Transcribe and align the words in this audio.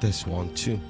Test 0.00 0.26
one, 0.26 0.48
two. 0.54 0.80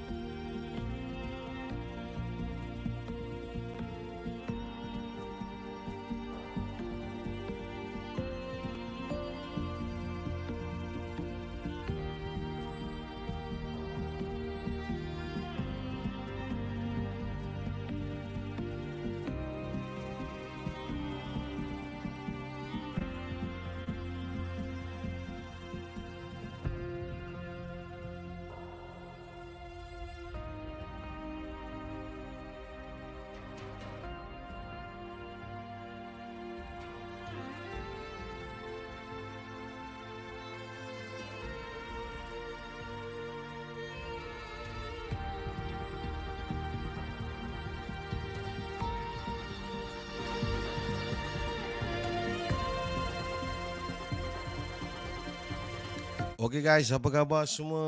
Okay 56.51 56.67
guys, 56.67 56.91
apa 56.91 57.07
khabar 57.07 57.47
semua? 57.47 57.87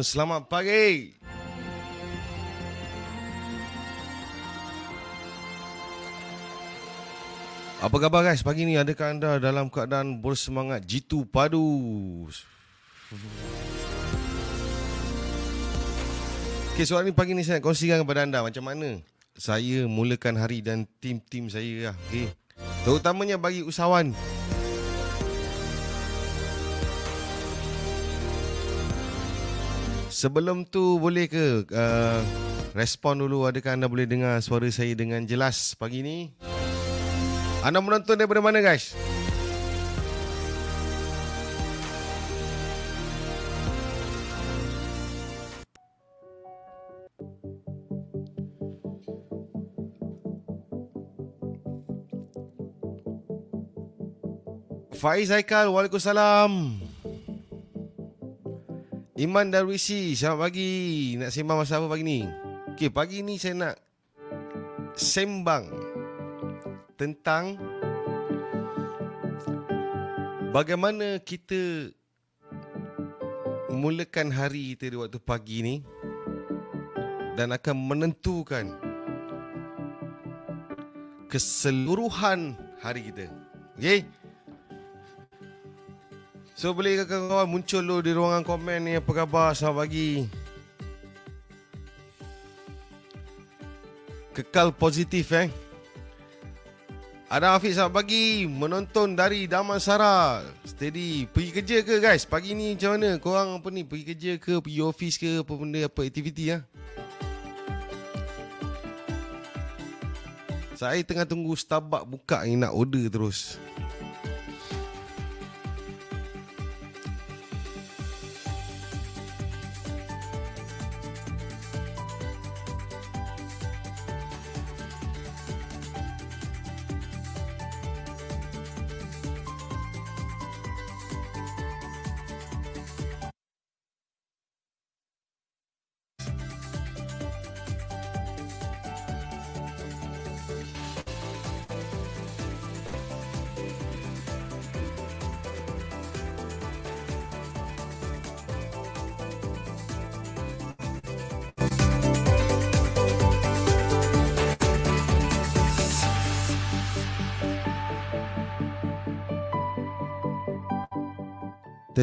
Selamat 0.00 0.48
pagi. 0.48 1.12
Apa 7.84 7.96
khabar 8.00 8.24
guys? 8.24 8.40
Pagi 8.40 8.64
ni 8.64 8.80
adakah 8.80 9.12
anda 9.12 9.36
dalam 9.36 9.68
keadaan 9.68 10.16
bersemangat 10.16 10.80
jitu 10.88 11.28
padu? 11.28 12.24
Okay, 16.72 16.88
soalan 16.88 17.12
ni 17.12 17.12
pagi 17.12 17.36
ni 17.36 17.44
saya 17.44 17.60
nak 17.60 17.68
kongsikan 17.68 18.00
kepada 18.00 18.24
anda 18.24 18.40
macam 18.40 18.64
mana 18.64 19.04
saya 19.36 19.84
mulakan 19.84 20.40
hari 20.40 20.64
dan 20.64 20.88
tim-tim 21.04 21.52
saya 21.52 21.92
lah. 21.92 21.96
Okay. 22.08 22.32
Terutamanya 22.88 23.36
bagi 23.36 23.60
usahawan 23.60 24.16
Sebelum 30.24 30.64
tu 30.64 30.96
boleh 30.96 31.28
ke 31.28 31.68
uh, 31.68 32.24
respon 32.72 33.20
dulu 33.20 33.44
adakah 33.44 33.76
anda 33.76 33.84
boleh 33.84 34.08
dengar 34.08 34.40
suara 34.40 34.64
saya 34.72 34.96
dengan 34.96 35.20
jelas 35.28 35.76
pagi 35.76 36.00
ni? 36.00 36.32
Anda 37.60 37.84
menonton 37.84 38.16
daripada 38.16 38.40
mana 38.40 38.64
guys? 38.64 38.96
Faiz 54.96 55.28
Haikal, 55.28 55.68
Waalaikumsalam. 55.68 56.83
Iman 59.14 59.46
Darwisi, 59.46 60.18
selamat 60.18 60.40
pagi. 60.42 60.70
Nak 61.14 61.30
sembang 61.30 61.62
masa 61.62 61.78
apa 61.78 61.86
pagi 61.86 62.02
ni? 62.02 62.26
Okey, 62.74 62.90
pagi 62.90 63.22
ni 63.22 63.38
saya 63.38 63.54
nak 63.54 63.78
sembang 64.98 65.70
tentang 66.98 67.54
bagaimana 70.50 71.22
kita 71.22 71.94
mulakan 73.70 74.34
hari 74.34 74.74
kita 74.74 74.90
di 74.90 74.96
waktu 74.98 75.22
pagi 75.22 75.62
ni 75.62 75.76
dan 77.38 77.54
akan 77.54 77.76
menentukan 77.86 78.74
keseluruhan 81.30 82.58
hari 82.82 83.14
kita. 83.14 83.30
Okey? 83.78 84.23
So 86.54 86.70
boleh 86.70 87.02
kawan-kawan 87.02 87.50
muncul 87.50 87.82
dulu 87.82 87.98
di 87.98 88.14
ruangan 88.14 88.46
komen 88.46 88.86
ni 88.86 88.92
apa 88.94 89.10
khabar 89.10 89.58
selamat 89.58 89.90
pagi. 89.90 90.10
Kekal 94.38 94.70
positif 94.70 95.34
eh. 95.34 95.50
Ada 97.26 97.58
Hafiz 97.58 97.74
selamat 97.74 97.94
pagi 97.98 98.46
menonton 98.46 99.18
dari 99.18 99.50
Damansara. 99.50 100.46
Steady. 100.62 101.26
Pergi 101.26 101.50
kerja 101.50 101.76
ke 101.82 101.98
guys? 101.98 102.22
Pagi 102.22 102.54
ni 102.54 102.78
macam 102.78 103.02
mana? 103.02 103.10
Korang 103.18 103.58
apa 103.58 103.68
ni? 103.74 103.82
Pergi 103.82 104.04
kerja 104.14 104.32
ke? 104.38 104.62
Pergi 104.62 104.78
office 104.78 105.18
ke? 105.18 105.42
Apa 105.42 105.52
benda? 105.58 105.82
Apa 105.90 106.06
aktiviti 106.06 106.54
ya? 106.54 106.62
Saya 110.78 111.02
tengah 111.02 111.26
tunggu 111.26 111.58
Starbucks 111.58 112.06
buka 112.06 112.46
ni 112.46 112.54
nak 112.54 112.78
order 112.78 113.10
terus. 113.10 113.58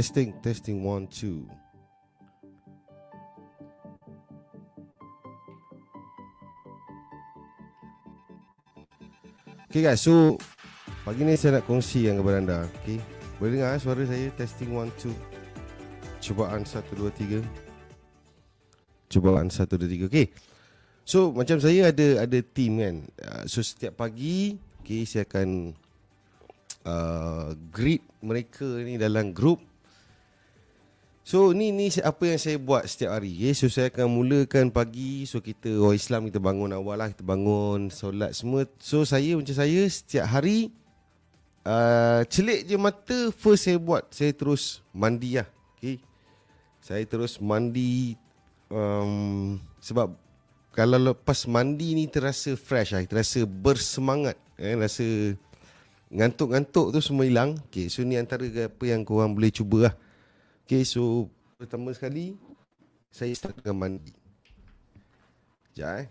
Testing, 0.02 0.34
testing, 0.42 0.82
one, 0.82 1.06
two. 1.06 1.46
Okay 9.70 9.86
guys, 9.86 10.02
so 10.02 10.42
pagi 11.06 11.22
ni 11.22 11.38
saya 11.38 11.62
nak 11.62 11.70
kongsi 11.70 12.10
yang 12.10 12.18
kepada 12.18 12.42
anda. 12.42 12.60
Okay, 12.82 12.98
boleh 13.38 13.62
dengar 13.62 13.78
eh, 13.78 13.82
suara 13.86 14.02
saya? 14.10 14.34
Testing, 14.34 14.74
one, 14.74 14.90
two. 14.98 15.14
Cubaan 16.18 16.66
satu, 16.66 16.98
dua, 16.98 17.14
tiga. 17.14 17.38
Cubaan 19.06 19.54
satu, 19.54 19.78
dua, 19.78 19.86
tiga. 19.86 20.10
Okay. 20.10 20.34
So 21.06 21.30
macam 21.30 21.62
saya 21.62 21.94
ada 21.94 22.26
ada 22.26 22.42
team 22.42 22.82
kan. 22.82 22.96
Uh, 23.22 23.46
so 23.46 23.62
setiap 23.62 24.02
pagi, 24.02 24.58
okay, 24.82 25.06
saya 25.06 25.30
akan 25.30 25.78
uh, 26.90 27.54
greet 27.70 28.02
mereka 28.26 28.66
ni 28.82 28.98
dalam 28.98 29.30
group 29.30 29.62
So 31.22 31.54
ni 31.54 31.70
ni 31.70 31.94
apa 32.02 32.24
yang 32.26 32.40
saya 32.42 32.58
buat 32.58 32.82
setiap 32.90 33.22
hari. 33.22 33.30
Okay? 33.38 33.54
So 33.54 33.70
saya 33.70 33.94
akan 33.94 34.10
mulakan 34.10 34.74
pagi. 34.74 35.30
So 35.30 35.38
kita 35.38 35.70
orang 35.78 35.98
Islam 35.98 36.22
kita 36.28 36.42
bangun 36.42 36.74
awal 36.74 36.98
lah. 36.98 37.14
Kita 37.14 37.22
bangun 37.22 37.94
solat 37.94 38.34
semua. 38.34 38.66
So 38.82 39.06
saya 39.06 39.38
macam 39.38 39.54
saya 39.54 39.82
setiap 39.86 40.26
hari. 40.26 40.74
Uh, 41.62 42.26
celik 42.26 42.66
je 42.66 42.74
mata 42.74 43.18
first 43.38 43.70
saya 43.70 43.78
buat. 43.78 44.10
Saya 44.10 44.34
terus 44.34 44.82
mandi 44.90 45.38
lah. 45.38 45.46
Okay. 45.78 46.02
Saya 46.82 47.06
terus 47.06 47.38
mandi. 47.38 48.18
Um, 48.74 49.62
sebab 49.78 50.18
kalau 50.74 50.98
lepas 50.98 51.46
mandi 51.46 51.94
ni 51.94 52.10
terasa 52.10 52.58
fresh 52.58 52.98
lah. 52.98 53.06
Terasa 53.06 53.46
bersemangat. 53.46 54.42
Eh, 54.58 54.74
rasa 54.74 55.38
ngantuk-ngantuk 56.10 56.98
tu 56.98 57.00
semua 57.00 57.30
hilang. 57.30 57.62
Okay. 57.70 57.94
So 57.94 58.02
ni 58.02 58.18
antara 58.18 58.50
apa 58.50 58.84
yang 58.90 59.06
korang 59.06 59.38
boleh 59.38 59.54
cuba 59.54 59.86
lah. 59.86 59.96
Okay, 60.72 60.88
so 60.88 61.28
pertama 61.60 61.92
sekali 61.92 62.40
saya 63.12 63.36
start 63.36 63.60
dengan 63.60 63.76
mandi. 63.76 64.16
Sekejap 65.68 66.00
eh. 66.00 66.08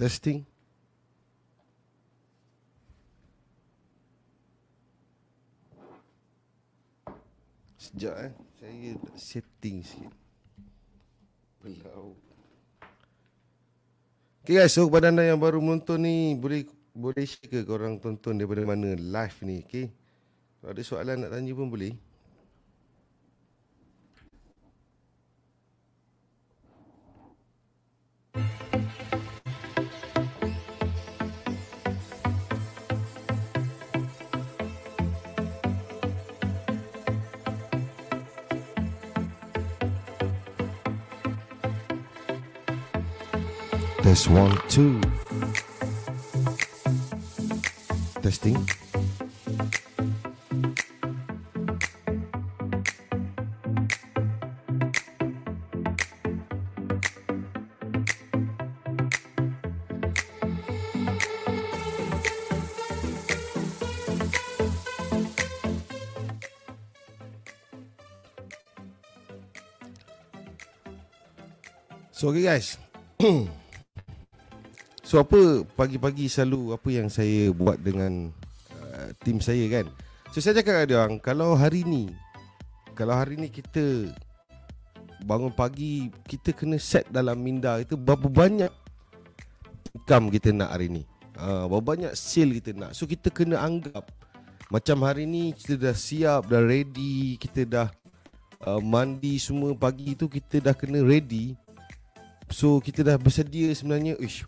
Testing. 0.00 0.40
Sekejap 7.76 8.14
eh. 8.16 8.32
Saya 8.56 8.90
setting 9.20 9.84
sikit. 9.84 10.08
Belau. 11.60 12.16
Okay 14.40 14.56
guys, 14.56 14.72
so 14.72 14.88
kepada 14.88 15.12
anda 15.12 15.20
yang 15.20 15.36
baru 15.36 15.60
menonton 15.60 16.00
ni, 16.00 16.32
boleh 16.32 16.64
boleh 16.96 17.28
share 17.28 17.52
ke 17.52 17.60
korang 17.68 18.00
tonton 18.00 18.40
daripada 18.40 18.64
mana 18.64 18.96
live 18.96 19.36
ni, 19.44 19.60
okay? 19.60 19.92
Kalau 20.64 20.72
ada 20.72 20.80
soalan 20.80 21.28
nak 21.28 21.36
tanya 21.36 21.52
pun 21.52 21.68
boleh. 21.68 21.92
Test 44.10 44.28
one, 44.28 44.58
two. 44.68 45.00
Testing. 48.20 48.66
So 72.10 72.30
okay 72.30 72.42
guys 72.42 72.76
So 75.10 75.18
apa 75.18 75.66
pagi-pagi 75.74 76.30
selalu 76.30 76.70
apa 76.70 76.86
yang 76.86 77.10
saya 77.10 77.50
buat 77.50 77.82
dengan 77.82 78.30
uh, 78.78 79.10
tim 79.26 79.42
saya 79.42 79.66
kan? 79.66 79.90
So 80.30 80.38
saya 80.38 80.62
cakap 80.62 80.86
kepada 80.86 81.02
orang 81.02 81.18
Kalau 81.18 81.58
hari 81.58 81.82
ni 81.82 82.14
Kalau 82.94 83.18
hari 83.18 83.34
ni 83.34 83.50
kita 83.50 84.06
Bangun 85.26 85.50
pagi 85.50 86.14
Kita 86.30 86.54
kena 86.54 86.78
set 86.78 87.10
dalam 87.10 87.42
minda 87.42 87.82
itu 87.82 87.98
Berapa 87.98 88.30
banyak 88.30 88.70
Income 89.98 90.30
kita 90.30 90.54
nak 90.54 90.78
hari 90.78 90.86
ni. 90.86 91.02
Uh, 91.34 91.66
Berapa 91.66 91.98
banyak 91.98 92.14
sale 92.14 92.62
kita 92.62 92.70
nak. 92.78 92.94
So 92.94 93.10
kita 93.10 93.34
kena 93.34 93.58
anggap 93.66 94.06
Macam 94.70 95.02
hari 95.02 95.26
ni 95.26 95.50
Kita 95.58 95.74
dah 95.74 95.96
siap 95.98 96.46
Dah 96.46 96.62
ready 96.62 97.34
Kita 97.34 97.66
dah 97.66 97.88
uh, 98.62 98.78
Mandi 98.78 99.42
semua 99.42 99.74
pagi 99.74 100.14
tu 100.14 100.30
Kita 100.30 100.62
dah 100.62 100.74
kena 100.78 101.02
ready. 101.02 101.58
So 102.46 102.78
kita 102.78 103.02
dah 103.02 103.18
bersedia 103.18 103.74
sebenarnya 103.74 104.14
Ish, 104.22 104.46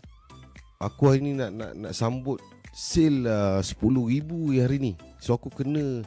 Aku 0.83 1.07
hari 1.07 1.23
ni 1.23 1.31
nak 1.31 1.55
nak 1.55 1.71
nak 1.79 1.93
sambut 1.95 2.43
sale 2.73 3.29
uh, 3.29 3.61
10,000 3.61 4.59
hari 4.59 4.77
ni. 4.81 4.93
So 5.21 5.37
aku 5.37 5.47
kena 5.53 6.03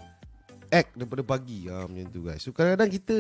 act 0.69 0.99
daripada 0.99 1.23
pagi. 1.25 1.71
Ha, 1.71 1.87
Macam 1.87 2.07
tu 2.11 2.21
guys. 2.27 2.43
So 2.43 2.53
kadang-kadang 2.53 2.93
kita 2.93 3.17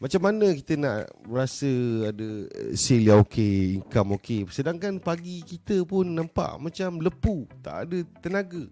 Macam 0.00 0.20
mana 0.24 0.50
kita 0.50 0.74
nak 0.74 1.14
rasa 1.30 1.70
ada 2.10 2.28
sale 2.74 3.06
yang 3.06 3.22
okey 3.22 3.78
Income 3.78 4.18
okey 4.18 4.40
Sedangkan 4.50 4.98
pagi 4.98 5.46
kita 5.46 5.86
pun 5.86 6.08
nampak 6.08 6.58
macam 6.58 6.98
lepu. 6.98 7.46
Tak 7.62 7.76
ada 7.86 7.98
tenaga. 8.18 8.66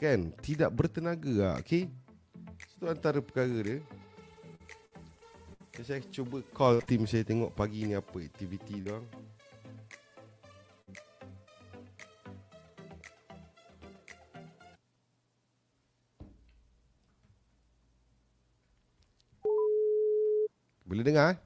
Kan? 0.00 0.32
Tidak 0.40 0.70
bertenaga 0.72 1.34
lah 1.36 1.54
okay? 1.60 1.90
Itu 2.78 2.88
antara 2.88 3.20
perkara 3.20 3.52
dia. 3.60 3.78
Saya 5.84 6.00
cuba 6.08 6.40
call 6.56 6.80
team 6.80 7.04
saya 7.04 7.20
tengok 7.20 7.52
pagi 7.52 7.84
ni 7.84 7.92
apa 7.92 8.16
aktiviti 8.16 8.80
dia. 8.80 8.96
orang. 8.96 9.35
Boleh 20.86 21.02
dengar 21.02 21.34
eh? 21.34 21.38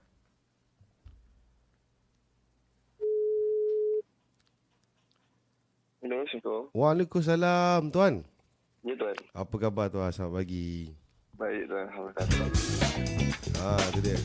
Hello, 6.05 6.21
Assalamualaikum. 6.29 6.77
Waalaikumsalam 6.77 7.81
tuan. 7.89 8.15
Ya, 8.85 8.93
Tuan. 9.01 9.17
Apa 9.33 9.55
khabar 9.57 9.89
tuan? 9.89 10.13
Selamat 10.13 10.45
pagi. 10.45 10.93
Baik, 11.41 11.73
Tuan. 11.73 11.89
Alhamdulillah. 11.89 12.53
Ah, 13.65 13.81
tu 13.97 14.01
dia. 14.05 14.13
Ya. 14.13 14.21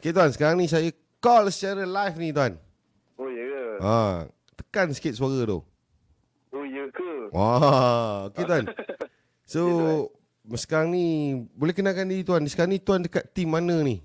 Okay 0.00 0.12
tuan, 0.16 0.32
sekarang 0.32 0.56
ni 0.56 0.72
saya 0.72 0.88
call 1.20 1.52
secara 1.52 1.84
live 1.84 2.16
ni 2.16 2.32
tuan. 2.32 2.56
Oh, 3.20 3.28
ya 3.28 3.44
ke? 3.44 3.64
Ah, 3.84 4.16
tekan 4.56 4.88
sikit 4.96 5.12
suara 5.12 5.44
tu. 5.44 5.60
Oh, 6.56 6.64
ya 6.64 6.88
ke? 6.88 7.28
Wah, 7.36 8.32
okay 8.32 8.48
tuan. 8.48 8.64
So, 9.48 10.12
sekarang 10.56 10.94
ni 10.94 11.36
boleh 11.52 11.76
kenalkan 11.76 12.08
diri 12.08 12.24
tuan. 12.24 12.46
Sekarang 12.48 12.72
ni 12.72 12.80
tuan 12.80 13.04
dekat 13.04 13.28
tim 13.36 13.52
mana 13.52 13.84
ni? 13.84 14.00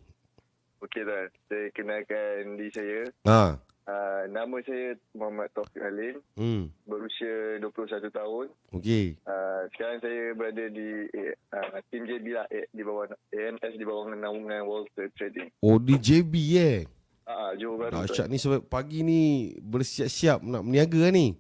Okey, 0.84 1.08
Tuan. 1.08 1.32
Saya 1.48 1.66
kenalkan 1.72 2.60
diri 2.60 2.72
saya. 2.76 3.00
Ha. 3.24 3.56
Uh, 3.84 4.24
nama 4.32 4.64
saya 4.64 4.96
Muhammad 5.16 5.52
Taufik 5.56 5.80
Halim. 5.80 6.20
Hmm. 6.36 6.72
Berusia 6.88 7.60
21 7.60 8.12
tahun. 8.12 8.48
Okey. 8.76 9.20
Uh, 9.24 9.68
sekarang 9.76 10.00
saya 10.04 10.22
berada 10.36 10.64
di 10.72 11.08
uh, 11.56 11.80
tim 11.88 12.04
JB 12.04 12.36
lah. 12.36 12.48
Eh, 12.52 12.68
di 12.72 12.84
bawah 12.84 13.12
AMS 13.32 13.76
di 13.80 13.86
bawah 13.88 14.12
naungan 14.12 14.68
Walter 14.68 15.08
Trading. 15.16 15.52
Oh, 15.64 15.80
di 15.80 15.96
JB 15.96 16.34
eh. 16.60 16.80
Ah, 17.24 17.52
uh, 17.52 17.52
Johor 17.56 17.88
Bahru. 17.88 18.04
Dahsyat 18.04 18.28
ni 18.28 18.36
sebab 18.36 18.68
pagi 18.68 19.00
ni 19.04 19.52
bersiap-siap 19.64 20.44
nak 20.44 20.68
berniaga 20.68 21.08
ni. 21.16 21.40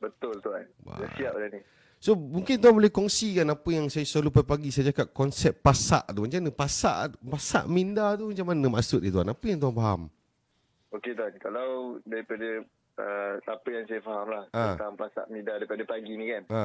Betul, 0.00 0.40
Tuan. 0.40 0.64
Wah. 0.88 0.96
Dah 0.96 1.08
siap 1.16 1.36
dah 1.36 1.48
ni. 1.52 1.60
So 1.98 2.14
mungkin 2.14 2.62
tuan 2.62 2.78
boleh 2.78 2.94
kongsikan 2.94 3.50
apa 3.50 3.68
yang 3.74 3.90
saya 3.90 4.06
selalu 4.06 4.30
pagi 4.46 4.70
saya 4.70 4.94
cakap 4.94 5.10
konsep 5.10 5.58
pasak 5.58 6.06
tu. 6.14 6.22
Macam 6.22 6.38
mana 6.38 6.54
pasak 6.54 7.18
pasak 7.18 7.64
minda 7.66 8.14
tu 8.14 8.30
macam 8.30 8.46
mana 8.54 8.66
maksud 8.78 9.02
dia 9.02 9.10
tuan? 9.10 9.26
Apa 9.26 9.44
yang 9.50 9.58
tuan 9.58 9.74
faham? 9.74 10.00
Okey, 10.88 11.12
Tuan. 11.12 11.34
Kalau 11.36 12.00
daripada 12.08 12.64
uh, 12.96 13.32
apa 13.44 13.68
yang 13.68 13.84
saya 13.90 14.00
faham 14.00 14.26
lah. 14.30 14.44
Ah. 14.54 14.72
Tentang 14.72 14.94
pasak 14.96 15.26
mida 15.28 15.58
daripada 15.58 15.82
pagi 15.84 16.14
ni 16.14 16.26
kan. 16.30 16.44
Ha. 16.48 16.64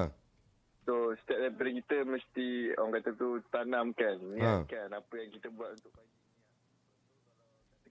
So 0.83 1.15
setiap 1.23 1.39
daripada 1.49 1.69
kita 1.81 1.97
mesti 2.07 2.47
orang 2.77 2.93
kata 2.99 3.09
tu 3.15 3.29
tanamkan, 3.49 4.15
Ha. 4.19 4.31
niatkan 4.37 4.87
apa 4.93 5.13
yang 5.17 5.29
kita 5.31 5.47
buat 5.51 5.75
untuk 5.75 5.91
pagi 5.91 6.13
ni. 6.13 6.21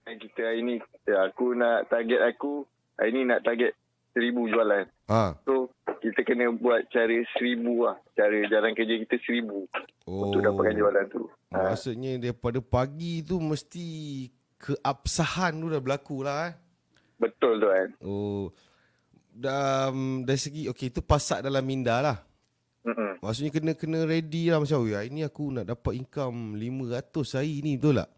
Kita 0.03 0.41
hari 0.43 0.61
ni, 0.67 0.75
ya, 1.07 1.31
aku 1.31 1.55
nak 1.55 1.87
target 1.87 2.19
aku, 2.27 2.67
hari 2.99 3.11
ni 3.15 3.21
nak 3.23 3.43
target 3.47 3.71
seribu 4.11 4.51
jualan. 4.51 4.83
Ha. 5.07 5.35
So 5.43 5.67
kita 5.99 6.23
kena 6.23 6.51
buat 6.51 6.87
cara 6.87 7.15
seribu 7.35 7.87
lah. 7.87 7.97
Cara 8.13 8.37
jalan 8.47 8.71
kerja 8.71 8.95
kita 9.03 9.15
seribu 9.23 9.67
Oh. 10.03 10.27
untuk 10.27 10.43
dapatkan 10.43 10.75
jualan 10.75 11.05
tu. 11.07 11.23
Ha. 11.51 11.71
Maksudnya 11.71 12.19
daripada 12.19 12.59
pagi 12.59 13.23
tu 13.23 13.39
mesti 13.39 13.85
keabsahan 14.57 15.55
tu 15.55 15.67
dah 15.67 15.79
berlaku 15.79 16.23
lah 16.23 16.51
eh. 16.51 16.53
Betul 17.19 17.59
tu 17.59 17.67
kan. 17.67 17.89
Oh. 17.99 18.51
Dan 19.31 20.23
dari 20.23 20.37
segi 20.37 20.67
okey 20.69 20.91
itu 20.91 21.01
pasak 21.01 21.41
dalam 21.41 21.63
minda 21.63 21.99
lah. 21.99 22.17
Mm-mm. 22.83 23.23
Maksudnya 23.23 23.49
kena 23.49 23.71
kena 23.73 24.03
ready 24.03 24.51
lah 24.51 24.59
macam 24.59 24.83
ya, 24.83 25.07
ini 25.07 25.23
aku 25.23 25.55
nak 25.55 25.71
dapat 25.71 25.95
income 25.95 26.59
500 26.59 27.39
hari 27.39 27.63
ni 27.63 27.79
betul 27.79 27.95
tak? 27.95 28.09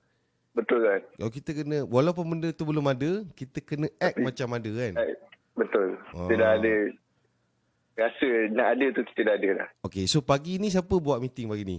Betul 0.58 0.80
kan. 0.82 1.02
Kalau 1.22 1.32
kita 1.32 1.50
kena 1.54 1.78
walaupun 1.86 2.26
benda 2.26 2.50
tu 2.50 2.66
belum 2.66 2.86
ada, 2.90 3.22
kita 3.38 3.62
kena 3.62 3.86
act 4.02 4.18
Tapi- 4.18 4.26
macam 4.26 4.48
ada 4.58 4.72
kan. 4.74 4.94
Betul. 5.56 5.96
Ah. 6.12 6.28
Kita 6.28 6.34
dah 6.36 6.52
ada 6.60 6.74
rasa 7.96 8.28
nak 8.52 8.68
ada 8.76 8.86
tu 8.92 9.02
kita 9.08 9.22
dah 9.24 9.36
ada 9.40 9.50
dah. 9.64 9.70
Okey, 9.88 10.04
so 10.06 10.20
pagi 10.20 10.60
ni 10.60 10.68
siapa 10.68 10.92
buat 11.00 11.18
meeting 11.24 11.48
pagi 11.48 11.64
ni? 11.64 11.78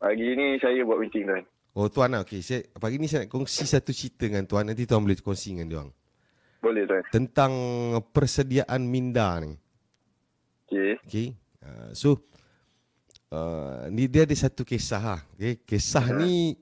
Pagi 0.00 0.28
ni 0.32 0.56
saya 0.56 0.80
buat 0.82 0.98
meeting 0.98 1.28
tuan. 1.28 1.44
Oh 1.76 1.86
tuan 1.92 2.10
lah, 2.10 2.24
okey. 2.24 2.40
Saya, 2.40 2.64
pagi 2.80 2.96
ni 2.96 3.06
saya 3.06 3.28
nak 3.28 3.30
kongsi 3.30 3.68
satu 3.68 3.92
cerita 3.92 4.26
dengan 4.26 4.48
tuan. 4.48 4.64
Nanti 4.64 4.88
tuan 4.88 5.04
boleh 5.04 5.20
kongsi 5.20 5.54
dengan 5.54 5.66
dia. 5.68 5.84
Boleh 6.64 6.88
tuan. 6.88 7.04
Tentang 7.12 7.52
persediaan 8.10 8.82
minda 8.82 9.38
ni. 9.44 9.52
Okey. 10.66 10.92
Okey. 11.04 11.28
Uh, 11.60 11.90
so, 11.92 12.08
uh, 13.28 13.86
ni 13.92 14.08
dia 14.08 14.24
ada 14.24 14.34
satu 14.34 14.64
kisah 14.64 15.02
lah. 15.02 15.20
Okay? 15.36 15.60
Kisah 15.68 16.06
ni, 16.16 16.56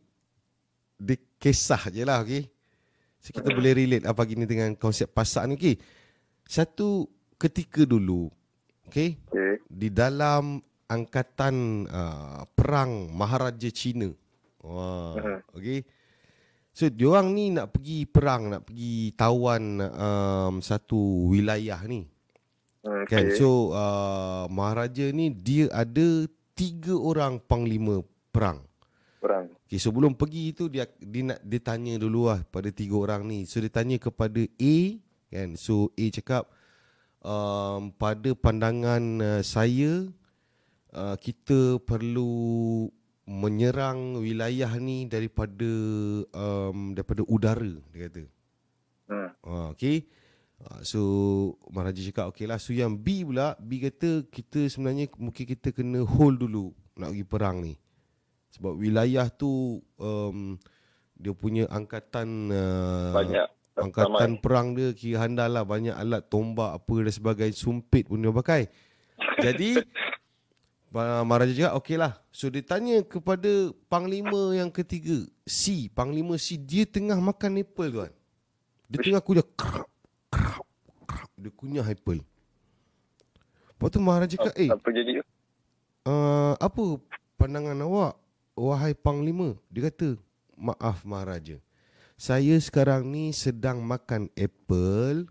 dia 0.99 1.17
kisah 1.39 1.93
je 1.95 2.03
lah. 2.03 2.27
Okay? 2.27 2.51
So, 3.27 3.35
kita 3.35 3.51
boleh 3.51 3.75
relate 3.75 4.07
lah 4.07 4.15
pagi 4.15 4.39
ni 4.39 4.47
dengan 4.47 4.71
konsep 4.79 5.11
pasak 5.11 5.51
ni. 5.51 5.59
Okay? 5.59 5.75
Satu 6.47 7.11
ketika 7.35 7.83
dulu, 7.83 8.31
okay? 8.87 9.19
Okey. 9.27 9.67
di 9.67 9.91
dalam 9.91 10.63
angkatan 10.87 11.85
uh, 11.91 12.47
perang 12.55 13.11
Maharaja 13.11 13.67
Cina. 13.75 14.07
Wah, 14.63 15.19
Mhm. 15.19 15.39
okey. 15.59 15.81
So 16.71 16.93
diorang 16.93 17.33
ni 17.33 17.51
nak 17.51 17.73
pergi 17.73 18.05
perang, 18.05 18.53
nak 18.53 18.69
pergi 18.69 19.11
tawan 19.17 19.81
um, 19.81 20.55
satu 20.61 21.27
wilayah 21.33 21.81
ni. 21.89 22.05
Hmm, 22.85 23.09
Kan? 23.09 23.33
okay. 23.33 23.41
So 23.41 23.73
uh, 23.73 24.45
Maharaja 24.53 25.09
ni 25.09 25.33
dia 25.33 25.73
ada 25.73 26.29
tiga 26.53 26.93
orang 26.95 27.41
panglima 27.41 28.05
perang. 28.29 28.61
Perang. 29.19 29.56
Okay, 29.67 29.83
sebelum 29.83 30.15
pergi 30.15 30.55
tu 30.55 30.71
dia 30.71 30.87
dia 30.95 31.27
nak 31.27 31.43
dia 31.43 31.59
tanya 31.59 31.99
dulu 31.99 32.31
lah 32.31 32.39
pada 32.55 32.71
tiga 32.71 33.03
orang 33.03 33.27
ni. 33.27 33.51
So 33.51 33.59
dia 33.59 33.67
tanya 33.67 33.99
kepada 33.99 34.39
A 34.47 34.77
kan. 35.27 35.59
So 35.59 35.91
A 35.99 36.07
cakap 36.15 36.47
um, 37.19 37.91
pada 37.99 38.31
pandangan 38.39 39.03
uh, 39.19 39.43
saya 39.43 40.07
uh, 40.95 41.19
kita 41.19 41.83
perlu 41.83 42.87
menyerang 43.27 44.23
wilayah 44.23 44.71
ni 44.79 45.11
daripada 45.11 45.67
um, 46.31 46.95
daripada 46.95 47.27
udara 47.27 47.75
dia 47.91 48.07
kata. 48.07 48.23
Hmm. 49.11 49.31
Uh, 49.43 49.67
okay. 49.75 50.07
Uh, 50.63 50.79
so 50.87 51.01
Maharaja 51.75 52.07
cakap 52.07 52.31
okey 52.31 52.47
lah. 52.47 52.63
So 52.63 52.71
yang 52.71 52.95
B 52.95 53.27
pula 53.27 53.59
B 53.59 53.83
kata 53.83 54.31
kita 54.31 54.71
sebenarnya 54.71 55.11
mungkin 55.19 55.43
kita 55.43 55.75
kena 55.75 56.07
hold 56.07 56.39
dulu 56.39 56.71
nak 56.95 57.11
pergi 57.11 57.27
perang 57.27 57.67
ni. 57.67 57.75
Sebab 58.57 58.73
wilayah 58.73 59.29
tu 59.29 59.79
um, 60.01 60.57
dia 61.13 61.33
punya 61.33 61.69
angkatan 61.69 62.49
uh, 62.49 63.13
Banyak. 63.13 63.47
angkatan 63.77 64.31
Ramai. 64.37 64.41
perang 64.41 64.73
dia 64.73 64.89
kira 64.93 65.25
handal 65.25 65.53
lah 65.53 65.65
banyak 65.65 65.93
alat 65.93 66.25
tombak 66.29 66.77
apa 66.77 66.93
dan 67.05 67.13
sebagainya 67.13 67.53
sumpit 67.53 68.09
pun 68.09 68.17
dia 68.17 68.33
pakai. 68.33 68.69
Jadi 69.45 69.81
Maharaja 70.97 71.53
cakap 71.53 71.75
okey 71.85 71.97
lah. 72.01 72.17
So 72.33 72.49
dia 72.49 72.65
tanya 72.65 73.05
kepada 73.05 73.49
panglima 73.85 74.57
yang 74.57 74.73
ketiga 74.73 75.29
C, 75.45 75.93
panglima 75.93 76.41
C 76.41 76.57
dia 76.57 76.89
tengah 76.89 77.21
makan 77.21 77.61
apple 77.61 77.93
tuan. 77.93 78.13
Dia 78.89 79.05
tengah 79.05 79.21
kunyah 79.21 79.45
krap, 79.53 79.89
krap, 80.33 80.65
krap. 81.05 81.29
Dia 81.37 81.53
kunyah 81.53 81.85
apple. 81.85 82.25
Lepas 83.69 83.89
tu 83.93 84.01
Maharaja 84.01 84.41
cakap, 84.41 84.57
eh 84.57 84.73
Apa 84.73 84.89
jadi? 84.89 85.21
uh, 86.09 86.57
apa 86.57 86.83
pandangan 87.37 87.77
awak 87.85 88.17
wahai 88.57 88.97
panglima 88.97 89.55
dia 89.69 89.93
kata 89.93 90.17
maaf 90.57 91.05
maharaja. 91.05 91.61
Saya 92.17 92.57
sekarang 92.57 93.05
ni 93.05 93.29
sedang 93.37 93.85
makan 93.85 94.33
apple 94.33 95.29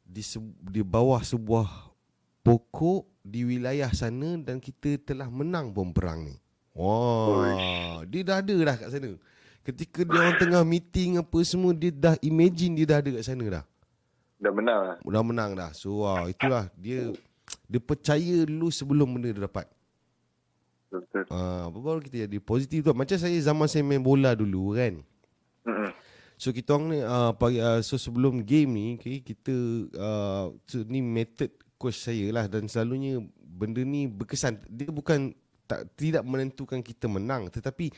di 0.00 0.24
se- 0.24 0.40
di 0.64 0.80
bawah 0.80 1.20
sebuah 1.20 1.92
pokok 2.40 3.04
di 3.20 3.44
wilayah 3.44 3.92
sana 3.92 4.40
dan 4.40 4.56
kita 4.56 4.96
telah 4.96 5.28
menang 5.28 5.68
bom 5.68 5.92
perang 5.92 6.24
ni. 6.24 6.40
Wah 6.72 8.00
dia 8.08 8.24
dah 8.24 8.40
ada 8.40 8.56
dah 8.56 8.76
kat 8.80 8.88
sana. 8.96 9.12
Ketika 9.60 10.08
dia 10.08 10.16
orang 10.16 10.40
tengah 10.40 10.62
meeting 10.64 11.20
apa 11.20 11.38
semua 11.44 11.76
dia 11.76 11.92
dah 11.92 12.16
imagine 12.24 12.72
dia 12.80 12.86
dah 12.88 12.98
ada 13.04 13.10
kat 13.12 13.24
sana 13.28 13.44
dah. 13.60 13.64
Dah 14.40 14.52
menang 14.52 14.80
lah. 14.88 14.96
dah 15.00 15.24
menang 15.24 15.50
dah. 15.52 15.70
So 15.76 16.00
wah, 16.00 16.28
itulah. 16.32 16.72
Dia 16.80 17.12
dia 17.68 17.80
percaya 17.82 18.36
dulu 18.48 18.72
sebelum 18.72 19.06
benda 19.10 19.28
dia 19.36 19.44
dapat 19.44 19.68
Betul. 20.90 21.24
Ah, 21.30 21.66
baru 21.68 21.98
kita 21.98 22.26
jadi 22.28 22.38
positif 22.38 22.86
tu. 22.86 22.94
Macam 22.94 23.16
saya 23.18 23.34
zaman 23.42 23.66
saya 23.66 23.82
main 23.82 24.02
bola 24.02 24.32
dulu 24.38 24.74
kan. 24.78 25.02
Hmm. 25.66 25.90
So 26.36 26.52
kita 26.52 26.76
orang 26.76 26.86
ni 26.92 26.98
uh, 27.00 27.32
pagi 27.32 27.58
uh, 27.58 27.80
so 27.80 27.96
sebelum 27.96 28.44
game 28.44 28.70
ni 28.70 28.86
okay, 29.00 29.24
kita 29.24 29.54
uh, 29.96 30.52
so, 30.68 30.84
ni 30.84 31.00
method 31.00 31.48
coach 31.80 31.96
saya 31.96 32.28
lah 32.28 32.44
dan 32.44 32.68
selalunya 32.68 33.24
benda 33.40 33.80
ni 33.80 34.04
berkesan. 34.04 34.60
Dia 34.68 34.92
bukan 34.92 35.32
tak 35.66 35.90
tidak 35.98 36.22
menentukan 36.22 36.78
kita 36.84 37.10
menang 37.10 37.50
tetapi 37.50 37.90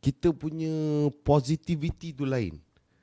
kita 0.00 0.32
punya 0.32 0.72
positivity 1.24 2.16
tu 2.16 2.24
lain 2.24 2.56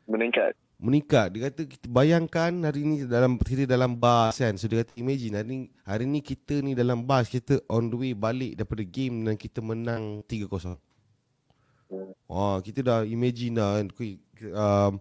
Meningkat. 0.10 0.58
Meningkat. 0.82 1.30
Dia 1.30 1.48
kata 1.48 1.62
kita 1.70 1.86
bayangkan 1.86 2.50
hari 2.66 2.82
ni 2.82 3.06
dalam 3.06 3.38
kita 3.38 3.70
dalam 3.70 3.94
bas 3.94 4.34
kan. 4.34 4.58
So 4.58 4.66
dia 4.66 4.82
kata 4.82 4.98
imagine 4.98 5.38
hari 5.38 5.48
ni 5.48 5.60
hari 5.86 6.06
ni 6.10 6.20
kita 6.26 6.66
ni 6.66 6.74
dalam 6.74 7.06
bas 7.06 7.30
kita 7.30 7.62
on 7.70 7.94
the 7.94 7.96
way 7.96 8.12
balik 8.18 8.58
daripada 8.58 8.82
game 8.82 9.22
dan 9.22 9.38
kita 9.38 9.62
menang 9.62 10.26
3-0. 10.26 10.74
Hmm. 11.92 12.12
Wah, 12.26 12.58
kita 12.66 12.82
dah 12.82 13.00
imagine 13.06 13.62
dah 13.62 13.78
kan. 13.78 13.88
Um, 14.42 14.94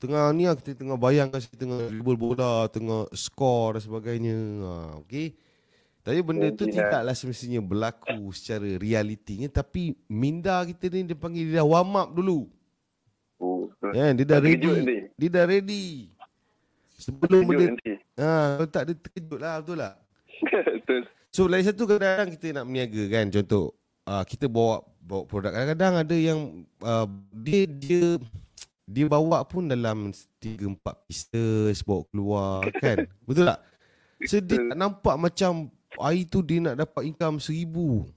tengah 0.00 0.24
ni 0.32 0.48
lah 0.48 0.56
kita 0.56 0.72
tengah 0.72 0.96
bayangkan 0.96 1.36
kita 1.36 1.68
tengah 1.68 1.80
dribble 1.92 2.16
bola, 2.16 2.64
tengah 2.72 3.04
score 3.12 3.76
dan 3.76 3.82
sebagainya. 3.84 4.36
Ha, 4.64 4.72
okay. 5.04 5.36
Tapi 6.04 6.20
benda 6.20 6.48
tu 6.52 6.68
lah. 6.68 6.72
tidaklah 6.72 7.14
semestinya 7.16 7.60
berlaku 7.64 8.28
secara 8.36 8.76
realitinya 8.76 9.48
tapi 9.48 9.96
minda 10.04 10.60
kita 10.68 10.92
ni 10.92 11.08
dia 11.08 11.16
panggil 11.16 11.48
dia 11.48 11.60
dah 11.60 11.68
warm 11.68 11.92
up 11.96 12.08
dulu. 12.12 12.48
Oh. 13.44 13.68
Kan 13.92 14.16
dia 14.16 14.24
dah 14.24 14.40
ready. 14.40 14.64
nanti. 14.64 14.98
Dia 15.20 15.28
dah 15.28 15.44
ready. 15.44 16.08
Sebelum 16.96 17.44
Terkejut 17.44 17.68
nanti. 17.76 17.92
ha, 18.16 18.30
kalau 18.56 18.68
tak 18.72 18.82
dia 18.88 18.94
terkejut 18.96 19.38
lah 19.38 19.54
betul? 19.60 19.76
Betul. 20.80 21.02
So 21.28 21.44
lagi 21.44 21.68
satu 21.68 21.84
kadang-kadang 21.84 22.30
kita 22.32 22.46
nak 22.54 22.64
meniaga 22.64 23.02
kan 23.10 23.26
contoh 23.28 23.74
uh, 24.06 24.22
kita 24.22 24.46
bawa 24.46 24.80
bawa 25.02 25.22
produk 25.26 25.50
kadang-kadang 25.52 25.94
ada 26.00 26.16
yang 26.16 26.40
uh, 26.80 27.06
dia 27.34 27.66
dia 27.66 28.16
dia 28.84 29.04
bawa 29.08 29.42
pun 29.44 29.66
dalam 29.66 30.12
3 30.40 30.64
4 30.64 31.04
pieces 31.04 31.82
bawa 31.82 32.00
keluar 32.08 32.64
kan. 32.84 33.04
Betul 33.26 33.50
tak? 33.50 33.60
So 34.24 34.40
dia 34.40 34.56
tak 34.62 34.78
nampak 34.78 35.16
macam 35.18 35.68
hari 35.98 36.24
tu 36.24 36.40
dia 36.40 36.62
nak 36.62 36.80
dapat 36.80 37.02
income 37.04 37.36
seribu 37.36 38.08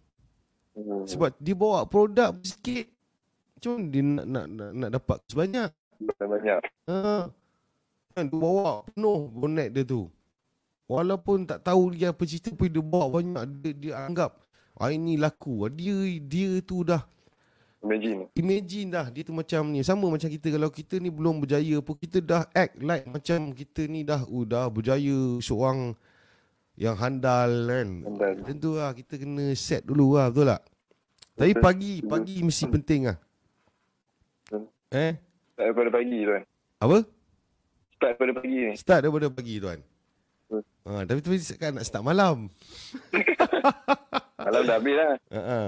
Hmm. 0.78 1.10
Sebab 1.10 1.34
dia 1.42 1.58
bawa 1.58 1.90
produk 1.90 2.38
sikit 2.46 2.86
Macam 3.58 3.72
mana 3.74 3.86
dia 3.90 4.02
nak, 4.06 4.26
nak, 4.30 4.46
nak, 4.54 4.70
nak 4.78 4.90
dapat 4.94 5.18
sebanyak 5.26 5.70
Banyak. 5.98 6.62
Ha. 6.90 7.26
Kan 8.14 8.26
dia 8.30 8.38
bawa 8.38 8.86
penuh 8.86 9.30
bonet 9.34 9.74
dia 9.74 9.82
tu. 9.82 10.10
Walaupun 10.88 11.44
tak 11.44 11.66
tahu 11.66 11.92
dia 11.92 12.14
apa 12.14 12.24
cerita 12.24 12.54
pun 12.54 12.70
dia 12.70 12.80
bawa 12.80 13.20
banyak 13.20 13.44
dia, 13.60 13.72
dia 13.74 13.94
anggap 14.06 14.38
ah 14.78 14.94
ini 14.94 15.18
laku. 15.18 15.66
Dia 15.74 16.22
dia 16.22 16.62
tu 16.62 16.86
dah 16.86 17.02
Imagine. 17.78 18.26
imagine 18.34 18.90
dah 18.90 19.06
dia 19.10 19.22
tu 19.26 19.34
macam 19.34 19.74
ni. 19.74 19.82
Sama 19.82 20.06
macam 20.10 20.30
kita 20.30 20.48
kalau 20.54 20.70
kita 20.70 20.98
ni 20.98 21.10
belum 21.10 21.42
berjaya 21.42 21.78
pun 21.82 21.98
kita 21.98 22.22
dah 22.22 22.46
act 22.54 22.78
like 22.82 23.06
macam 23.06 23.54
kita 23.54 23.86
ni 23.86 24.02
dah 24.06 24.22
uh, 24.26 24.46
dah 24.46 24.66
berjaya 24.70 25.18
seorang 25.42 25.94
yang 26.78 26.94
handal 26.94 27.52
kan. 27.70 27.90
Handal. 28.06 28.34
Tentu 28.46 28.78
lah 28.78 28.94
kita 28.94 29.18
kena 29.18 29.50
set 29.58 29.82
dulu 29.86 30.18
lah 30.18 30.30
betul 30.30 30.54
tak? 30.54 30.62
Tapi 31.38 31.54
Betul. 31.54 31.64
pagi 31.66 31.94
pagi 32.02 32.38
mesti 32.42 32.66
penting 32.66 33.02
lah. 33.14 33.18
Eh? 34.96 35.20
Start 35.52 35.68
daripada 35.76 35.90
pagi 35.92 36.20
tuan. 36.24 36.44
Apa? 36.80 36.98
Start 37.98 38.12
daripada 38.16 38.34
pagi 38.40 38.58
ni. 38.64 38.74
Start 38.80 39.02
daripada 39.04 39.28
pagi 39.28 39.56
tuan. 39.60 39.80
Hmm. 40.48 40.64
Ha, 40.88 41.04
tapi 41.04 41.20
tu 41.20 41.30
kan 41.60 41.72
nak 41.76 41.84
start 41.84 42.04
malam. 42.08 42.48
Malam 44.48 44.64
dah 44.64 44.80
habis 44.80 44.96
lah. 44.96 45.14
Ha, 45.36 45.40
ha. 45.44 45.60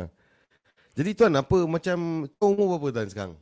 Jadi 0.96 1.10
tuan 1.12 1.36
apa 1.36 1.58
macam 1.68 2.28
kau 2.40 2.56
umur 2.56 2.80
berapa 2.80 2.96
tuan 2.96 3.10
sekarang? 3.12 3.34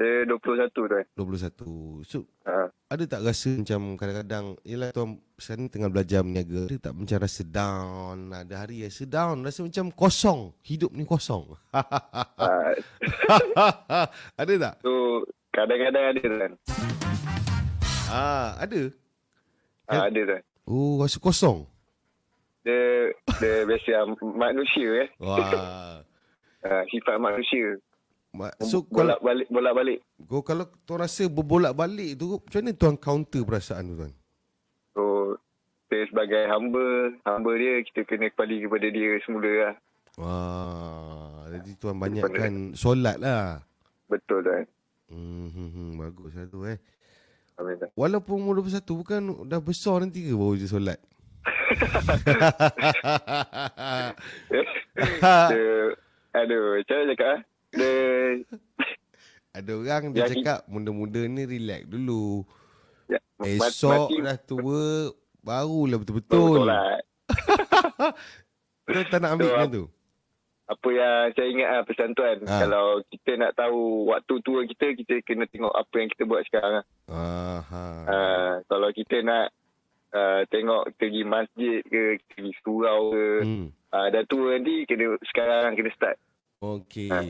Saya 0.00 0.24
21 0.24 0.72
tuan. 0.72 1.04
21. 1.20 2.08
So 2.08 2.24
Ha. 2.48 2.72
ada 2.72 3.04
tak 3.04 3.20
rasa 3.20 3.52
macam 3.52 4.00
kadang-kadang 4.00 4.56
Yelah 4.64 4.96
tuan 4.96 5.20
sekarang 5.42 5.66
ni 5.66 5.70
tengah 5.70 5.90
belajar 5.90 6.22
meniaga 6.22 6.64
Ada 6.64 6.78
tak 6.80 6.94
macam 6.94 7.18
rasa 7.18 7.42
down 7.42 8.16
Ada 8.30 8.54
hari 8.56 8.80
rasa 8.80 9.02
down 9.04 9.42
Rasa 9.42 9.60
macam 9.60 9.90
kosong 9.90 10.40
Hidup 10.62 10.90
ni 10.90 11.02
kosong 11.02 11.58
ha. 11.74 12.48
Ada 14.34 14.52
tak? 14.56 14.74
So, 14.80 15.26
kadang-kadang 15.50 16.04
ada 16.08 16.20
tuan. 16.22 16.52
Ah, 18.06 18.54
Ada 18.56 18.94
Ha, 19.84 20.06
ada 20.06 20.20
tuan. 20.22 20.42
Oh 20.64 20.96
rasa 20.96 21.18
kosong 21.18 21.66
Dia, 22.62 23.10
dia 23.36 23.54
biasa 23.68 24.06
manusia 24.32 24.88
eh. 25.02 25.08
Wah 25.18 26.06
Ha, 26.62 26.86
sifat 26.94 27.18
manusia. 27.18 27.74
Ma- 28.32 28.54
So 28.62 28.86
kalau 28.86 29.12
bolak 29.12 29.20
balik, 29.20 29.46
bolak 29.50 29.74
balik. 29.74 29.98
Kau 30.22 30.40
kalau 30.40 30.64
tuan 30.86 31.02
rasa 31.02 31.26
berbolak-balik 31.26 32.14
tu 32.14 32.38
macam 32.38 32.60
mana 32.62 32.70
tuan 32.72 32.94
counter 32.96 33.42
perasaan 33.42 33.82
tu 33.84 33.96
tuan? 33.98 34.12
Saya 35.92 36.08
sebagai 36.08 36.48
hamba, 36.48 37.12
hamba 37.28 37.52
dia, 37.60 37.84
kita 37.84 38.08
kena 38.08 38.32
kembali 38.32 38.64
kepada 38.64 38.88
dia 38.88 39.12
semula 39.28 39.52
lah. 39.52 39.76
Wah, 40.16 41.44
jadi 41.52 41.70
tuan 41.76 42.00
banyakkan 42.00 42.72
solat 42.72 43.20
lah. 43.20 43.60
Betul 44.08 44.40
tuan. 44.40 44.64
Hmm, 45.12 45.52
hmm, 45.52 45.68
hmm, 45.68 45.90
bagus 46.00 46.32
lah 46.32 46.48
tu 46.48 46.64
eh. 46.64 46.80
Amin. 47.60 47.76
Walaupun 47.92 48.40
umur 48.40 48.64
21 48.64 48.88
bukan 49.04 49.44
dah 49.44 49.60
besar 49.60 50.00
nanti 50.00 50.24
ke 50.24 50.32
baru 50.32 50.56
je 50.56 50.64
solat? 50.64 50.96
dia, 55.52 55.60
aduh, 56.32 56.80
macam 56.80 56.96
mana 56.96 57.12
cakap 57.12 57.28
ah? 57.28 57.40
Dia, 57.76 57.92
Ada 59.60 59.72
orang 59.76 60.16
dia 60.16 60.24
cakap 60.24 60.64
muda-muda 60.72 61.20
ni 61.28 61.44
relax 61.44 61.84
dulu. 61.84 62.48
ya, 63.12 63.20
Esok 63.44 64.08
mati, 64.08 64.24
dah 64.24 64.40
tua 64.40 65.12
barulah 65.42 65.98
betul 65.98 66.14
betul-betul. 66.18 66.64
lah. 66.64 66.98
Tuan 68.84 69.04
tak 69.06 69.20
nak 69.20 69.30
ambil 69.32 69.50
So, 69.52 69.66
tu? 69.68 69.84
apa 70.62 70.88
yang 70.88 71.14
saya 71.34 71.48
ingat 71.48 71.68
lah 71.68 71.82
pesan 71.84 72.10
tuan. 72.12 72.36
Ah. 72.46 72.64
Kalau 72.64 72.86
kita 73.04 73.30
nak 73.36 73.52
tahu 73.52 73.80
waktu 74.08 74.34
tua 74.40 74.64
kita, 74.64 74.96
kita 74.96 75.14
kena 75.20 75.44
tengok 75.44 75.68
apa 75.68 75.94
yang 75.94 76.08
kita 76.08 76.22
buat 76.24 76.42
sekarang. 76.44 76.80
lah. 76.80 76.84
Aha. 77.12 77.84
Uh, 78.02 78.52
kalau 78.64 78.88
kita 78.88 79.20
nak 79.20 79.52
uh, 80.10 80.48
tengok 80.48 80.88
kita 80.88 80.96
pergi 80.98 81.22
masjid 81.22 81.76
ke, 81.82 82.02
kita 82.16 82.32
pergi 82.32 82.52
surau 82.58 83.00
ke, 83.10 83.26
Hmm. 83.42 83.66
uh, 83.90 84.06
dah 84.08 84.22
tua 84.24 84.56
nanti 84.56 84.86
kena 84.86 85.12
sekarang 85.24 85.76
kena 85.76 85.90
start. 85.92 86.16
Okey. 86.58 87.10
Ha. 87.10 87.20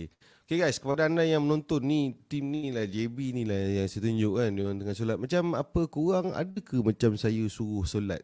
Okey 0.52 0.68
guys, 0.68 0.76
kepada 0.76 1.08
anda 1.08 1.24
yang 1.24 1.48
menonton 1.48 1.80
ni, 1.80 2.12
tim 2.28 2.44
ni 2.52 2.68
lah 2.68 2.84
JB 2.84 3.32
ni 3.32 3.48
lah 3.48 3.56
yang 3.56 3.88
saya 3.88 4.04
tunjuk 4.04 4.36
kan 4.36 4.52
dia 4.52 4.68
orang 4.68 4.84
tengah 4.84 4.92
solat. 4.92 5.16
Macam 5.16 5.56
apa 5.56 5.80
kurang 5.88 6.36
ada 6.36 6.58
ke 6.60 6.76
macam 6.76 7.16
saya 7.16 7.40
suruh 7.48 7.88
solat? 7.88 8.20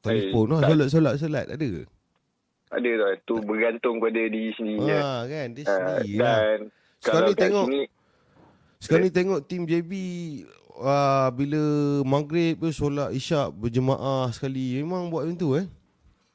Telefon 0.00 0.56
Eh, 0.56 0.72
lah, 0.72 0.72
solat 0.72 0.88
solat 0.88 1.14
solat 1.20 1.44
ada 1.52 1.60
ke? 1.60 1.84
Ada 2.72 2.90
tuan. 2.96 3.16
Tu 3.28 3.34
bergantung 3.44 4.00
pada 4.00 4.24
diri 4.24 4.56
sendiri. 4.56 4.88
Ha 4.88 5.28
kan, 5.28 5.46
dia 5.52 5.62
Uh, 5.68 5.68
sendiri 5.68 6.12
lah. 6.16 6.36
dan 6.40 6.60
Sekarang 7.04 7.12
kalau 7.12 7.28
ni 7.28 7.36
tengok 7.36 7.66
sini, 7.68 7.82
Sekarang 8.80 9.04
ni 9.04 9.12
tengok 9.12 9.40
tim 9.44 9.62
JB 9.68 9.92
uh, 10.80 11.28
bila 11.28 11.62
maghrib 12.08 12.56
tu 12.56 12.72
solat 12.72 13.12
isyak 13.12 13.52
berjemaah 13.52 14.32
sekali. 14.32 14.80
Memang 14.80 15.12
buat 15.12 15.28
macam 15.28 15.36
tu 15.36 15.60
eh. 15.60 15.68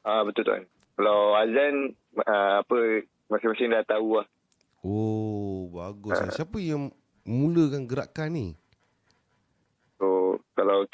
ah 0.06 0.22
betul 0.22 0.46
tuan. 0.46 0.62
Kalau 0.94 1.34
azan, 1.34 1.98
uh, 2.14 2.62
apa, 2.62 3.02
masing-masing 3.26 3.74
dah 3.74 3.82
tahu 3.90 4.22
lah. 4.22 4.26
Oh, 4.80 5.68
bagus 5.70 6.16
lah. 6.16 6.32
Siapa 6.32 6.56
yang 6.56 6.88
mulakan 7.22 7.84
gerakan 7.84 8.28
ni? 8.30 8.46
So, 9.94 10.06
kalau 10.52 10.88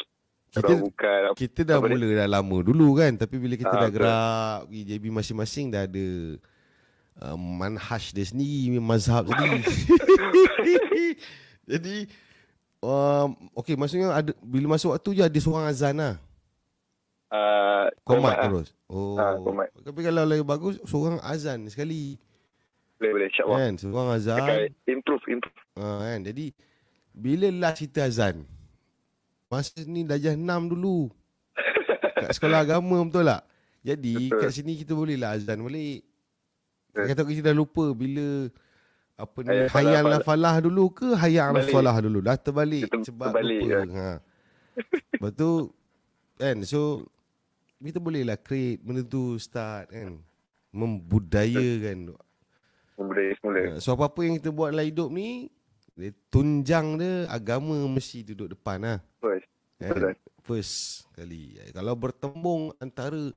Kita 0.48 0.62
kalau 0.64 0.78
bukan 0.82 1.20
kita 1.34 1.60
dah 1.62 1.76
Apa 1.76 1.86
dia? 1.86 1.94
mula 1.94 2.06
dah 2.16 2.28
lama 2.30 2.56
dulu 2.60 2.96
kan 2.96 3.12
tapi 3.14 3.36
bila 3.36 3.54
kita 3.54 3.68
Ah, 3.68 3.76
dah 3.78 3.82
betul. 3.84 3.96
gerak 4.00 4.58
pergi 4.64 4.80
JB 4.88 5.04
masing-masing 5.12 5.66
dah 5.68 5.84
ada 5.84 6.06
uh, 7.20 7.36
manhaj 7.36 8.04
dia 8.10 8.24
sendiri 8.24 8.80
mazhab 8.80 9.28
sendiri 9.28 9.60
jadi 11.70 11.96
um, 12.80 13.28
okey 13.54 13.76
maksudnya 13.76 14.08
ada 14.10 14.32
bila 14.40 14.72
masuk 14.72 14.96
waktu 14.96 15.10
je 15.12 15.22
ada 15.22 15.38
seorang 15.38 15.66
azan 15.68 15.94
lah 15.94 16.14
uh, 17.28 17.86
komat 18.00 18.32
lah. 18.32 18.42
terus 18.42 18.68
oh 18.86 19.14
Ah, 19.14 19.36
komat. 19.36 19.68
tapi 19.76 20.00
kalau 20.00 20.24
lagi 20.24 20.40
bagus 20.40 20.80
seorang 20.82 21.20
azan 21.20 21.68
sekali 21.68 22.16
Boleh, 22.96 23.10
boleh. 23.12 23.26
InsyaAllah. 23.28 23.58
kan 23.58 23.72
seorang 23.76 24.08
azan 24.10 24.38
Akan 24.38 24.58
improve, 24.86 25.24
improve. 25.28 25.58
Ha, 25.74 25.84
kan? 26.06 26.20
Jadi 26.24 26.46
bila 27.10 27.46
last 27.52 27.78
kita 27.78 28.00
azan? 28.02 28.36
Masa 29.46 29.78
ni 29.82 30.02
darjah 30.02 30.32
6 30.32 30.42
dulu. 30.66 31.12
Kat 32.18 32.32
sekolah 32.32 32.62
agama 32.62 32.98
betul 33.00 33.24
tak? 33.24 33.42
Jadi 33.80 34.14
Betul. 34.26 34.40
kat 34.40 34.50
sini 34.50 34.72
kita 34.74 34.92
boleh 34.92 35.14
lah 35.14 35.36
azan 35.36 35.60
balik. 35.60 36.02
Kata 36.90 37.22
kita 37.22 37.40
dah 37.44 37.54
lupa 37.54 37.92
bila 37.92 38.50
apa 39.14 39.38
ni 39.40 39.56
hayal 39.66 39.70
falah- 40.02 40.10
la 40.10 40.18
falah 40.20 40.54
dulu 40.58 40.84
ke 40.90 41.08
hayal 41.14 41.54
falah 41.64 41.96
dulu 41.96 42.18
dah 42.18 42.34
terbalik 42.34 42.84
Kita 42.84 43.06
sebab 43.06 43.30
terbalik, 43.30 43.60
lupa. 43.62 43.72
kan? 43.72 43.88
Ha. 43.88 44.08
Betul 45.18 45.60
kan 46.34 46.56
so 46.62 47.06
kita 47.78 47.96
boleh 47.96 48.24
lah 48.24 48.36
create 48.36 48.82
benda 48.82 49.00
tu 49.00 49.36
start 49.36 49.88
kan 49.88 50.20
membudayakan 50.70 52.12
Membudaya 52.96 53.32
semula. 53.38 53.60
So 53.78 53.92
apa-apa 53.92 54.20
yang 54.24 54.34
kita 54.40 54.50
buat 54.50 54.72
dalam 54.72 54.88
hidup 54.88 55.08
ni 55.12 55.52
dia 55.96 56.12
tunjang 56.28 57.00
dia 57.00 57.24
agama 57.32 57.72
mesti 57.88 58.20
duduk 58.20 58.52
depan 58.52 58.84
lah. 58.84 58.98
First. 59.20 59.48
Kan? 59.80 60.16
First 60.44 61.08
kali. 61.16 61.56
Eh, 61.56 61.72
Kalau 61.72 61.96
bertembung 61.96 62.72
antara 62.76 63.32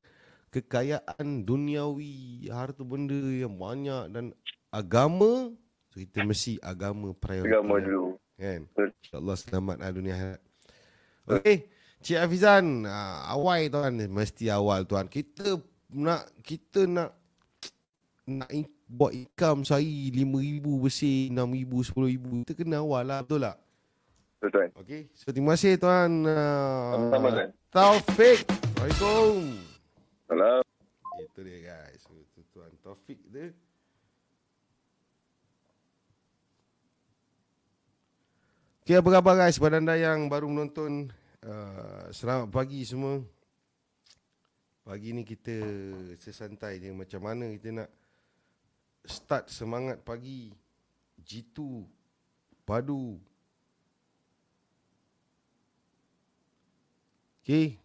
kekayaan 0.51 1.47
duniawi, 1.47 2.47
harta 2.51 2.83
benda 2.83 3.15
yang 3.15 3.55
banyak 3.55 4.11
dan 4.11 4.35
agama, 4.73 5.53
so 5.93 5.95
kita 5.97 6.25
mesti 6.27 6.59
agama 6.59 7.15
priority. 7.15 7.47
Agama 7.53 7.79
lah, 7.79 7.83
dulu. 7.85 8.05
Kan? 8.35 8.61
InsyaAllah 8.75 9.37
selamat 9.39 9.75
lah 9.79 9.89
dunia 9.95 10.13
akhirat. 10.15 10.41
Okey. 11.29 11.57
Cik 11.99 12.19
Hafizan, 12.23 12.87
uh, 12.87 13.27
awal 13.27 13.67
tuan, 13.67 13.93
mesti 14.07 14.47
awal 14.47 14.87
tuan. 14.87 15.11
Kita 15.11 15.59
nak 15.91 16.31
kita 16.39 16.87
nak 16.87 17.11
nak 18.23 18.49
buat 18.89 19.13
income 19.13 19.61
sehari 19.69 20.09
RM5,000 20.09 20.65
bersih, 20.65 21.29
RM6,000, 21.29 21.93
RM10,000. 21.93 22.25
Kita 22.41 22.53
kena 22.57 22.81
awal 22.81 23.05
lah, 23.05 23.21
betul 23.21 23.45
tak? 23.45 23.57
Betul 24.39 24.49
tuan. 24.55 24.69
Okey. 24.79 25.01
So 25.13 25.35
terima 25.35 25.51
kasih 25.59 25.75
tuan. 25.75 26.23
Sama-sama, 26.23 27.27
Uh, 27.27 27.33
tuan. 27.35 27.49
Taufik. 27.69 28.39
Assalamualaikum. 28.47 29.35
Salam. 30.31 30.63
Itu 31.19 31.39
dia 31.43 31.59
guys. 31.59 31.99
So, 32.07 32.15
tu 32.31 32.41
tuan 32.55 32.71
Taufik 32.79 33.19
dia. 33.27 33.51
Okay, 38.87 38.95
apa 38.95 39.09
khabar 39.11 39.35
guys? 39.37 39.59
Pada 39.59 39.77
anda 39.77 39.99
yang 39.99 40.31
baru 40.31 40.47
menonton, 40.49 41.11
uh, 41.43 42.07
selamat 42.09 42.47
pagi 42.47 42.81
semua. 42.87 43.19
Pagi 44.87 45.13
ni 45.13 45.27
kita 45.27 45.61
sesantai 46.17 46.79
je 46.81 46.95
macam 46.95 47.21
mana 47.21 47.51
kita 47.53 47.69
nak 47.75 47.89
start 49.09 49.49
semangat 49.49 50.05
pagi. 50.05 50.53
Jitu, 51.19 51.83
padu. 52.63 53.17
Okay, 57.43 57.81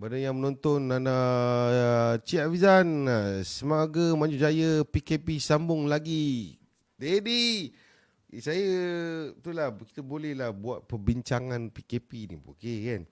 pada 0.00 0.16
yang 0.16 0.40
menonton 0.40 0.88
Nana 0.88 1.12
uh, 1.12 2.14
Cik 2.24 2.48
Afizan 2.48 3.04
uh, 3.04 3.44
Semoga 3.44 4.16
maju 4.16 4.32
jaya 4.32 4.80
PKP 4.88 5.36
sambung 5.36 5.84
lagi 5.84 6.56
Daddy 6.96 7.68
eh, 8.32 8.40
Saya 8.40 8.72
Itulah 9.36 9.76
Kita 9.84 10.00
boleh 10.00 10.32
lah 10.32 10.56
Buat 10.56 10.88
perbincangan 10.88 11.68
PKP 11.68 12.32
ni 12.32 12.36
Okay 12.56 12.78
kan 12.88 13.02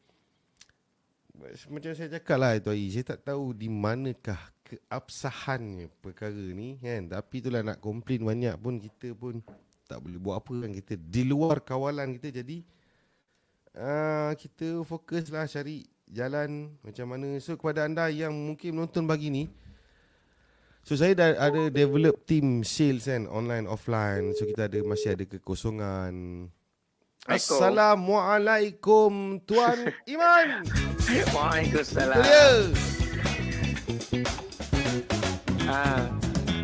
Macam 1.69 1.93
saya 1.93 2.09
cakap 2.17 2.41
lah 2.41 2.57
itu 2.57 2.73
hari 2.73 2.89
Saya 2.89 3.05
tak 3.13 3.21
tahu 3.29 3.53
di 3.53 3.69
manakah 3.69 4.41
Keabsahannya 4.69 5.89
perkara 6.05 6.45
ni 6.53 6.77
kan 6.77 7.09
Tapi 7.09 7.41
itulah 7.41 7.65
nak 7.65 7.81
komplain 7.81 8.21
banyak 8.21 8.53
pun 8.61 8.77
Kita 8.77 9.17
pun 9.17 9.41
Tak 9.89 10.05
boleh 10.05 10.21
buat 10.21 10.45
apa 10.45 10.69
kan 10.69 10.71
Kita 10.77 11.01
di 11.01 11.25
luar 11.25 11.65
kawalan 11.65 12.21
kita 12.21 12.45
Jadi 12.45 12.61
uh, 13.79 14.35
kita 14.37 14.85
fokus 14.85 15.33
lah 15.33 15.49
cari 15.49 15.89
jalan 16.09 16.73
macam 16.83 17.07
mana. 17.09 17.41
So 17.41 17.57
kepada 17.57 17.85
anda 17.85 18.09
yang 18.09 18.33
mungkin 18.33 18.75
menonton 18.75 19.07
pagi 19.07 19.31
ni, 19.31 19.49
so 20.83 20.97
saya 20.97 21.15
dah 21.15 21.37
ada 21.37 21.71
develop 21.71 22.25
team 22.25 22.65
sales 22.65 23.05
kan, 23.07 23.29
online, 23.29 23.67
offline. 23.69 24.35
So 24.35 24.47
kita 24.49 24.65
ada 24.67 24.83
masih 24.83 25.13
ada 25.15 25.25
kekosongan. 25.25 26.49
Assalamualaikum 27.29 29.37
Tuan 29.45 29.93
Iman. 30.13 30.65
Waalaikumsalam. 31.37 32.73
Ah, 35.69 36.01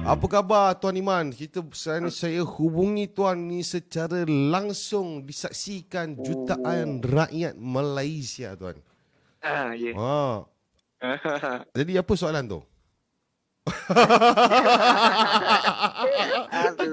Apa 0.05 0.25
khabar 0.27 0.73
Tuan 0.77 0.97
Iman? 0.97 1.29
Kita 1.29 1.61
saya, 1.73 2.09
saya 2.09 2.41
hubungi 2.41 3.05
Tuan 3.07 3.49
ni 3.49 3.61
secara 3.61 4.25
langsung 4.25 5.21
disaksikan 5.21 6.17
jutaan 6.19 7.01
rakyat 7.01 7.53
Malaysia 7.55 8.53
Tuan. 8.55 8.81
ah, 9.41 9.73
ya. 9.73 9.93
Ha. 9.93 10.45
Jadi 11.77 11.93
apa 11.95 12.13
soalan 12.15 12.49
tu? 12.49 12.61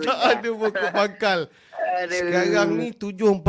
Tak 0.01 0.19
ada 0.35 0.49
pokok 0.51 0.87
pangkal. 0.91 1.39
Sekarang 2.07 2.69
ni 2.75 2.91
7.47 2.91 3.39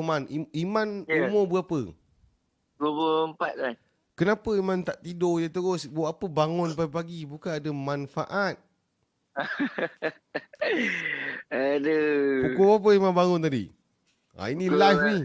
Man. 0.00 0.22
Im- 0.28 0.50
Iman 0.54 0.88
Ya. 1.04 1.28
umur 1.28 1.44
berapa? 1.48 1.92
24 2.80 3.36
kan. 3.36 3.74
Kenapa 4.20 4.52
Iman 4.52 4.84
tak 4.84 5.00
tidur 5.00 5.40
je 5.40 5.48
terus? 5.48 5.88
Buat 5.88 6.12
apa 6.12 6.28
bangun 6.28 6.76
pagi-pagi? 6.76 7.24
Bukan 7.24 7.56
ada 7.56 7.70
manfaat. 7.72 8.60
Aduh. 11.48 12.52
Pukul 12.52 12.68
berapa 12.76 12.88
Iman 13.00 13.12
bangun 13.16 13.40
tadi? 13.40 13.72
Ha, 14.36 14.52
ini 14.52 14.68
Pukul- 14.68 14.76
live 14.76 15.00
ni. 15.08 15.20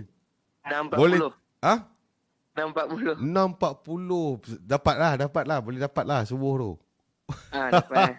6.40. 0.63 0.95
Boleh. 0.95 1.19
Ha? 1.59 1.75
6.40. 2.55 3.19
6.40. 3.19 4.63
Dapat 4.63 4.95
lah, 4.95 5.13
dapat 5.19 5.43
lah. 5.43 5.59
Boleh 5.59 5.79
dapat 5.83 6.05
lah 6.07 6.23
subuh 6.23 6.55
tu. 6.55 6.71
Ah, 7.51 7.67
dapat. 7.75 8.15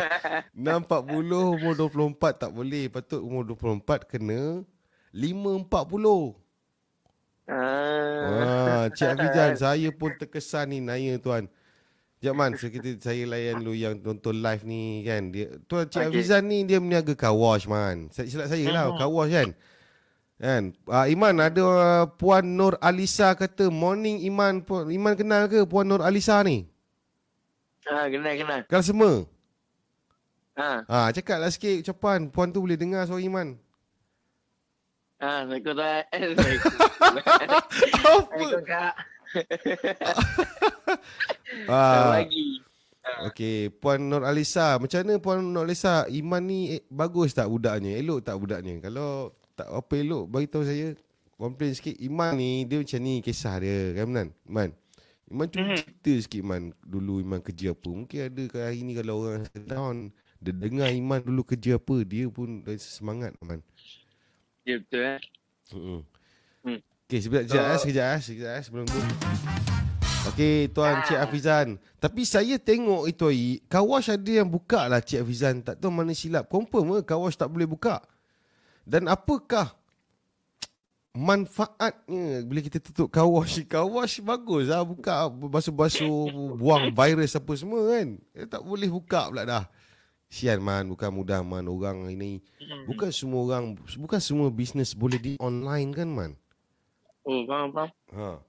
6.40 0.56 1.60
umur 1.60 1.74
24 1.76 2.48
tak 2.48 2.50
boleh. 2.56 2.88
Patut 2.88 3.20
umur 3.20 3.44
24 3.44 4.08
kena 4.08 4.64
5.40. 5.12 5.68
Ah. 7.44 8.24
Ah, 8.24 8.84
Cik 8.88 9.08
Hafizan, 9.14 9.52
saya 9.62 9.88
pun 9.92 10.16
terkesan 10.16 10.72
ni 10.72 10.78
nanya 10.80 11.20
tuan. 11.20 11.44
Sekejap 12.16 12.34
man, 12.40 12.56
so 12.56 12.72
kita, 12.72 12.96
saya 13.04 13.28
layan 13.28 13.60
dulu 13.60 13.76
yang 13.76 14.00
tonton 14.00 14.40
live 14.40 14.64
ni 14.64 15.04
kan. 15.04 15.28
Dia, 15.28 15.60
tuan 15.68 15.84
Cik 15.84 16.08
Okey. 16.08 16.24
Hafizan 16.24 16.42
ni 16.48 16.64
dia 16.64 16.80
meniaga 16.80 17.12
car 17.12 17.36
wash 17.36 17.68
man. 17.68 18.08
Saya 18.08 18.32
silap 18.32 18.48
saya 18.48 18.64
lah, 18.72 18.88
Hmm. 18.88 18.96
car 18.96 19.10
wash 19.12 19.28
kan. 19.28 19.48
Kan? 20.40 20.62
Ah, 20.88 21.04
Iman 21.06 21.36
ada 21.36 21.62
uh, 21.62 22.04
Puan 22.16 22.56
Nur 22.56 22.80
Alisa 22.80 23.36
kata 23.36 23.68
morning 23.68 24.24
Iman. 24.24 24.64
Puan, 24.64 24.88
Iman 24.88 25.12
kenal 25.12 25.44
ke 25.46 25.68
Puan 25.68 25.84
Nur 25.84 26.00
Alisa 26.00 26.40
ni? 26.42 26.64
Ah, 27.84 28.08
kenal 28.08 28.34
kenal. 28.40 28.60
Kenal 28.64 28.84
semua? 28.84 29.12
Ha. 30.56 30.86
Ha, 30.86 30.98
cakaplah 31.12 31.52
sikit 31.52 31.84
ucapan. 31.84 32.32
Puan 32.32 32.48
tu 32.48 32.64
boleh 32.64 32.78
dengar 32.78 33.04
suara 33.04 33.20
Iman. 33.20 33.60
Ha, 35.24 35.40
Assalamualaikum 35.40 35.72
Tuan. 35.72 36.04
Assalamualaikum. 36.12 36.72
Apa? 37.00 37.20
Assalamualaikum 37.64 38.62
Kak. 38.68 38.94
Selamat 41.64 41.70
Ah, 41.72 42.20
pagi. 42.20 42.46
Okey, 43.32 43.56
Puan 43.80 44.04
Nur 44.04 44.20
Alisa. 44.28 44.76
Macam 44.76 45.00
mana 45.00 45.16
Puan 45.16 45.40
Nur 45.40 45.64
Alisa? 45.64 46.04
Iman 46.12 46.44
ni 46.44 46.76
eh, 46.76 46.84
bagus 46.92 47.32
tak 47.32 47.48
budaknya? 47.48 47.96
Elok 47.96 48.20
tak 48.20 48.36
budaknya? 48.36 48.84
Kalau 48.84 49.32
tak 49.56 49.72
apa 49.72 49.94
elok, 49.96 50.28
bagi 50.28 50.44
tahu 50.44 50.68
saya. 50.68 50.92
Komplain 51.40 51.72
sikit. 51.72 51.96
Iman 52.04 52.36
ni, 52.36 52.68
dia 52.68 52.84
macam 52.84 53.00
ni 53.00 53.24
kisah 53.24 53.56
dia. 53.64 53.96
Kan 53.96 54.04
Iman? 54.12 54.28
Iman. 54.44 54.70
Iman 55.24 55.46
tu 55.48 55.56
Mhm. 55.56 55.72
cerita 55.80 56.12
sikit 56.20 56.40
Iman. 56.44 56.62
Dulu 56.84 57.24
Iman 57.24 57.40
kerja 57.40 57.72
apa. 57.72 57.88
Mungkin 57.88 58.18
ada 58.28 58.42
ke 58.44 58.58
hari 58.60 58.84
ni 58.84 58.92
kalau 58.92 59.24
orang 59.24 59.48
down. 59.64 59.96
Dia 60.36 60.52
dengar 60.52 60.92
Iman 60.92 61.24
dulu 61.24 61.48
kerja 61.48 61.80
apa. 61.80 61.96
Dia 62.04 62.28
pun 62.28 62.60
rasa 62.60 62.84
semangat 62.92 63.32
Iman. 63.40 63.64
Ya 64.64 64.80
betul 64.80 65.00
eh. 65.04 65.20
Hmm. 65.72 66.00
Hmm. 66.64 66.80
Okey, 67.04 67.18
sekejap, 67.20 67.44
sekejap, 67.44 67.64
eh, 67.68 67.78
sekejap, 67.78 68.06
eh, 68.08 68.20
sekejap, 68.24 68.52
eh, 68.56 68.62
sebelum 68.64 68.84
tu. 68.88 69.00
Okey, 70.32 70.72
Tuan 70.72 71.04
Cik 71.04 71.20
Hafizan. 71.20 71.68
Tapi 72.00 72.24
saya 72.24 72.56
tengok 72.56 73.04
itu 73.12 73.28
hari, 73.28 73.60
kawash 73.68 74.08
ada 74.08 74.32
yang 74.32 74.48
buka 74.48 74.88
lah 74.88 75.04
Cik 75.04 75.20
Hafizan. 75.20 75.60
Tak 75.60 75.76
tahu 75.76 75.92
mana 75.92 76.16
silap. 76.16 76.48
Confirm 76.48 76.96
ke 77.04 77.12
kawash 77.12 77.36
tak 77.36 77.52
boleh 77.52 77.68
buka? 77.68 78.00
Dan 78.88 79.04
apakah 79.04 79.76
manfaatnya 81.12 82.40
bila 82.48 82.64
kita 82.64 82.80
tutup 82.80 83.12
kawash? 83.12 83.60
Kawash 83.68 84.20
bagus 84.32 84.72
lah 84.72 84.80
buka 84.80 85.28
basuh-basuh, 85.28 86.56
buang 86.56 86.88
virus 86.88 87.36
apa 87.36 87.52
semua 87.52 87.84
kan. 87.92 88.16
Eh, 88.32 88.48
tak 88.48 88.64
boleh 88.64 88.88
buka 88.88 89.28
pula 89.28 89.44
dah. 89.44 89.64
Sian 90.34 90.58
man, 90.58 90.90
bukan 90.90 91.14
mudah 91.14 91.46
man. 91.46 91.70
Orang 91.70 92.10
ini, 92.10 92.42
bukan 92.90 93.14
semua 93.14 93.46
orang, 93.46 93.78
bukan 93.78 94.18
semua 94.18 94.50
bisnes 94.50 94.90
boleh 94.90 95.22
di 95.22 95.32
online 95.38 95.94
kan 95.94 96.10
man. 96.10 96.30
Oh, 97.22 97.46
faham, 97.46 97.70
faham. 97.70 97.90
Ha. 98.10 98.42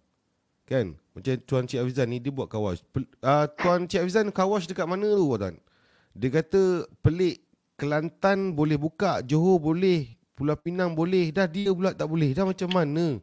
Kan? 0.66 0.98
Macam 1.14 1.38
Tuan 1.46 1.70
Cik 1.70 1.86
Hafizan 1.86 2.10
ni 2.10 2.18
dia 2.18 2.34
buat 2.34 2.50
kawash. 2.50 2.82
Pel, 2.90 3.06
uh, 3.22 3.46
Tuan 3.54 3.86
Cik 3.86 4.02
Hafizan 4.02 4.34
kawash 4.34 4.66
dekat 4.66 4.90
mana 4.90 5.06
tu 5.06 5.30
tuan? 5.38 5.62
Dia 6.18 6.30
kata 6.34 6.90
pelik 7.06 7.46
Kelantan 7.76 8.56
boleh 8.56 8.80
buka, 8.80 9.20
Johor 9.22 9.60
boleh, 9.60 10.16
Pulau 10.34 10.56
Pinang 10.56 10.96
boleh. 10.96 11.30
Dah 11.30 11.46
dia 11.46 11.70
pula 11.76 11.92
tak 11.94 12.08
boleh. 12.08 12.32
Dah 12.34 12.48
macam 12.48 12.72
mana? 12.72 13.20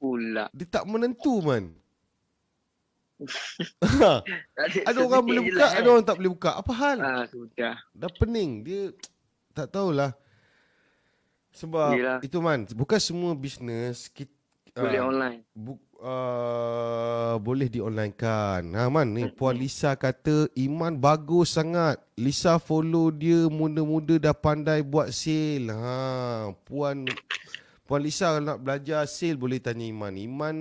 Pula. 0.00 0.50
Dia 0.50 0.66
tak 0.66 0.88
menentu 0.88 1.44
man. 1.44 1.76
Ha, 3.82 4.22
ada 4.88 4.98
orang 5.02 5.24
boleh 5.24 5.42
buka, 5.50 5.66
ada 5.72 5.88
orang 5.88 6.04
tak 6.04 6.16
boleh 6.20 6.32
buka. 6.32 6.50
Apa 6.60 6.72
hal? 6.72 6.98
Ah, 7.00 7.24
sudah. 7.28 7.74
Dah 7.94 8.10
pening. 8.20 8.64
Dia 8.64 8.92
tak 9.54 9.72
tahulah. 9.72 10.12
Sebab 11.54 11.90
Yelah. 11.94 12.18
itu 12.26 12.38
man, 12.42 12.66
bukan 12.74 12.98
semua 12.98 13.30
bisnes 13.38 14.10
kita 14.10 14.34
Boleh 14.74 14.98
ah, 14.98 15.06
online. 15.06 15.40
Bu, 15.54 15.78
uh, 16.02 17.34
boleh 17.40 17.70
di-onlinekan. 17.70 18.74
Ha 18.76 18.90
man 18.92 19.14
ni 19.14 19.30
Puan 19.32 19.56
Lisa 19.56 19.96
kata 19.96 20.50
Iman 20.58 20.98
bagus 20.98 21.56
sangat. 21.56 22.02
Lisa 22.18 22.60
follow 22.60 23.14
dia 23.14 23.48
muda-muda 23.48 24.20
dah 24.20 24.36
pandai 24.36 24.84
buat 24.84 25.10
sale. 25.10 25.72
Ha 25.72 26.52
Puan 26.66 27.08
Puan 27.86 28.00
Lisa 28.02 28.38
nak 28.42 28.60
belajar 28.60 29.08
sale 29.08 29.38
boleh 29.38 29.62
tanya 29.62 29.86
Iman. 29.88 30.14
Iman 30.18 30.56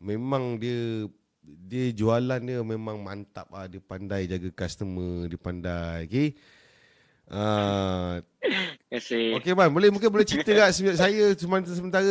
memang 0.00 0.56
dia 0.56 1.06
dia 1.42 1.90
jualan 1.96 2.40
dia 2.40 2.60
memang 2.60 3.00
mantap 3.00 3.48
ah 3.56 3.64
dia 3.64 3.80
pandai 3.80 4.28
jaga 4.28 4.48
customer, 4.52 5.26
dia 5.26 5.40
pandai. 5.40 6.04
Okey. 6.06 6.28
Uh, 7.30 8.18
Terima. 8.90 9.38
Okey 9.38 9.54
man, 9.54 9.70
boleh 9.70 9.86
mungkin 9.94 10.10
boleh 10.10 10.26
cerita 10.26 10.50
kat 10.50 10.74
sementara 10.74 10.98
saya 10.98 11.30
sementara 11.38 11.62
sementara 11.78 12.10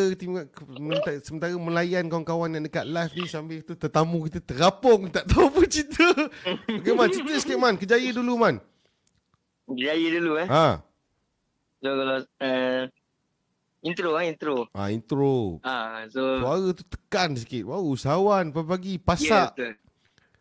sementara, 1.20 1.52
melayan 1.60 2.08
kawan-kawan 2.08 2.56
yang 2.56 2.64
dekat 2.64 2.88
live 2.88 3.12
ni 3.20 3.28
sambil 3.28 3.60
tu 3.60 3.76
tetamu 3.76 4.24
kita 4.32 4.40
terapung 4.40 5.12
tak 5.12 5.28
tahu 5.28 5.52
apa 5.52 5.62
cerita. 5.68 6.08
Okey 6.72 6.94
man, 6.96 7.12
cerita 7.12 7.36
sikit 7.36 7.60
man, 7.60 7.76
kejaya 7.76 8.16
dulu 8.16 8.40
man. 8.40 8.64
Jaya 9.68 10.08
dulu 10.18 10.40
eh. 10.40 10.48
Ha. 10.48 10.82
So 11.84 11.90
kalau 11.94 12.18
uh, 12.24 12.82
intro 13.82 14.10
ah 14.14 14.24
intro. 14.24 14.68
Ha 14.72 14.90
intro. 14.90 15.60
Ah, 15.64 16.04
so 16.08 16.40
Suara 16.40 16.72
tu 16.72 16.84
tekan 16.84 17.34
sikit. 17.34 17.64
Wow, 17.64 17.84
usahawan 17.88 18.52
pagi-pagi 18.52 18.94
ya 18.96 19.02
pasak. 19.02 19.50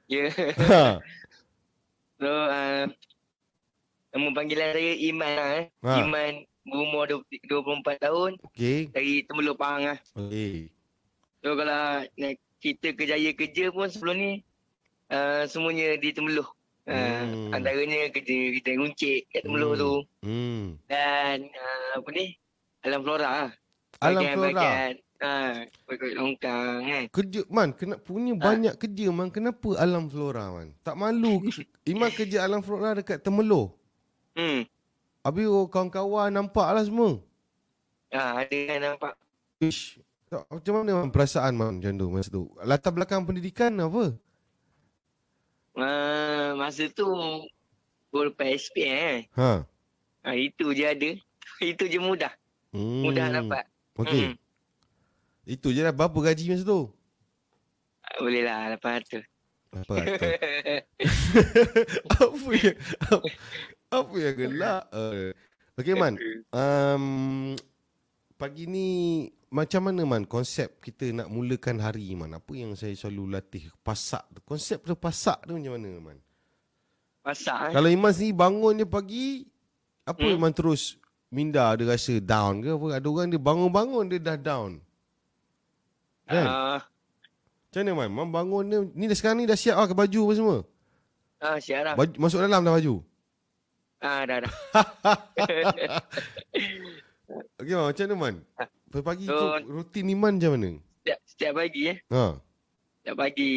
Ya. 0.09 0.27
Ha. 0.59 0.85
So 2.19 2.27
uh, 2.27 2.91
nama 4.11 4.29
panggilan 4.35 4.75
saya 4.75 4.93
Iman 5.07 5.31
lah 5.31 5.49
eh. 5.55 5.65
Ha. 5.87 5.93
Iman 6.03 6.33
berumur 6.67 7.07
20 7.07 7.47
24 7.47 8.03
tahun 8.03 8.31
Okey. 8.43 8.91
dari 8.91 9.23
Temeluk 9.23 9.55
Pahang 9.55 9.87
lah. 9.87 9.99
Okey. 10.19 10.67
So 11.39 11.55
kalau 11.55 11.79
nak 12.11 12.33
cerita 12.59 12.89
kejaya 12.91 13.31
kerja 13.33 13.71
pun 13.71 13.87
sebelum 13.87 14.17
ni 14.19 14.33
uh, 15.09 15.47
semuanya 15.47 15.95
di 15.95 16.11
Temeloh. 16.11 16.51
Uh, 16.83 17.21
Hmm. 17.23 17.53
Antaranya 17.53 18.09
kerja 18.09 18.33
kita 18.51 18.71
runcit 18.75 19.29
kat 19.29 19.45
Temeloh 19.45 19.71
Hmm. 19.71 19.79
tu 19.79 19.93
Hmm. 20.25 20.65
dan 20.89 21.47
uh, 21.47 21.91
apa 22.01 22.09
ni 22.11 22.35
Alam 22.87 23.01
Flora 23.03 23.29
lah. 23.29 23.51
Alam 23.99 24.23
Flora. 24.31 24.55
Bagian, 24.55 24.93
uh, 25.19 25.55
bagian 25.91 26.13
longkang 26.15 26.79
kan. 26.87 27.05
Kerja 27.11 27.41
man, 27.51 27.69
kena 27.75 27.97
punya 27.99 28.33
Ha. 28.39 28.43
banyak 28.43 28.75
kerja 28.79 29.07
man. 29.11 29.29
Kenapa 29.35 29.69
Alam 29.79 30.07
Flora 30.07 30.45
man? 30.55 30.69
Tak 30.87 30.95
malu? 30.95 31.43
Iman 31.83 32.11
kerja 32.15 32.47
Alam 32.47 32.63
Flora 32.63 32.95
dekat 32.95 33.19
Temeloh. 33.19 33.75
Hmm. 34.39 34.63
Habis 35.27 35.51
oh, 35.51 35.67
kawan-kawan 35.67 36.31
nampak 36.31 36.69
lah 36.71 36.85
semua. 36.87 37.19
Ah, 38.15 38.41
ada 38.47 38.57
kan 38.57 38.79
nampak. 38.81 39.15
Ish. 39.59 39.99
Tak, 40.29 40.45
Macam 40.53 40.73
mana 40.85 40.91
man, 41.03 41.11
perasaan 41.11 41.53
man 41.57 41.81
macam 41.81 41.93
tu 41.97 42.07
masa 42.13 42.29
tu? 42.29 42.43
Latar 42.63 42.93
belakang 42.95 43.25
pendidikan 43.25 43.73
apa? 43.81 44.13
Uh, 45.73 46.49
masa 46.55 46.87
tu 46.93 47.09
gol 48.13 48.31
PSP 48.37 48.77
eh. 48.87 49.19
Ha. 49.35 49.65
Ah, 50.23 50.37
itu 50.37 50.71
je 50.77 50.85
ada. 50.85 51.11
itu 51.75 51.85
je 51.89 51.99
mudah. 51.99 52.33
Hmm. 52.79 53.03
Mudah 53.03 53.27
dapat. 53.35 53.65
Okey. 53.99 54.23
Hmm. 54.31 54.35
Itu 55.43 55.75
je 55.75 55.83
lah. 55.83 55.91
Berapa 55.91 56.15
gaji 56.15 56.55
masa 56.55 56.63
tu? 56.63 56.87
Boleh 58.23 58.47
lah 58.47 58.79
800. 58.79 59.27
Apa? 59.69 59.95
apa 62.25 62.51
yang 62.57 62.77
apa, 63.05 63.29
apa 63.93 64.15
yang 64.17 64.35
gelak? 64.39 64.83
Uh, 64.95 65.35
Okey 65.77 65.95
man. 65.99 66.15
Um, 66.55 67.05
pagi 68.39 68.65
ni 68.71 68.89
macam 69.51 69.91
mana 69.91 70.05
man 70.07 70.25
konsep 70.25 70.79
kita 70.81 71.11
nak 71.11 71.29
mulakan 71.29 71.83
hari 71.83 72.15
man? 72.15 72.39
Apa 72.39 72.55
yang 72.55 72.79
saya 72.79 72.95
selalu 72.95 73.37
latih 73.37 73.67
pasak 73.83 74.25
tu. 74.31 74.41
Konsep 74.47 74.87
tu 74.87 74.95
pasak 74.95 75.45
tu 75.45 75.59
macam 75.59 75.75
mana 75.75 75.91
man? 75.99 76.19
Masak 77.27 77.59
eh. 77.69 77.73
Kalau 77.77 77.89
Iman 77.93 78.13
sendiri 78.15 78.33
bangun 78.33 78.81
je 78.81 78.87
pagi, 78.89 79.29
apa 80.09 80.23
Hmm. 80.23 80.41
Iman 80.41 80.53
terus 80.55 80.97
minda 81.29 81.77
dia 81.77 81.85
rasa 81.85 82.17
down 82.19 82.61
ke 82.61 82.71
apa? 82.71 82.87
Ada 82.97 83.07
orang 83.07 83.29
dia 83.29 83.41
bangun-bangun 83.41 84.05
dia 84.07 84.19
dah 84.19 84.37
down. 84.37 84.81
Kan? 86.25 86.45
Ah, 86.45 86.81
Macam 87.69 87.81
mana 87.85 87.93
Man? 87.95 88.11
Man 88.13 88.29
bangun 88.29 88.65
dia, 88.65 88.79
ni 88.93 89.05
dah 89.07 89.17
sekarang 89.17 89.39
ni 89.39 89.49
dah 89.49 89.57
siap 89.57 89.77
lah 89.77 89.87
ke 89.87 89.95
baju 89.95 90.21
apa 90.25 90.33
semua? 90.35 90.59
ah, 91.39 91.57
siap 91.57 91.81
lah. 91.85 91.95
Baju, 91.95 92.15
masuk 92.17 92.41
dalam 92.41 92.61
dah 92.61 92.75
baju? 92.75 92.95
Ah, 93.99 94.23
dah 94.25 94.39
dah. 94.41 94.53
Okey 97.61 97.73
Man, 97.73 97.85
macam 97.85 98.05
mana 98.05 98.17
Man? 98.17 98.35
Pagi 98.89 99.25
So- 99.29 99.37
tu 99.37 99.69
rutin 99.69 100.09
Iman 100.09 100.37
macam 100.37 100.53
mana? 100.57 100.71
Setiap, 100.99 101.19
setiap 101.25 101.53
pagi 101.55 101.83
eh. 101.89 101.99
Ha. 102.09 102.25
Setiap 103.01 103.17
pagi 103.17 103.51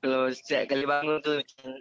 kalau 0.00 0.22
setiap 0.28 0.62
kali 0.66 0.84
bangun 0.84 1.16
tu 1.20 1.32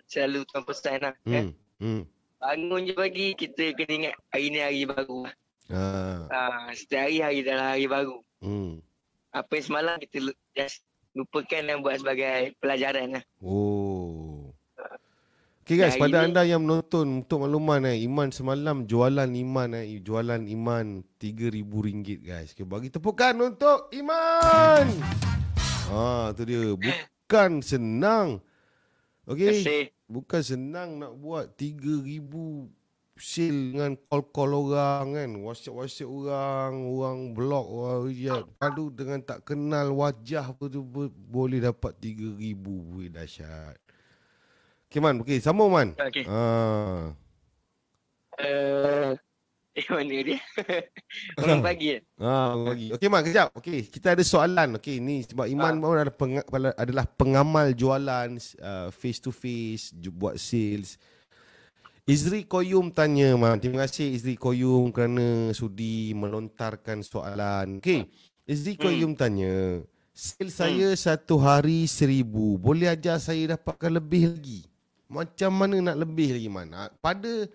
selalu 0.08 0.40
tuan 0.48 0.64
pesan 0.64 1.00
lah. 1.04 1.14
Eh. 1.24 1.52
Hmm. 1.80 2.04
Bangun 2.38 2.86
je 2.86 2.94
pagi 2.94 3.34
kita 3.34 3.74
kena 3.74 3.94
ingat 3.98 4.16
hari 4.30 4.48
ni 4.54 4.60
hari 4.62 4.86
baru 4.86 5.26
lah. 5.26 5.36
Ha. 5.74 5.84
Ah, 6.30 6.70
setiap 6.78 7.10
hari 7.10 7.18
hari 7.26 7.40
dalam 7.42 7.66
hari 7.66 7.86
baru. 7.90 8.18
Hmm. 8.46 8.78
Apa 9.34 9.58
yang 9.58 9.66
semalam 9.66 9.96
kita 9.98 10.32
just 10.54 10.86
lupakan 11.18 11.66
dan 11.66 11.82
buat 11.82 11.98
sebagai 11.98 12.54
pelajaran 12.62 13.18
lah. 13.18 13.24
Oh. 13.42 14.54
Okay 15.68 15.76
guys, 15.84 16.00
pada 16.00 16.24
anda 16.24 16.48
yang 16.48 16.64
menonton 16.64 17.28
untuk 17.28 17.44
makluman 17.44 17.92
eh, 17.92 18.00
Iman 18.08 18.32
semalam 18.32 18.88
jualan 18.88 19.28
Iman 19.28 19.76
eh, 19.76 20.00
jualan 20.00 20.48
Iman 20.48 21.04
RM3,000 21.20 22.24
guys. 22.24 22.56
Okay, 22.56 22.64
bagi 22.64 22.88
tepukan 22.88 23.36
untuk 23.42 23.90
Iman. 23.92 24.88
Ha, 25.88 26.36
tu 26.36 26.44
dia. 26.44 26.76
Bukan 26.76 27.64
senang. 27.64 28.44
Terima 29.24 29.32
Okay, 29.32 29.56
kasih. 29.64 29.84
Bukan 30.08 30.42
senang 30.42 30.98
nak 31.04 31.14
buat 31.20 31.54
3000 31.60 32.72
sale 33.18 33.74
dengan 33.74 33.92
call-call 34.08 34.52
orang 34.54 35.06
kan. 35.18 35.30
WhatsApp-WhatsApp 35.42 36.10
orang, 36.10 36.74
orang 36.86 37.20
blog, 37.34 37.66
orang 37.68 38.14
ya, 38.14 38.46
padu 38.62 38.94
dengan 38.94 39.20
tak 39.26 39.44
kenal 39.44 39.92
wajah 39.92 40.54
apa 40.54 40.64
tu 40.70 40.86
bo- 40.86 41.12
boleh 41.12 41.60
dapat 41.60 41.98
3000 41.98 42.38
Weh 42.96 43.10
dahsyat. 43.10 43.78
Okay 44.88 45.04
Man, 45.04 45.20
okay, 45.20 45.44
sambung 45.44 45.74
Man. 45.74 45.98
Okey. 46.00 46.24
Ah. 46.30 47.12
Uh, 48.38 49.18
eh 49.78 49.86
mana 49.88 50.16
dia? 50.26 50.40
Orang 51.42 51.62
pagi. 51.62 52.02
Ah, 52.18 52.58
bagi. 52.58 52.90
Okey 52.90 53.08
mak 53.08 53.24
kejap. 53.24 53.48
Okey, 53.54 53.86
kita 53.86 54.18
ada 54.18 54.24
soalan. 54.26 54.82
Okey, 54.82 54.98
ni 54.98 55.22
sebab 55.22 55.46
Iman 55.46 55.78
Ah. 55.78 55.80
baru 55.80 55.98
ada 56.02 56.14
peng, 56.14 56.42
adalah 56.74 57.06
pengamal 57.06 57.72
jualan 57.72 58.30
uh, 58.58 58.90
face 58.90 59.22
to 59.22 59.30
face, 59.30 59.94
buat 59.94 60.36
sales. 60.36 60.98
Izri 62.08 62.48
Koyum 62.48 62.90
tanya, 62.90 63.36
man. 63.36 63.60
Terima 63.60 63.84
kasih 63.84 64.16
Izri 64.16 64.34
Koyum 64.34 64.90
kerana 64.90 65.52
sudi 65.52 66.16
melontarkan 66.16 67.04
soalan. 67.04 67.78
Okey, 67.78 68.08
Izri 68.48 68.74
Hmm. 68.74 68.82
Koyum 68.82 69.12
tanya, 69.14 69.84
sales 70.10 70.56
saya 70.56 70.90
satu 70.96 71.38
hari 71.38 71.86
seribu. 71.86 72.58
Boleh 72.58 72.90
ajar 72.90 73.22
saya 73.22 73.54
dapatkan 73.54 73.94
lebih 73.94 74.34
lagi? 74.34 74.62
Macam 75.08 75.52
mana 75.54 75.80
nak 75.80 76.02
lebih 76.02 76.36
lagi, 76.36 76.50
Man? 76.50 76.74
Ah, 76.74 76.92
Pada 76.92 77.48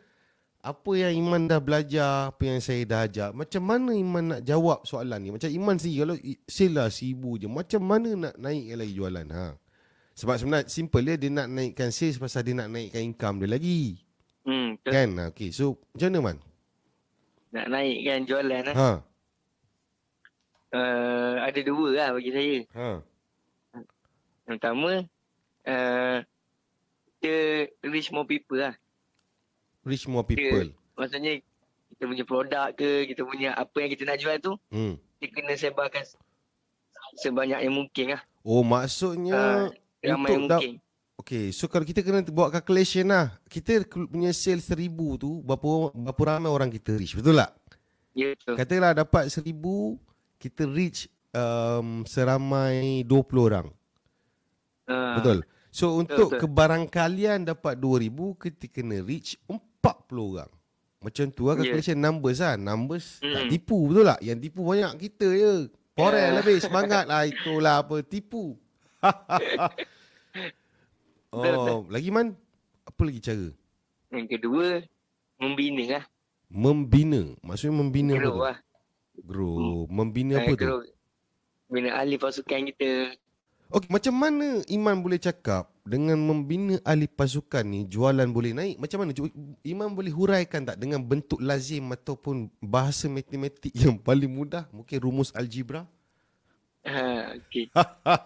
apa 0.63 0.91
yang 0.95 1.27
Iman 1.27 1.51
dah 1.51 1.59
belajar, 1.59 2.31
apa 2.31 2.43
yang 2.47 2.63
saya 2.63 2.87
dah 2.87 3.03
ajar, 3.03 3.35
macam 3.35 3.63
mana 3.67 3.91
Iman 3.99 4.25
nak 4.31 4.41
jawab 4.47 4.87
soalan 4.87 5.19
ni? 5.19 5.35
Macam 5.35 5.51
Iman 5.51 5.75
sendiri, 5.75 6.07
kalau 6.07 6.17
lah 6.71 6.87
seribu 6.87 7.35
je, 7.35 7.51
macam 7.51 7.83
mana 7.83 8.11
nak 8.15 8.35
naikkan 8.39 8.79
lagi 8.79 8.95
jualan? 8.95 9.27
Ha? 9.35 9.47
Sebab 10.15 10.35
sebenarnya 10.39 10.71
simple 10.71 11.03
dia, 11.03 11.19
dia 11.19 11.31
nak 11.35 11.51
naikkan 11.51 11.91
sales 11.91 12.15
pasal 12.15 12.47
dia 12.47 12.55
nak 12.55 12.71
naikkan 12.71 13.03
income 13.03 13.43
dia 13.43 13.51
lagi. 13.51 13.99
Hmm, 14.47 14.79
betul. 14.79 14.93
Kan? 14.95 15.09
Ha, 15.19 15.23
okay. 15.35 15.51
So, 15.51 15.83
macam 15.99 16.09
mana 16.15 16.19
Man? 16.23 16.39
Nak 17.51 17.67
naikkan 17.67 18.21
jualan 18.31 18.63
lah. 18.71 18.75
Ha? 18.79 18.91
Uh, 20.73 21.35
ada 21.43 21.61
dua 21.67 21.89
lah 21.91 22.09
bagi 22.15 22.31
saya. 22.31 22.57
Ha? 22.79 22.91
Yang 24.47 24.57
pertama, 24.63 24.91
uh, 25.67 26.17
kita 27.19 27.35
reach 27.83 28.15
more 28.15 28.31
people 28.31 28.63
lah. 28.63 28.79
Reach 29.83 30.07
more 30.07 30.23
people. 30.23 30.71
Maksudnya, 30.95 31.43
kita 31.93 32.03
punya 32.07 32.25
produk 32.25 32.67
ke, 32.75 33.11
kita 33.11 33.23
punya 33.27 33.51
apa 33.55 33.77
yang 33.83 33.91
kita 33.91 34.03
nak 34.07 34.19
jual 34.19 34.37
tu, 34.39 34.53
Hmm. 34.71 34.95
kita 35.19 35.43
kena 35.43 35.55
sebarkan 35.59 36.03
sebanyak 37.19 37.61
yang 37.63 37.75
mungkin 37.75 38.17
lah. 38.17 38.23
Oh, 38.43 38.63
maksudnya... 38.63 39.71
Ramai 40.03 40.35
yang 40.35 40.47
da- 40.51 40.59
mungkin. 40.59 40.83
Okay, 41.23 41.55
so 41.55 41.71
kalau 41.71 41.87
kita 41.87 42.03
kena 42.03 42.27
buat 42.35 42.51
calculation 42.51 43.07
lah. 43.07 43.39
Kita 43.47 43.87
punya 44.11 44.35
sales 44.35 44.67
seribu 44.67 45.15
tu, 45.15 45.39
berapa, 45.47 45.95
berapa 45.95 46.23
ramai 46.27 46.51
orang 46.51 46.67
kita 46.67 46.99
reach, 46.99 47.15
betul 47.15 47.39
tak? 47.39 47.55
Ya, 48.11 48.35
betul. 48.35 48.59
Katalah 48.59 48.93
dapat 48.99 49.31
seribu, 49.31 50.03
kita 50.43 50.67
reach 50.67 51.07
um, 51.31 52.03
seramai 52.03 53.07
20 53.07 53.49
orang. 53.49 53.69
Uh, 54.91 55.15
Betul. 55.23 55.39
So 55.71 55.95
untuk 55.97 56.35
betul. 56.37 56.43
kebarangkalian 56.43 57.47
dapat 57.47 57.79
2000, 57.79 58.35
kita 58.43 58.67
kena 58.69 58.99
reach 59.01 59.39
40 59.47 59.63
orang. 59.85 60.51
Macam 61.03 61.27
tu 61.29 61.51
lah 61.51 61.59
calculation 61.59 61.99
numbers 61.99 62.39
lah. 62.39 62.55
Numbers 62.55 63.19
tak 63.19 63.43
Mm. 63.43 63.51
tipu 63.51 63.77
betul 63.91 64.05
tak? 64.07 64.21
Yang 64.23 64.39
tipu 64.41 64.61
banyak 64.63 64.93
kita 65.01 65.29
je. 65.29 65.53
Porel 65.93 66.23
Ya. 66.23 66.37
lebih 66.39 66.57
semangat 66.59 67.05
lah 67.05 67.27
itulah 67.31 67.83
apa 67.83 67.97
tipu. 68.01 68.55
Oh, 71.33 71.89
lagi 71.89 72.13
man? 72.13 72.37
Apa 72.85 73.09
lagi 73.09 73.17
cara? 73.17 73.49
Yang 74.13 74.37
kedua, 74.37 74.85
membina 75.41 75.97
lah. 75.97 76.05
Membina. 76.53 77.33
Maksudnya 77.41 77.73
membina 77.73 78.13
apa 78.13 78.21
Grow 78.21 78.37
tu? 78.37 78.43
lah. 78.45 78.57
Grow. 79.25 79.79
Membina 79.89 80.35
Eh, 80.37 80.41
apa 80.45 80.53
tu? 80.53 80.61
grow. 80.61 80.81
Bina 81.73 81.97
ahli 81.97 82.21
pasukan 82.21 82.69
kita. 82.69 83.17
Okey, 83.73 83.89
macam 83.89 84.13
mana 84.13 84.61
Iman 84.69 85.01
boleh 85.01 85.17
cakap 85.17 85.72
dengan 85.83 86.15
membina 86.15 86.79
ahli 86.87 87.11
pasukan 87.11 87.67
ni 87.67 87.83
jualan 87.85 88.31
boleh 88.31 88.55
naik? 88.55 88.79
Macam 88.79 89.03
mana? 89.03 89.11
Iman 89.63 89.91
boleh 89.93 90.15
huraikan 90.15 90.63
tak 90.63 90.79
dengan 90.79 91.03
bentuk 91.03 91.43
lazim 91.43 91.91
ataupun 91.91 92.47
bahasa 92.63 93.11
matematik 93.11 93.75
yang 93.75 93.99
paling 93.99 94.31
mudah? 94.31 94.71
Mungkin 94.71 94.99
rumus 95.03 95.35
algebra? 95.35 95.83
Ha, 96.83 97.35
okay. 97.39 97.71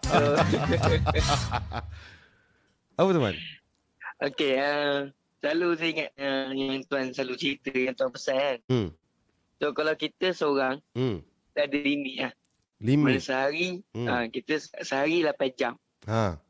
so, 0.05 0.17
Apa 2.97 3.09
tu 3.13 3.21
Man? 3.21 3.37
okay, 4.17 4.57
uh, 4.57 5.13
selalu 5.45 5.67
saya 5.77 5.91
ingat 5.93 6.11
uh, 6.17 6.49
yang 6.53 6.81
tuan 6.89 7.13
selalu 7.13 7.35
cerita, 7.37 7.69
yang 7.73 7.93
tuan 7.93 8.09
pesan 8.09 8.37
kan. 8.37 8.59
Hmm. 8.73 8.89
So 9.61 9.73
kalau 9.73 9.93
kita 9.93 10.33
seorang, 10.33 10.81
Hmm. 10.97 11.21
kita 11.53 11.69
ada 11.69 11.77
limit 11.77 12.15
lah. 12.21 12.33
Mana 12.77 12.85
Limit. 12.85 13.21
sehari, 13.21 13.69
Hmm. 13.93 14.09
uh, 14.09 14.25
kita 14.29 14.53
se- 14.57 14.73
sehari 14.81 15.21
8 15.21 15.53
jam. 15.53 15.77
Ha. 16.09 16.41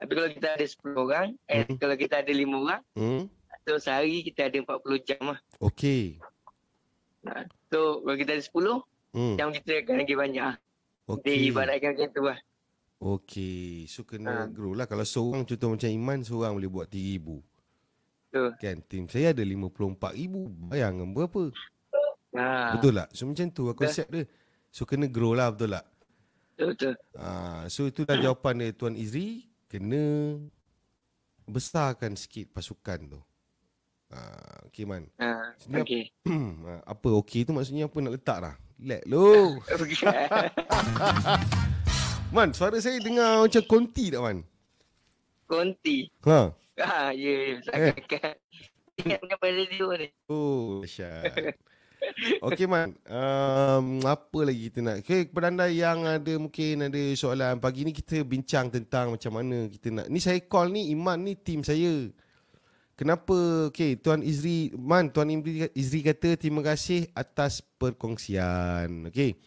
Tapi 0.00 0.12
kalau 0.16 0.28
kita 0.32 0.48
ada 0.56 0.64
10 0.64 0.96
orang, 0.96 1.28
eh, 1.44 1.68
Hmm. 1.68 1.76
kalau 1.76 1.92
kita 1.94 2.24
ada 2.24 2.32
5 2.32 2.56
orang, 2.56 2.82
Hmm. 2.96 3.28
so 3.62 3.76
sehari 3.76 4.24
kita 4.24 4.48
ada 4.48 4.56
40 4.56 4.96
jam 5.04 5.20
lah. 5.20 5.38
Okey. 5.60 6.16
So 7.68 8.00
kalau 8.00 8.16
kita 8.16 8.30
ada 8.32 8.42
10, 8.42 8.80
Hmm. 9.12 9.36
jam 9.36 9.52
kita 9.52 9.84
akan 9.84 9.94
lagi 10.00 10.14
banyak 10.16 10.40
lah. 10.42 10.56
Dia 10.56 11.16
Okey. 11.36 11.50
ibaratkan 11.52 11.90
macam 11.92 12.08
tu 12.16 12.22
lah. 12.24 12.38
Okey. 12.96 13.84
So 13.92 14.08
kena 14.08 14.46
Ha. 14.46 14.48
grow 14.48 14.72
lah. 14.72 14.88
Kalau 14.88 15.04
seorang 15.04 15.44
contoh 15.44 15.76
macam 15.76 15.90
Iman, 15.92 16.24
seorang 16.24 16.56
boleh 16.56 16.70
buat 16.70 16.88
3,000. 16.88 17.44
Betul. 18.30 18.50
Kan? 18.56 18.76
Tim 18.86 19.04
saya 19.10 19.36
ada 19.36 19.42
54,000. 19.42 20.48
Bayangkan 20.70 21.10
berapa? 21.12 21.50
Ha, 22.30 22.78
Betul 22.78 22.94
tak? 22.94 23.08
So 23.10 23.26
macam 23.26 23.46
tu 23.50 23.62
lah 23.66 23.74
konsep 23.74 24.06
dia. 24.06 24.24
So 24.70 24.86
kena 24.86 25.10
grow 25.10 25.34
lah 25.34 25.50
betul 25.50 25.74
tak? 25.74 25.84
betul, 26.54 26.66
betul. 26.72 26.94
Ah, 27.18 27.66
so 27.66 27.90
itulah 27.90 28.14
jawapan 28.22 28.54
dia 28.62 28.70
Tuan 28.70 28.94
Izri 28.94 29.49
kena 29.70 30.34
besarkan 31.46 32.18
sikit 32.18 32.50
pasukan 32.50 33.06
tu. 33.06 33.20
Ah, 34.10 34.66
okey 34.66 34.82
man. 34.82 35.06
Ha, 35.22 35.54
Sebenarnya- 35.54 35.86
okay. 35.86 36.04
Ah, 36.66 36.82
apa 36.90 37.08
okey 37.22 37.46
tu 37.46 37.54
maksudnya 37.54 37.86
apa 37.86 37.94
nak 38.02 38.14
letak 38.18 38.38
dah? 38.42 38.54
Let 38.82 39.06
lo. 39.06 39.54
Man, 42.30 42.54
suara 42.54 42.78
saya 42.78 42.98
dengar 42.98 43.42
macam 43.42 43.62
konti 43.66 44.10
tak 44.10 44.22
man? 44.22 44.38
Konti. 45.46 46.06
Ha. 46.26 46.50
Ha, 46.80 47.10
ya, 47.14 47.30
ya. 47.30 47.54
Sangat. 47.66 47.94
Ingat 48.98 49.18
dengan 49.22 49.38
radio 49.42 49.86
ni. 49.94 50.08
Oh, 50.26 50.82
dahsyat. 50.82 51.54
Okey 52.46 52.64
man, 52.64 52.96
um, 53.08 54.00
apa 54.04 54.38
lagi 54.44 54.72
kita 54.72 54.80
nak? 54.80 54.96
Okay, 55.04 55.28
kepada 55.28 55.52
anda 55.52 55.66
yang 55.68 56.04
ada 56.08 56.32
mungkin 56.40 56.88
ada 56.88 57.02
soalan 57.16 57.60
pagi 57.60 57.84
ni 57.84 57.92
kita 57.92 58.24
bincang 58.24 58.72
tentang 58.72 59.14
macam 59.14 59.32
mana 59.36 59.68
kita 59.68 59.88
nak. 59.92 60.06
Ni 60.08 60.18
saya 60.20 60.40
call 60.44 60.72
ni 60.72 60.92
Iman 60.92 61.20
ni 61.20 61.36
tim 61.36 61.60
saya. 61.60 62.08
Kenapa? 62.96 63.72
Okay, 63.72 63.96
Tuan 63.96 64.20
Izri, 64.20 64.76
Man, 64.76 65.08
Tuan 65.08 65.32
Izri, 65.32 65.72
Izri 65.72 66.04
kata 66.04 66.36
terima 66.36 66.60
kasih 66.60 67.08
atas 67.16 67.64
perkongsian. 67.80 69.08
Okay. 69.08 69.40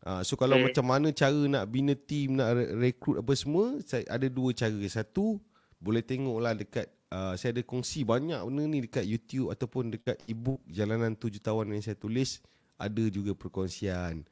Uh, 0.00 0.24
so 0.24 0.32
kalau 0.38 0.56
Okay. 0.56 0.72
macam 0.72 0.84
mana 0.88 1.08
cara 1.12 1.40
nak 1.50 1.68
bina 1.68 1.92
tim, 1.92 2.40
nak 2.40 2.56
re- 2.56 2.72
rekrut 2.88 3.20
apa 3.20 3.32
semua, 3.36 3.76
saya 3.84 4.06
ada 4.08 4.24
dua 4.32 4.54
cara. 4.56 4.80
Satu, 4.88 5.36
boleh 5.76 6.00
tengoklah 6.00 6.56
dekat 6.56 6.86
uh, 7.12 7.36
saya 7.36 7.52
ada 7.52 7.62
kongsi 7.62 8.02
banyak 8.02 8.40
benda 8.42 8.62
ni 8.64 8.84
dekat 8.84 9.04
YouTube 9.04 9.52
ataupun 9.52 9.92
dekat 9.92 10.16
ebook 10.24 10.60
Jalanan 10.66 11.12
Tujuh 11.12 11.40
Tawan 11.40 11.68
yang 11.68 11.84
saya 11.84 11.94
tulis 11.94 12.40
ada 12.76 13.04
juga 13.08 13.32
perkongsian. 13.32 14.24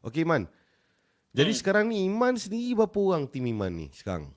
Okey 0.00 0.24
Man. 0.24 0.48
Jadi 1.36 1.52
Hmm. 1.52 1.60
sekarang 1.60 1.84
ni 1.88 2.08
Iman 2.08 2.36
sendiri 2.36 2.72
berapa 2.72 2.96
orang 2.96 3.28
tim 3.28 3.44
Iman 3.44 3.68
ni 3.68 3.88
sekarang? 3.92 4.32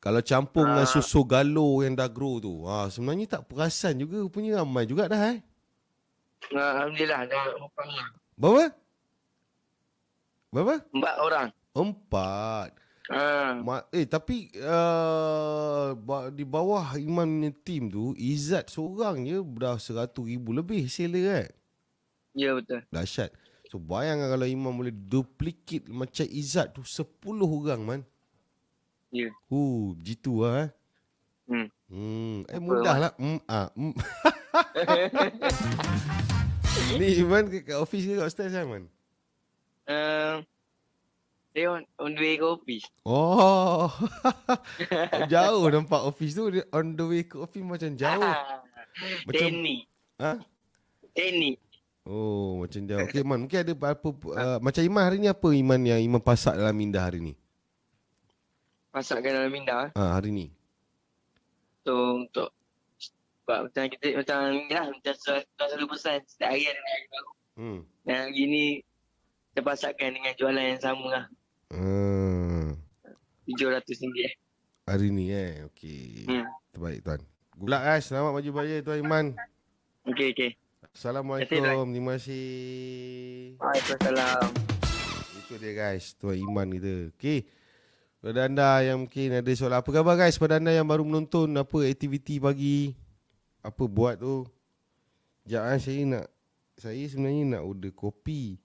Kalau 0.00 0.24
campur 0.24 0.64
dengan 0.64 0.88
Ah. 0.88 0.90
susu 0.90 1.20
galo 1.22 1.84
yang 1.84 1.92
dah 1.92 2.08
grow 2.08 2.40
tu. 2.40 2.64
Ha, 2.64 2.88
sebenarnya 2.88 3.36
tak 3.36 3.52
perasan 3.52 4.00
juga 4.00 4.16
punya 4.32 4.56
ramai 4.58 4.88
juga 4.88 5.04
dah 5.06 5.36
eh. 5.36 5.44
Alhamdulillah, 6.50 7.28
dah 7.28 7.42
empat 7.52 7.84
orang. 7.84 8.10
Berapa? 8.32 8.64
Berapa? 10.50 10.74
Empat 10.90 11.16
orang. 11.20 11.48
Empat. 11.76 12.70
Ha, 13.10 13.58
Ma- 13.58 13.82
eh 13.90 14.06
tapi 14.06 14.54
uh, 14.62 15.98
di 16.30 16.46
bawah 16.46 16.94
Iman 16.94 17.26
punya 17.26 17.50
team 17.66 17.90
tu 17.90 18.14
Izzat 18.14 18.70
seorang 18.70 19.26
je 19.26 19.42
dah 19.42 19.74
seratus 19.82 20.22
ribu 20.22 20.54
lebih 20.54 20.86
dia 20.86 21.42
kan. 21.42 21.50
ya 22.38 22.54
betul. 22.54 22.86
Dahsyat. 22.94 23.34
So 23.66 23.82
bayangkan 23.82 24.30
kalau 24.30 24.46
Iman 24.46 24.78
boleh 24.78 24.94
duplicate 24.94 25.90
macam 25.90 26.22
Izzat 26.22 26.70
tu 26.70 26.86
10 26.86 27.10
orang 27.42 27.82
man. 27.82 28.00
Ya. 29.10 29.34
Uh, 29.50 29.98
jitu 29.98 30.46
lah 30.46 30.66
eh. 30.66 30.70
Hmm. 31.50 31.66
Hmm, 31.90 32.46
eh 32.46 32.62
mudah 32.62 32.94
lah. 32.94 33.12
Hmm, 33.18 33.42
ah, 33.50 33.74
hmm. 33.74 33.94
Ni 36.98 37.18
Iman 37.18 37.50
ke 37.50 37.66
kat 37.66 37.74
office 37.74 38.06
ke 38.06 38.14
kat 38.14 38.26
upstairs 38.30 38.54
kan 38.54 38.70
man? 38.70 38.84
Uh, 39.90 40.46
dia 41.50 41.66
on, 41.66 41.82
on 41.98 42.14
the 42.14 42.22
way 42.22 42.34
ke 42.38 42.46
office. 42.46 42.86
Oh. 43.02 43.90
jauh 45.32 45.66
nampak 45.66 46.02
office 46.06 46.38
tu 46.38 46.46
Dia 46.54 46.62
on 46.70 46.94
the 46.94 47.04
way 47.04 47.22
ke 47.26 47.34
office 47.34 47.66
macam 47.66 47.90
jauh. 47.98 48.22
Ah, 48.22 48.62
Macam 49.26 49.50
Teknik. 49.50 49.80
ha? 50.22 50.38
Teknik. 51.10 51.56
Oh, 52.06 52.62
macam 52.62 52.80
jauh. 52.86 53.02
Okey 53.02 53.22
Man, 53.26 53.46
mungkin 53.46 53.58
ada 53.66 53.74
apa 53.74 54.08
uh, 54.08 54.58
macam 54.62 54.82
Iman 54.86 55.02
hari 55.02 55.18
ni 55.18 55.26
apa 55.26 55.48
Iman 55.50 55.80
yang 55.82 56.00
Iman 56.00 56.22
pasak 56.22 56.54
dalam 56.54 56.74
minda 56.74 57.02
hari 57.02 57.18
ni? 57.18 57.34
Masakkan 58.90 59.30
dalam 59.34 59.50
minda. 59.50 59.90
Ha, 59.94 60.02
hari 60.18 60.30
ni. 60.30 60.46
So 61.82 62.18
untuk 62.18 62.50
Sebab 63.50 63.66
macam 63.66 63.90
kita 63.90 64.06
macam 64.14 64.38
ni 64.54 64.70
lah 64.70 64.86
macam 64.86 65.14
selalu 65.58 65.86
pesan 65.90 66.22
setiap 66.22 66.54
hari 66.54 66.70
ada 66.70 66.78
hari 66.78 67.04
baru. 67.10 67.30
Hmm. 67.58 67.80
Dan 68.06 68.16
hari 68.30 68.42
ni 68.46 68.64
terpasakkan 69.58 70.14
dengan 70.14 70.32
jualan 70.38 70.66
yang 70.70 70.78
sama 70.78 71.06
lah. 71.10 71.24
Ah, 71.70 72.74
RM700 73.46 74.10
eh. 74.26 74.34
hari 74.90 75.14
ni 75.14 75.30
eh. 75.30 75.62
Okey. 75.70 76.26
Hmm. 76.26 76.42
Terbaik 76.74 76.98
tuan. 77.06 77.22
Good 77.54 77.70
luck 77.70 77.82
guys. 77.86 78.10
Selamat 78.10 78.30
maju 78.34 78.50
raya 78.58 78.76
tuan 78.82 78.98
Iman. 78.98 79.26
Okey, 80.02 80.34
okey. 80.34 80.50
Assalamualaikum. 80.90 81.86
Terima 81.94 82.18
kasih. 82.18 82.46
Waalaikumsalam. 83.62 84.50
Itu 85.46 85.54
dia 85.62 85.72
guys. 85.78 86.18
Tuan 86.18 86.42
Iman 86.42 86.74
kita. 86.74 87.14
Okey. 87.14 87.46
Pada 88.18 88.50
anda 88.50 88.82
yang 88.82 89.06
mungkin 89.06 89.30
ada 89.30 89.50
soalan. 89.54 89.78
Apa 89.78 89.90
khabar 89.94 90.18
guys? 90.18 90.42
Pada 90.42 90.58
anda 90.58 90.74
yang 90.74 90.90
baru 90.90 91.06
menonton. 91.06 91.54
Apa 91.54 91.86
aktiviti 91.86 92.42
pagi. 92.42 92.98
Apa 93.62 93.86
buat 93.86 94.18
tu. 94.18 94.42
Sekejap 95.46 95.62
ah, 95.62 95.78
saya 95.78 96.02
nak. 96.02 96.26
Saya 96.74 97.02
sebenarnya 97.06 97.42
nak 97.54 97.62
order 97.62 97.94
kopi. 97.94 98.58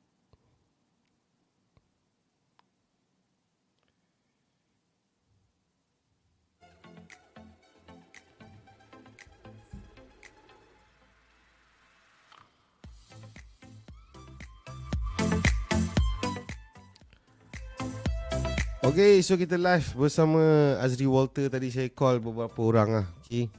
Okay, 18.86 19.18
so 19.26 19.34
kita 19.34 19.58
live 19.58 19.98
bersama 19.98 20.78
Azri 20.78 21.10
Walter. 21.10 21.50
Tadi 21.50 21.74
saya 21.74 21.90
call 21.90 22.22
beberapa 22.22 22.62
orang 22.62 22.90
lah. 23.02 23.08
Okay. 23.26 23.50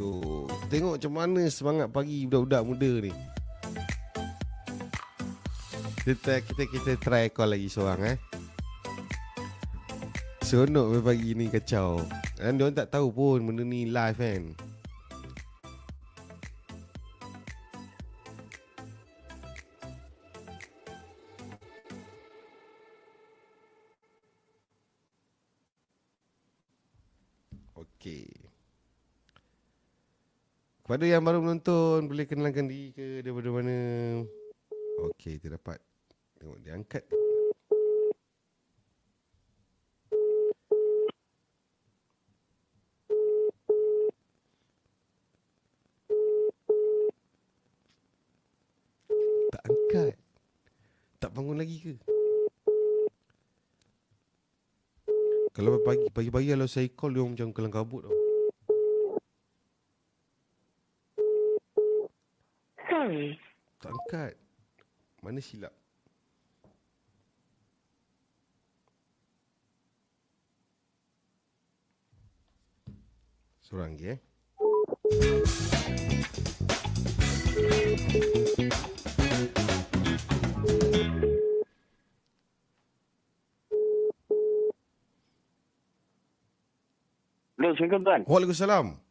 So, 0.00 0.48
tengok 0.72 0.96
macam 0.96 1.12
mana 1.12 1.44
semangat 1.52 1.92
pagi 1.92 2.24
budak-budak 2.24 2.62
muda 2.64 2.92
ni. 3.04 3.12
Kita, 6.00 6.40
kita, 6.40 6.62
kita 6.64 6.92
try 6.96 7.28
call 7.28 7.52
lagi 7.52 7.68
seorang 7.68 8.16
eh. 8.16 8.18
Seronok 10.48 11.04
pagi 11.04 11.36
ni 11.36 11.52
kacau. 11.52 12.00
Dan 12.40 12.56
dia 12.56 12.72
tak 12.72 12.96
tahu 12.96 13.12
pun 13.12 13.52
benda 13.52 13.60
ni 13.60 13.84
live 13.84 14.16
kan. 14.16 14.56
Kepada 30.90 31.06
yang 31.06 31.22
baru 31.22 31.38
menonton, 31.38 32.10
boleh 32.10 32.26
kenalkan 32.26 32.66
diri 32.66 32.90
ke 32.90 33.22
daripada 33.22 33.46
mana? 33.54 33.78
Okey, 35.06 35.38
kita 35.38 35.54
dapat. 35.54 35.78
Tengok 36.34 36.58
dia 36.66 36.74
angkat. 36.74 37.06
Tak 49.54 49.62
angkat. 49.62 50.18
Tak 51.22 51.30
bangun 51.30 51.54
lagi 51.54 51.76
ke? 51.78 51.94
Kalau 55.54 55.78
pagi 55.86 56.10
pagi-pagi 56.10 56.50
kalau 56.50 56.66
saya 56.66 56.90
call 56.90 57.14
dia 57.14 57.22
macam 57.22 57.54
kelang 57.54 57.70
kabut 57.70 58.10
tau. 58.10 58.20
Sorry. 63.00 63.32
Angkat. 64.10 64.34
Mana 65.22 65.38
silap? 65.38 65.70
Seorang 73.62 73.94
lagi 73.94 74.18
eh. 74.18 74.20
Hello, 87.54 87.70
Assalamualaikum 87.70 88.02
Tuan. 88.02 88.20
Waalaikumsalam. 88.26 89.09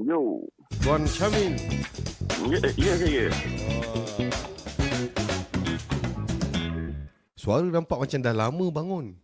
Yo. 0.00 0.40
Tuan 0.80 1.04
Syamin. 1.04 1.60
Ya, 2.48 2.56
ya 2.72 2.92
saya. 2.96 3.26
Suara 7.36 7.68
nampak 7.68 8.00
macam 8.00 8.18
dah 8.24 8.32
lama 8.32 8.66
bangun. 8.72 9.06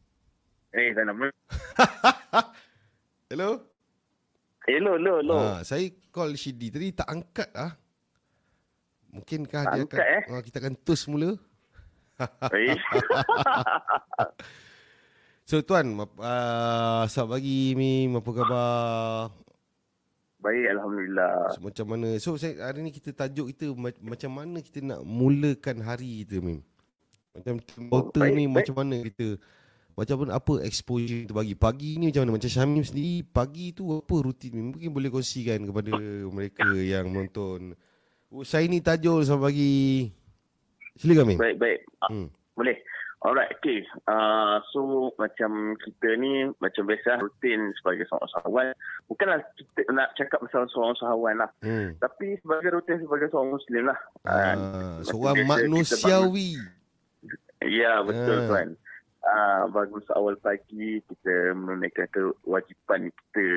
Eh, 0.77 0.93
dah 0.93 1.09
lama. 1.09 1.33
Hello? 3.33 3.57
Hello, 4.69 4.93
hello, 5.01 5.13
hello. 5.25 5.39
Ha, 5.41 5.65
saya 5.65 5.89
call 6.13 6.37
Shidi 6.37 6.69
tadi 6.69 6.93
tak 6.93 7.09
angkat 7.09 7.49
ah. 7.57 7.73
Mungkinkah 9.09 9.65
Tak 9.65 9.73
dia 9.73 9.83
angkat, 9.89 10.05
akan 10.05 10.13
eh? 10.21 10.37
ah, 10.37 10.43
kita 10.45 10.57
akan 10.61 10.75
tus 10.85 11.09
mula. 11.09 11.33
Eh. 12.53 12.77
So 15.49 15.63
tuan, 15.63 15.95
uh, 15.97 17.07
selamat 17.07 17.39
pagi 17.39 17.73
Mim, 17.79 18.19
apa 18.19 18.31
khabar? 18.35 19.46
Baik, 20.37 20.69
Alhamdulillah. 20.69 21.35
So, 21.57 21.61
macam 21.65 21.87
mana? 21.89 22.09
So 22.21 22.37
saya, 22.37 22.61
hari 22.69 22.85
ni 22.85 22.93
kita 22.93 23.11
tajuk 23.17 23.51
kita 23.57 23.73
ma- 23.73 24.03
macam 24.05 24.31
mana 24.31 24.61
kita 24.61 24.85
nak 24.85 25.01
mulakan 25.03 25.81
hari 25.81 26.23
kita 26.23 26.45
Mim. 26.45 26.61
Macam 27.33 27.61
baik, 28.17 28.33
ni 28.37 28.45
baik. 28.45 28.53
macam 28.53 28.75
mana 28.77 28.97
kita 29.05 29.27
macam 29.97 30.17
mana 30.21 30.31
apa 30.37 30.53
exposure 30.61 31.25
kita 31.25 31.33
bagi. 31.33 31.57
Pagi 31.57 31.97
ni 31.97 32.13
macam 32.13 32.29
mana? 32.29 32.37
Macam 32.37 32.51
Syamim 32.53 32.85
sendiri 32.85 33.25
pagi 33.25 33.73
tu 33.73 33.89
apa 33.97 34.15
rutin 34.21 34.53
Mim? 34.53 34.77
Mungkin 34.77 34.91
boleh 34.93 35.09
kongsikan 35.09 35.65
kepada 35.65 35.93
mereka 36.29 36.69
yang 36.77 37.09
menonton. 37.09 37.73
Oh, 38.29 38.45
saya 38.45 38.69
ni 38.69 38.85
tajuk 38.85 39.25
selamat 39.25 39.41
pagi. 39.49 40.13
Silakan 41.01 41.25
Mim. 41.33 41.39
Baik, 41.41 41.57
baik. 41.57 41.81
Hmm. 42.13 42.29
Boleh. 42.53 42.77
Alright, 43.25 43.49
okay. 43.59 43.81
Uh, 44.05 44.61
so, 44.77 45.11
macam 45.17 45.73
kita 45.81 46.21
ni, 46.21 46.53
macam 46.61 46.85
biasa, 46.85 47.17
rutin 47.25 47.73
sebagai 47.81 48.05
seorang 48.07 48.29
usahawan. 48.29 48.67
Bukanlah 49.09 49.41
kita 49.57 49.89
nak 49.97 50.13
cakap 50.21 50.45
pasal 50.45 50.69
seorang 50.69 50.93
usahawan 50.93 51.37
lah. 51.41 51.51
Hmm. 51.65 51.97
Tapi 51.97 52.37
sebagai 52.45 52.77
rutin 52.77 53.01
sebagai 53.01 53.33
seorang 53.33 53.57
Muslim 53.57 53.83
lah. 53.89 53.99
Ah, 54.29 54.53
macam 54.53 54.69
seorang 55.09 55.35
biasa 55.43 55.49
kita 55.49 55.65
manusiawi. 55.65 56.51
Ya, 57.65 58.05
betul 58.05 58.37
Ah. 58.37 58.47
tuan. 58.53 58.69
Uh, 59.27 59.67
bagus 59.75 60.07
awal 60.15 60.39
pagi 60.39 61.03
kita 61.03 61.51
menunaikan 61.51 62.07
kewajipan 62.15 63.11
kita 63.11 63.49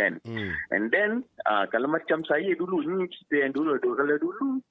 kan. 0.00 0.12
Hmm. 0.24 0.56
And 0.72 0.88
then 0.88 1.10
uh, 1.44 1.68
kalau 1.68 1.84
macam 1.84 2.24
saya 2.24 2.48
dulu 2.56 2.80
ni 2.80 3.04
cerita 3.12 3.44
yang 3.44 3.52
dulu 3.52 3.76
kalau 3.76 4.16
dulu 4.16 4.64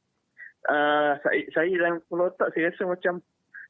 uh, 0.66 1.14
saya 1.22 1.46
saya 1.54 1.70
dalam 1.78 2.02
kepala 2.02 2.34
otak 2.34 2.58
saya 2.58 2.74
rasa 2.74 2.90
macam 2.90 3.22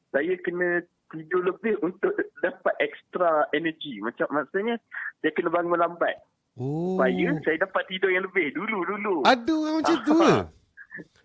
saya 0.08 0.34
kena 0.40 0.80
tidur 1.08 1.40
lebih 1.42 1.80
untuk 1.80 2.12
dapat 2.38 2.74
extra 2.78 3.48
energy. 3.50 3.96
Macam 3.98 4.28
maksudnya 4.30 4.76
saya 5.20 5.32
kena 5.32 5.48
bangun 5.48 5.78
lambat 5.78 6.16
Oh. 6.58 6.98
supaya 6.98 7.38
saya 7.46 7.62
dapat 7.62 7.86
tidur 7.86 8.10
yang 8.10 8.26
lebih 8.26 8.50
dulu 8.50 8.82
dulu. 8.84 9.22
Ada 9.22 9.46
orang 9.48 9.74
macam 9.78 9.96
tu 10.02 10.12
ke? 10.12 10.32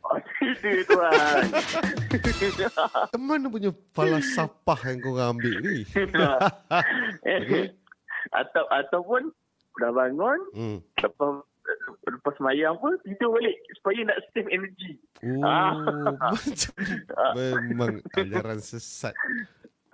Oh, 0.03 0.19
tidur 0.37 0.83
tuan. 0.85 1.43
Mana 3.17 3.49
punya 3.49 3.71
falsafah 3.95 4.79
yang 4.85 5.01
kau 5.01 5.17
ambil 5.17 5.55
ni? 5.63 5.81
Okey. 7.25 7.73
Atau 8.29 8.67
ataupun 8.69 9.33
dah 9.79 9.89
bangun 9.89 10.39
Hmm. 10.53 10.77
lepas 11.01 11.41
lepas 12.05 12.33
semayang 12.35 12.75
pun 12.75 12.95
tidur 13.01 13.33
balik 13.33 13.55
supaya 13.73 13.99
nak 14.03 14.19
save 14.29 14.49
energy. 14.49 14.99
Oh, 15.23 15.41
Ah. 15.41 15.73
macam 16.31 16.73
memang 17.67 17.93
ajaran 18.13 18.59
sesat. 18.59 19.15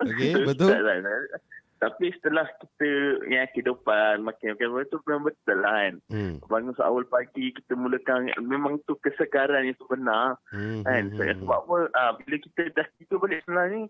Okey, 0.00 0.44
betul? 0.44 0.70
Tak, 0.70 0.80
tak, 0.80 0.96
tak. 1.00 1.42
Tapi 1.80 2.12
setelah 2.12 2.44
kita 2.44 2.88
yang 3.26 3.48
kehidupan 3.50 4.20
makin 4.20 4.52
makin 4.52 4.84
tu 4.86 5.00
memang 5.02 5.24
betul 5.26 5.58
lah 5.58 5.72
kan. 5.80 5.94
Hmm. 6.08 6.34
Bangun 6.44 6.76
seawal 6.76 7.04
pagi 7.06 7.52
kita 7.52 7.72
mulakan 7.72 8.28
memang 8.38 8.84
tu 8.84 8.96
kesekaran 8.98 9.64
yang 9.64 9.78
sebenar 9.78 10.36
Hmm. 10.52 10.84
kan. 10.84 11.08
hmm, 11.08 11.16
Saya 11.16 11.32
hmm, 11.32 11.40
sebab 11.40 11.56
apa 11.58 11.76
ah, 11.94 12.12
bila 12.14 12.36
kita 12.36 12.62
dah 12.70 12.86
tidur 12.94 13.16
balik 13.18 13.40
sebenarnya 13.42 13.88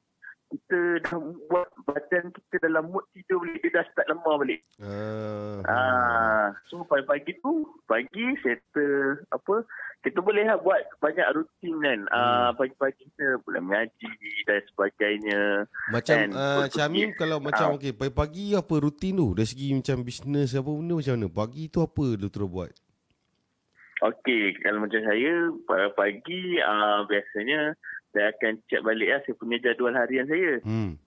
kita 0.51 0.79
dah 1.07 1.19
buat 1.47 1.71
badan 1.87 2.35
kita 2.35 2.67
dalam 2.67 2.91
mood 2.91 3.07
tidur 3.11 3.39
balik 3.39 3.63
dia 3.63 3.79
dah 3.79 3.85
start 3.87 4.07
lemah 4.07 4.35
balik. 4.37 4.61
Ah. 4.83 5.63
Ah, 5.63 6.47
so 6.67 6.83
pagi-pagi 6.83 7.39
tu 7.39 7.63
pagi 7.87 8.35
settle 8.43 9.23
apa 9.31 9.63
kita 10.01 10.19
boleh 10.19 10.43
lah 10.43 10.59
buat 10.59 10.81
banyak 10.99 11.29
rutin 11.33 11.75
kan. 11.79 12.01
Ah, 12.11 12.51
pagi-pagi 12.51 13.07
kita 13.07 13.39
boleh 13.47 13.63
mengaji 13.63 14.11
dan 14.43 14.59
sebagainya. 14.69 15.41
Macam 15.89 16.17
And 16.19 16.33
uh, 16.35 16.67
betul- 16.67 16.75
Syamim 16.75 17.09
kalau 17.15 17.39
macam 17.39 17.67
Ah. 17.71 17.75
okey 17.79 17.93
pagi-pagi 17.95 18.59
apa 18.59 18.75
rutin 18.77 19.15
tu 19.15 19.29
dari 19.33 19.47
segi 19.47 19.71
macam 19.71 20.03
bisnes 20.03 20.51
apa 20.53 20.67
benda 20.67 20.99
macam 20.99 21.15
mana? 21.15 21.29
Pagi 21.31 21.63
tu 21.69 21.79
apa 21.79 22.05
lu 22.19 22.27
terus 22.27 22.51
buat? 22.51 22.73
Okey, 24.01 24.57
kalau 24.65 24.81
macam 24.81 24.97
saya 25.05 25.53
pagi 25.93 26.57
uh, 26.57 27.05
biasanya 27.05 27.77
saya 28.11 28.35
akan 28.35 28.59
check 28.67 28.83
balik 28.83 29.09
lah 29.11 29.21
saya 29.23 29.35
punya 29.39 29.57
jadual 29.63 29.95
harian 29.95 30.27
saya. 30.27 30.59
Hmm. 30.67 30.99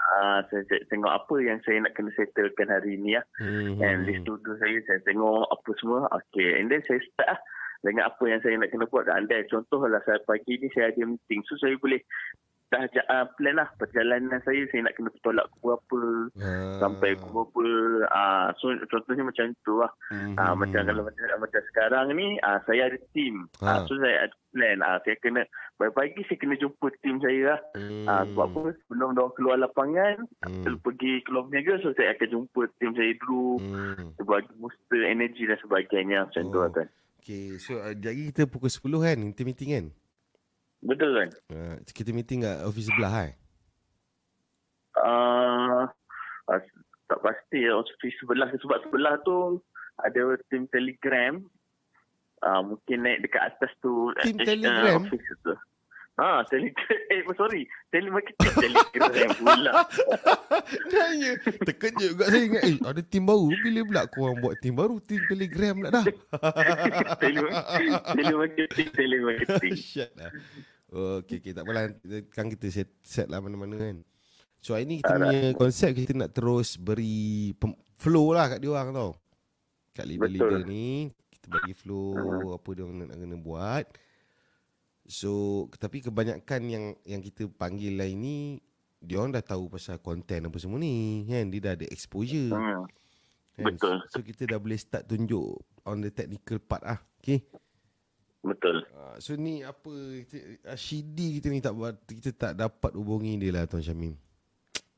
Uh, 0.00 0.40
saya 0.48 0.62
check, 0.66 0.88
tengok 0.88 1.12
apa 1.12 1.34
yang 1.44 1.58
saya 1.62 1.84
nak 1.84 1.92
kena 1.92 2.10
settlekan 2.16 2.72
hari 2.72 2.96
ni 2.96 3.14
lah. 3.14 3.24
Hmm. 3.38 3.78
And 3.78 4.08
list 4.08 4.26
to 4.26 4.40
do 4.42 4.56
saya, 4.58 4.80
saya 4.88 5.00
tengok 5.04 5.46
apa 5.46 5.70
semua. 5.78 6.08
Okay, 6.10 6.58
and 6.58 6.72
then 6.72 6.82
saya 6.88 6.98
start 7.04 7.28
lah 7.36 7.40
dengan 7.80 8.12
apa 8.12 8.24
yang 8.28 8.40
saya 8.44 8.56
nak 8.60 8.70
kena 8.72 8.88
buat. 8.88 9.08
Dan 9.08 9.44
contohlah 9.48 10.00
saya 10.04 10.20
pagi 10.24 10.60
ni 10.60 10.68
saya 10.72 10.92
ada 10.92 11.04
meeting. 11.04 11.40
So 11.48 11.56
saya 11.60 11.76
boleh 11.80 12.00
dah 12.70 12.86
uh, 12.86 13.26
plan 13.34 13.58
lah 13.58 13.68
perjalanan 13.76 14.38
saya. 14.46 14.62
Saya 14.70 14.86
nak 14.86 14.94
kena 14.94 15.10
bertolak 15.10 15.46
pukul 15.58 15.74
apa. 15.74 16.00
Ah. 16.38 16.78
Sampai 16.78 17.18
pukul 17.18 17.42
apa. 17.42 17.66
Uh, 18.06 18.46
so 18.62 18.70
contohnya 18.86 19.26
macam 19.26 19.50
tu 19.66 19.74
lah. 19.76 19.90
Hmm. 20.08 20.38
Ah 20.38 20.54
macam 20.54 20.86
kalau 20.86 21.02
macam, 21.02 21.24
macam 21.38 21.60
sekarang 21.74 22.14
ni 22.14 22.38
ah 22.40 22.62
saya 22.64 22.86
ada 22.86 22.98
team. 23.10 23.50
Ha. 23.60 23.66
Ah 23.66 23.78
so 23.84 23.98
saya 23.98 24.30
ada 24.30 24.34
plan. 24.54 24.78
Ah 24.80 25.02
saya 25.02 25.18
kena 25.18 25.42
pagi-pagi 25.76 26.20
saya 26.30 26.38
kena 26.38 26.54
jumpa 26.56 26.86
team 27.02 27.16
saya 27.18 27.40
lah. 27.54 27.60
Hmm. 27.74 28.06
Ah 28.06 28.22
sebab 28.24 28.46
apa 28.46 28.60
sebelum 28.86 29.08
dia 29.12 29.26
keluar 29.34 29.56
lapangan, 29.58 30.14
Hmm. 30.46 30.78
pergi 30.80 31.20
keluar 31.26 31.46
berniaga 31.50 31.82
so 31.82 31.90
saya 31.98 32.14
akan 32.14 32.28
jumpa 32.30 32.60
team 32.78 32.94
saya 32.94 33.12
dulu. 33.26 33.58
Dia 34.14 34.22
bagi 34.22 34.52
booster 34.56 35.02
energi 35.04 35.42
dan 35.44 35.58
sebagainya 35.58 36.26
macam 36.30 36.42
tu 36.46 36.58
Oh. 36.58 36.62
lah 36.62 36.72
kan. 36.72 36.88
Okay, 37.20 37.60
so 37.60 37.76
uh, 37.76 37.92
jadi 37.92 38.32
kita 38.32 38.48
pukul 38.48 38.72
10 38.72 38.80
kan, 38.96 39.18
kita 39.36 39.42
meeting 39.44 39.70
kan? 39.76 39.86
Betul 40.80 41.10
kan? 41.12 41.30
Uh, 41.52 41.74
kita 41.92 42.10
meeting 42.10 42.40
kat 42.44 42.64
office 42.64 42.88
sebelah 42.88 43.12
kan? 43.12 43.30
Uh, 45.00 45.84
uh, 46.48 46.60
tak 47.08 47.20
pasti 47.20 47.68
lah 47.68 47.84
office 47.84 48.16
sebelah 48.20 48.48
sebab 48.58 48.78
sebelah 48.88 49.14
tu 49.22 49.60
ada 50.00 50.36
team 50.48 50.64
telegram. 50.72 51.44
Uh, 52.40 52.64
mungkin 52.64 53.04
naik 53.04 53.20
dekat 53.20 53.52
atas 53.52 53.68
tu. 53.84 54.08
Eh, 54.24 54.32
Telegram? 54.32 55.04
Uh, 55.04 55.12
office 55.12 55.28
tu. 55.44 55.52
Ha, 56.20 56.44
telegram. 56.48 56.98
Eh, 57.12 57.20
sorry. 57.34 57.64
Telemarketing 57.90 58.54
telegram 58.60 59.30
pula. 59.40 59.72
Tanya. 60.92 61.32
Terkejut 61.68 62.16
juga 62.16 62.24
saya 62.28 62.44
ingat, 62.44 62.62
eh 62.64 62.76
ada 62.86 63.02
team 63.02 63.24
baru. 63.26 63.48
Bila 63.64 63.80
pula 63.88 64.02
korang 64.08 64.36
buat 64.38 64.54
team 64.60 64.76
baru? 64.76 65.00
Team 65.04 65.20
telegram 65.26 65.74
pula 65.80 65.90
dah. 65.90 66.04
Telem- 67.18 67.50
telemarketing, 68.16 68.88
telemarketing. 68.94 69.74
Shut 69.76 70.12
lah. 70.16 70.30
Oh, 70.90 71.22
okay, 71.22 71.38
okay. 71.38 71.54
Tak 71.54 71.62
apalah. 71.62 71.90
Kan 72.30 72.50
kita 72.50 72.66
set, 72.68 72.90
set 73.00 73.26
lah 73.26 73.38
mana-mana 73.38 73.78
kan. 73.78 74.02
So 74.58 74.74
hari 74.74 74.84
ni 74.84 74.94
kita 75.00 75.16
punya 75.16 75.54
konsep 75.54 75.94
kita 75.94 76.12
nak 76.12 76.34
terus 76.34 76.74
beri 76.74 77.54
pem- 77.56 77.78
flow 77.96 78.34
lah 78.34 78.50
kat 78.50 78.58
dia 78.60 78.68
orang 78.68 78.90
tau. 78.90 79.10
Kat 79.90 80.04
leader-leader 80.04 80.66
ni. 80.66 81.08
Kita 81.30 81.46
bagi 81.48 81.72
flow 81.72 82.12
apa 82.52 82.68
dia 82.70 82.82
orang 82.84 83.06
nak 83.06 83.16
kena 83.16 83.36
buat. 83.38 83.84
So 85.06 85.30
tapi 85.74 86.02
kebanyakan 86.02 86.60
yang 86.66 86.84
yang 87.02 87.18
kita 87.18 87.48
panggil 87.48 87.96
lah 87.96 88.06
ini 88.06 88.60
dia 89.00 89.16
orang 89.16 89.32
dah 89.32 89.42
tahu 89.42 89.72
pasal 89.72 89.96
konten 89.96 90.44
apa 90.44 90.56
semua 90.60 90.76
ni 90.76 91.24
kan 91.24 91.48
dia 91.48 91.60
dah 91.64 91.72
ada 91.72 91.86
exposure 91.88 92.52
Hmm. 92.52 92.84
kan? 93.56 93.64
betul. 93.64 93.96
so 94.08 94.20
kita 94.20 94.44
dah 94.44 94.60
boleh 94.60 94.76
start 94.76 95.08
tunjuk 95.08 95.56
on 95.82 96.04
the 96.04 96.12
technical 96.12 96.60
part 96.60 96.84
ah 96.84 97.00
okay 97.16 97.40
Betul. 98.40 98.88
Uh, 98.96 99.16
so 99.20 99.36
ni 99.36 99.60
apa 99.60 99.92
kita, 100.24 100.36
uh, 100.64 100.78
Shidi 100.78 101.36
kita 101.36 101.52
ni 101.52 101.60
tak 101.60 101.76
kita 102.08 102.30
tak 102.32 102.52
dapat 102.56 102.92
hubungi 102.96 103.36
dia 103.36 103.52
lah 103.52 103.68
Tuan 103.68 103.84
Syamim. 103.84 104.16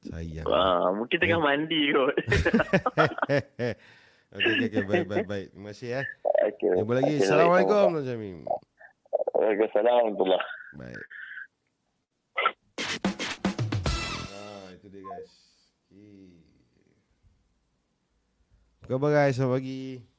Sayang. 0.03 0.47
Ah, 0.47 0.91
mungkin 0.95 1.19
tengah 1.19 1.43
mandi 1.43 1.91
kot. 1.95 2.11
okay, 4.35 4.35
okay, 4.35 4.67
okay, 4.67 4.83
baik, 4.87 5.07
baik, 5.07 5.27
baik. 5.27 5.47
Terima 5.55 5.71
kasih 5.75 6.03
eh. 6.03 6.05
okay. 6.47 6.71
Jumpa 6.75 6.93
lagi. 6.99 7.15
Okay, 7.19 7.27
Assalamualaikum 7.27 7.87
Tuan 7.99 8.07
Syamim. 8.07 8.39
Waalaikumsalam 9.35 9.91
warahmatullahi 9.91 10.47
Baik. 10.79 11.03
Ah, 14.31 14.67
itu 14.71 14.87
dia 14.87 15.03
guys. 15.03 15.33
Okay. 15.91 16.31
Apa 18.87 18.87
khabar 18.87 19.11
guys? 19.11 19.35
Selamat 19.35 19.59
pagi. 19.59 20.12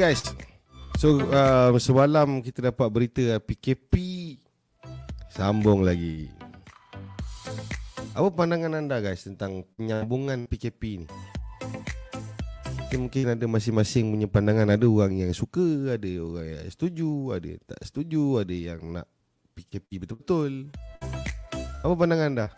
Guys. 0.00 0.24
So 0.96 1.20
uh, 1.28 1.76
semalam 1.76 2.40
kita 2.40 2.72
dapat 2.72 2.88
berita 2.88 3.36
PKP 3.36 3.92
sambung 5.28 5.84
lagi. 5.84 6.32
Apa 8.16 8.32
pandangan 8.32 8.80
anda 8.80 8.96
guys 9.04 9.28
tentang 9.28 9.68
penyambungan 9.76 10.48
PKP 10.48 11.04
ni? 11.04 11.06
Okay, 12.88 12.96
mungkin 12.96 13.36
ada 13.36 13.44
masing-masing 13.44 14.08
punya 14.16 14.24
pandangan. 14.24 14.72
Ada 14.72 14.88
orang 14.88 15.20
yang 15.20 15.36
suka, 15.36 15.92
ada 15.92 16.08
orang 16.16 16.48
yang 16.48 16.72
setuju, 16.72 17.36
ada 17.36 17.46
yang 17.52 17.62
tak 17.68 17.80
setuju, 17.84 18.22
ada 18.40 18.54
yang 18.56 18.80
nak 18.96 19.06
PKP 19.52 20.08
betul-betul. 20.08 20.72
Apa 21.84 21.92
pandangan 21.92 22.28
anda? 22.32 22.48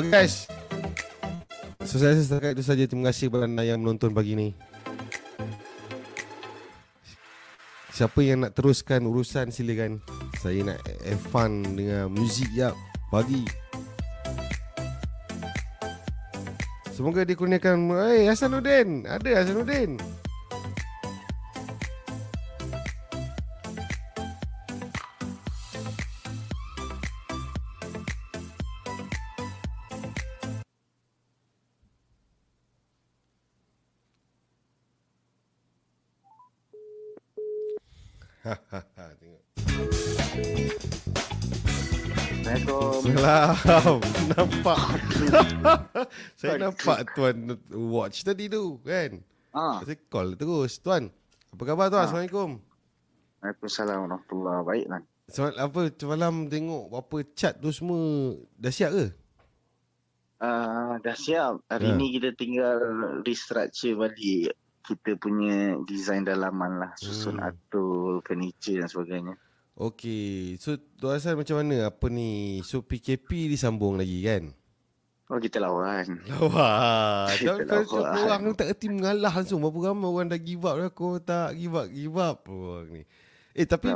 Okay 0.00 0.24
guys? 0.24 0.48
So 1.84 2.00
saya 2.00 2.16
rasa 2.16 2.24
setakat 2.24 2.56
itu 2.56 2.64
saja. 2.64 2.88
Terima 2.88 3.12
kasih 3.12 3.28
kepada 3.28 3.44
anda 3.44 3.60
yang 3.68 3.84
menonton 3.84 4.16
pagi 4.16 4.32
ni. 4.32 4.56
Siapa 7.92 8.24
yang 8.24 8.48
nak 8.48 8.56
teruskan 8.56 9.04
urusan 9.04 9.52
silakan. 9.52 10.00
Saya 10.40 10.72
nak 10.72 10.80
have 11.04 11.20
fun 11.28 11.76
dengan 11.76 12.08
muzik 12.16 12.48
ya 12.56 12.72
Pagi. 13.12 13.44
Semoga 16.96 17.28
dikurniakan. 17.28 17.92
Eh 17.92 18.24
hey, 18.24 18.32
Hasanuddin. 18.32 19.04
Ada 19.04 19.44
Hasanuddin 19.44 20.00
Salam 43.40 43.98
Nampak 44.30 44.78
Saya 46.38 46.60
nampak 46.60 46.98
tuan 47.10 47.36
watch 47.72 48.20
tadi 48.20 48.46
tu 48.46 48.76
kan 48.82 49.16
Ah, 49.50 49.80
Saya 49.80 49.96
call 50.06 50.36
terus 50.36 50.76
Tuan 50.78 51.08
Apa 51.50 51.62
khabar 51.64 51.88
tuan 51.88 52.00
Ah. 52.00 52.06
Assalamualaikum 52.06 52.50
Waalaikumsalam 53.40 53.96
warahmatullahi 54.04 54.60
Baik 54.62 54.86
kan. 54.86 55.02
Semalam 55.26 55.56
apa 55.62 55.80
semalam 55.94 56.34
tengok 56.44 56.84
apa 56.92 57.16
cat 57.32 57.54
tu 57.56 57.70
semua 57.70 58.02
dah 58.52 58.68
siap 58.68 58.90
ke? 58.90 59.06
Uh, 60.36 60.98
dah 60.98 61.14
siap. 61.14 61.62
Hari 61.66 61.86
Ya. 61.86 61.94
ni 61.94 62.06
kita 62.12 62.34
tinggal 62.34 62.76
restructure 63.22 63.94
balik 63.94 64.52
kita 64.82 65.14
punya 65.16 65.78
design 65.84 66.26
dalaman 66.26 66.82
lah. 66.82 66.90
Susun 66.96 67.38
Hmm. 67.38 67.46
atur, 67.46 68.18
furniture 68.20 68.82
dan 68.82 68.88
sebagainya. 68.88 69.34
Okey. 69.80 70.60
So 70.60 70.76
Tuan 70.76 71.16
Hassan 71.16 71.40
macam 71.40 71.64
mana 71.64 71.88
apa 71.88 72.12
ni? 72.12 72.60
So 72.68 72.84
PKP 72.84 73.48
disambung 73.48 73.96
lagi 73.96 74.20
kan? 74.20 74.52
Oh 75.32 75.40
kita 75.40 75.56
lawan. 75.56 76.20
Lawan. 76.36 77.32
Kita 77.32 77.88
kalau 77.88 78.04
lawan. 78.04 78.28
orang 78.28 78.42
tak 78.52 78.76
erti 78.76 78.92
mengalah 78.92 79.32
langsung. 79.32 79.64
Berapa 79.64 79.96
ramai 79.96 80.12
orang 80.12 80.28
dah 80.28 80.36
give 80.36 80.68
up 80.68 80.76
dah. 80.76 80.90
Kau 80.92 81.16
tak 81.16 81.56
give 81.56 81.72
up, 81.72 81.88
give 81.88 82.18
up. 82.20 82.44
Orang 82.44 82.92
ni. 82.92 83.02
Eh 83.60 83.68
tapi 83.68 83.92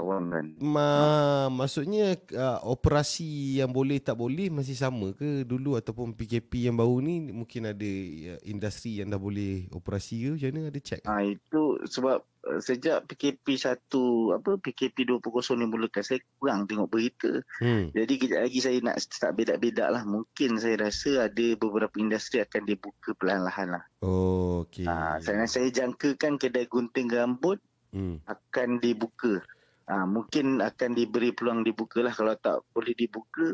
ma, 0.61 1.49
maksudnya 1.49 2.21
uh, 2.37 2.61
operasi 2.69 3.57
yang 3.65 3.73
boleh 3.73 3.97
tak 3.97 4.21
boleh 4.21 4.53
masih 4.53 4.77
sama 4.77 5.17
ke 5.17 5.41
dulu 5.49 5.81
ataupun 5.81 6.12
PKP 6.12 6.69
yang 6.69 6.77
baru 6.77 7.01
ni 7.01 7.33
mungkin 7.33 7.73
ada 7.73 7.93
uh, 8.37 8.41
industri 8.45 9.01
yang 9.01 9.09
dah 9.09 9.17
boleh 9.17 9.65
operasi 9.73 10.21
ke 10.21 10.29
macam 10.37 10.49
mana 10.53 10.69
ada 10.69 10.81
check? 10.85 11.01
Ah 11.09 11.25
itu 11.25 11.81
sebab 11.89 12.21
uh, 12.21 12.61
sejak 12.61 13.09
PKP 13.09 13.57
1 13.57 13.89
apa 14.37 14.61
PKP 14.61 15.09
2.0 15.09 15.33
ni 15.57 15.65
mulakan 15.65 16.05
saya 16.05 16.21
kurang 16.37 16.69
tengok 16.69 16.93
berita. 16.93 17.33
Hmm. 17.65 17.89
Jadi 17.97 18.21
kejap 18.21 18.45
lagi 18.45 18.61
saya 18.61 18.79
nak 18.85 19.01
start 19.01 19.33
bedak-bedak 19.33 19.89
lah. 19.89 20.05
Mungkin 20.05 20.61
saya 20.61 20.77
rasa 20.77 21.33
ada 21.33 21.47
beberapa 21.57 21.97
industri 21.97 22.45
akan 22.45 22.69
dibuka 22.69 23.17
perlahan-lahan 23.17 23.81
lah. 23.81 23.85
Oh, 24.05 24.69
okey. 24.69 24.85
Ah, 24.85 25.17
saya, 25.25 25.49
saya 25.49 25.73
jangkakan 25.73 26.37
kedai 26.37 26.69
gunting 26.69 27.09
rambut 27.09 27.65
Hmm. 27.95 28.19
akan 28.27 28.83
dibuka. 28.83 29.39
Ha, 29.85 30.05
mungkin 30.05 30.59
akan 30.59 30.91
diberi 30.93 31.30
peluang 31.30 31.61
dibuka 31.61 32.01
lah. 32.01 32.11
Kalau 32.11 32.32
tak 32.35 32.64
boleh 32.72 32.97
dibuka, 32.97 33.53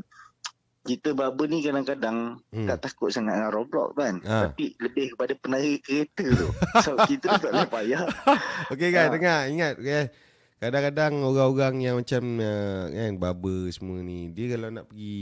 kita 0.81 1.13
barber 1.13 1.45
ni 1.47 1.61
kadang-kadang 1.61 2.41
Hmm. 2.49 2.65
tak 2.65 2.87
takut 2.87 3.11
sangat 3.11 3.37
dengan 3.37 3.51
Roblox 3.51 3.93
kan. 3.95 4.15
Ha. 4.25 4.49
Tapi 4.49 4.73
lebih 4.79 5.13
kepada 5.13 5.33
penari 5.37 5.77
kereta 5.79 6.25
tu. 6.25 6.49
So 6.87 6.95
kita 7.05 7.37
tak 7.37 7.51
boleh 7.51 7.69
payah. 7.69 8.03
Okey 8.73 8.89
guys, 8.89 9.11
Ah. 9.11 9.13
dengar, 9.13 9.41
ingat 9.47 9.75
okay. 9.77 10.05
Kadang-kadang 10.61 11.25
orang-orang 11.25 11.75
yang 11.81 11.97
macam 11.97 12.37
uh, 12.37 12.85
kan 12.93 13.17
barber 13.17 13.73
semua 13.73 14.05
ni, 14.05 14.29
dia 14.29 14.53
kalau 14.53 14.69
nak 14.69 14.93
pergi 14.93 15.19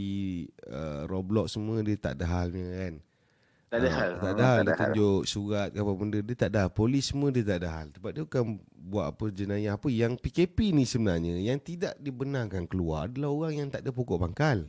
uh, 0.67 1.07
Roblox 1.07 1.55
semua 1.55 1.79
dia 1.79 1.95
tak 1.95 2.19
ada 2.19 2.27
halnya 2.27 2.67
kan. 2.75 2.95
Tak 3.69 3.79
ada 3.79 3.89
Ah, 3.89 3.95
hal. 3.95 4.11
Tak 4.17 4.33
ada 4.33 4.43
hal. 4.43 4.59
Dia 4.59 4.75
tunjuk 4.75 5.21
surat 5.25 5.69
ke 5.69 5.77
apa 5.77 5.93
benda. 5.93 6.19
Dia 6.19 6.35
tak 6.35 6.51
ada. 6.51 6.63
Polis 6.67 7.05
semua 7.05 7.29
dia 7.29 7.45
tak 7.45 7.59
ada 7.61 7.69
hal. 7.71 7.87
Sebab 7.93 8.11
dia 8.11 8.23
bukan 8.25 8.45
buat 8.73 9.07
apa 9.13 9.25
jenayah 9.29 9.77
apa. 9.77 9.89
Yang 9.89 10.13
PKP 10.25 10.73
ni 10.73 10.85
sebenarnya 10.85 11.37
yang 11.37 11.61
tidak 11.61 11.93
dibenarkan 11.99 12.65
keluar 12.65 13.07
adalah 13.07 13.29
orang 13.29 13.53
yang 13.55 13.69
tak 13.69 13.85
ada 13.85 13.93
pokok 13.93 14.19
pangkal. 14.19 14.65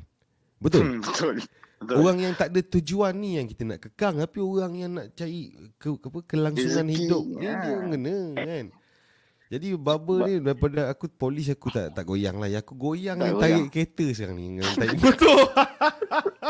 Betul? 0.60 0.84
Hmm, 0.84 1.00
betul. 1.00 1.36
Betul. 1.80 1.95
Orang 1.95 2.20
yang 2.20 2.36
tak 2.36 2.52
ada 2.52 2.60
tujuan 2.60 3.16
ni 3.16 3.39
yang 3.39 3.47
kita 3.47 3.64
nak 3.64 3.80
kekang. 3.80 4.20
Tapi 4.20 4.39
orang 4.43 4.72
yang 4.76 4.91
nak 4.91 5.16
cari 5.16 5.47
ke, 5.80 5.95
apa, 5.95 6.20
kelangsungan 6.28 6.84
Rezeki, 6.84 7.00
hidup 7.00 7.24
ni 7.24 7.45
ya. 7.47 7.54
dia 7.56 7.76
kena 7.80 8.18
kan. 8.36 8.66
Jadi 9.50 9.68
barber 9.74 10.18
ni 10.28 10.34
daripada 10.43 10.91
aku 10.91 11.10
polis 11.10 11.47
aku 11.47 11.72
tak 11.72 11.95
tak 11.95 12.04
goyang 12.04 12.36
lah. 12.36 12.52
Yang 12.52 12.68
aku 12.68 12.76
goyang 12.76 13.18
Tak 13.18 13.26
yang 13.26 13.36
goyang. 13.39 13.64
tarik 13.64 13.68
kereta 13.72 14.06
sekarang 14.12 14.38
ni. 14.38 14.47
Tarik 14.60 15.00
motor. 15.00 15.39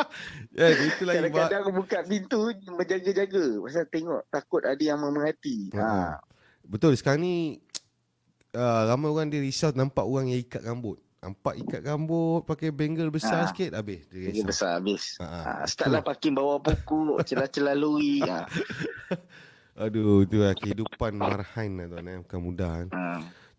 ya, 0.60 0.66
itu 0.74 1.04
lagi 1.04 1.18
Kadang-kadang 1.28 1.60
aku 1.64 1.72
buka 1.84 1.98
pintu 2.06 2.40
berjaga-jaga. 2.76 3.46
Pasal 3.64 3.86
tengok 3.90 4.22
takut 4.32 4.62
ada 4.66 4.80
yang 4.80 5.00
memerhati. 5.02 5.74
Ha. 5.76 5.84
Ha. 5.84 6.18
Betul 6.66 6.94
sekarang 6.96 7.22
ni 7.26 7.36
uh, 8.60 8.82
ramai 8.90 9.10
orang 9.10 9.28
dia 9.30 9.42
risau 9.42 9.74
nampak 9.74 10.06
orang 10.06 10.32
yang 10.32 10.40
ikat 10.44 10.62
rambut. 10.64 10.98
Nampak 11.20 11.60
ikat 11.68 11.82
rambut 11.84 12.48
pakai 12.48 12.72
bangle 12.72 13.12
besar 13.12 13.44
Ha. 13.44 13.50
sikit 13.52 13.76
habis 13.76 14.08
dia 14.08 14.32
risau. 14.32 14.48
besar 14.48 14.70
habis. 14.80 15.20
Ha, 15.20 15.28
ha. 15.28 15.42
Ha. 15.44 15.52
Start 15.68 15.92
lah 15.92 16.02
parking 16.06 16.34
bawah 16.38 16.64
pokok, 16.64 17.20
celah-celah 17.28 17.76
lori. 17.76 18.24
Ha. 18.24 18.48
Aduh 19.84 20.28
tu 20.28 20.44
lah 20.44 20.52
kehidupan 20.56 21.16
marhain 21.16 21.72
lah 21.80 21.88
tuan 21.88 22.08
eh. 22.08 22.18
Bukan 22.24 22.40
mudah 22.40 22.72
kan. 22.84 22.88
Ha. 22.92 23.04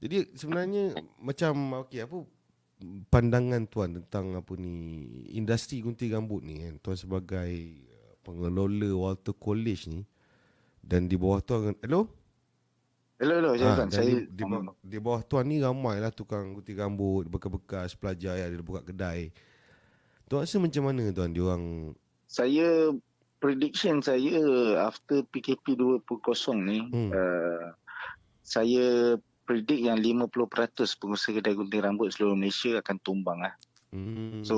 Jadi 0.01 0.33
sebenarnya 0.33 0.97
macam 1.21 1.85
okey 1.85 2.09
apa 2.09 2.25
pandangan 3.09 3.69
tuan 3.69 4.01
tentang 4.01 4.37
apa 4.37 4.53
ni 4.57 5.05
industri 5.37 5.85
gunting 5.85 6.13
rambut 6.13 6.41
ni 6.45 6.61
kan. 6.61 6.77
Tuan 6.81 6.97
sebagai 6.97 7.53
uh, 7.91 8.15
pengelola 8.25 8.91
Walter 8.97 9.37
College 9.37 9.93
ni 9.93 10.03
dan 10.81 11.07
di 11.07 11.17
bawah 11.21 11.41
tuan 11.45 11.77
hello 11.85 12.09
Hello, 13.21 13.37
hello. 13.37 13.53
Ha, 13.53 13.85
dan 13.85 13.93
saya 13.93 14.25
di, 14.25 14.33
di, 14.33 14.45
bawah, 14.49 14.73
di 14.81 14.97
bawah 14.97 15.21
tuan 15.21 15.45
ni 15.45 15.61
ramai 15.61 16.01
lah 16.01 16.09
tukang 16.09 16.57
gunting 16.57 16.81
rambut, 16.81 17.29
bekas-bekas 17.29 17.93
pelajar 17.93 18.41
yang 18.41 18.49
ada 18.49 18.65
buka 18.65 18.81
kedai. 18.81 19.29
Tuan 20.25 20.49
rasa 20.49 20.57
macam 20.57 20.89
mana 20.89 21.13
tuan 21.13 21.29
diorang 21.37 21.93
saya 22.31 22.95
prediction 23.43 23.99
saya 24.01 24.41
after 24.87 25.27
PKP 25.29 25.77
2.0 25.77 26.07
ni 26.65 26.81
Hmm. 26.89 27.11
uh, 27.13 27.75
saya 28.41 29.19
predict 29.51 29.83
yang 29.83 29.99
50% 29.99 30.31
pengusaha 31.03 31.35
kedai 31.35 31.59
gunting 31.59 31.83
rambut 31.83 32.15
seluruh 32.15 32.39
Malaysia 32.39 32.79
akan 32.79 32.97
tumbang 33.03 33.43
lah. 33.43 33.59
hmm, 33.91 34.47
So 34.47 34.57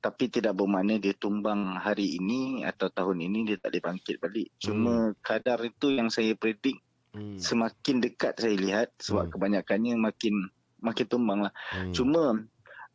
tapi 0.00 0.32
tidak 0.32 0.56
bermakna 0.56 0.96
dia 0.96 1.12
tumbang 1.12 1.76
hari 1.76 2.16
ini 2.16 2.64
atau 2.64 2.88
tahun 2.88 3.28
ini 3.28 3.44
dia 3.44 3.56
tak 3.60 3.76
boleh 3.76 3.84
bangkit 3.92 4.16
balik. 4.16 4.48
Cuma 4.56 5.12
kadar 5.20 5.60
itu 5.60 5.92
yang 5.92 6.08
saya 6.08 6.32
predict 6.32 6.80
hmm, 7.12 7.36
semakin 7.36 8.00
dekat 8.00 8.40
saya 8.40 8.56
lihat 8.56 8.88
sebab 8.96 9.28
Hmm. 9.28 9.32
kebanyakannya 9.36 10.00
makin 10.00 10.48
makin 10.80 11.06
tumbang 11.10 11.44
lah. 11.44 11.52
hmm, 11.74 11.92
Cuma 11.92 12.40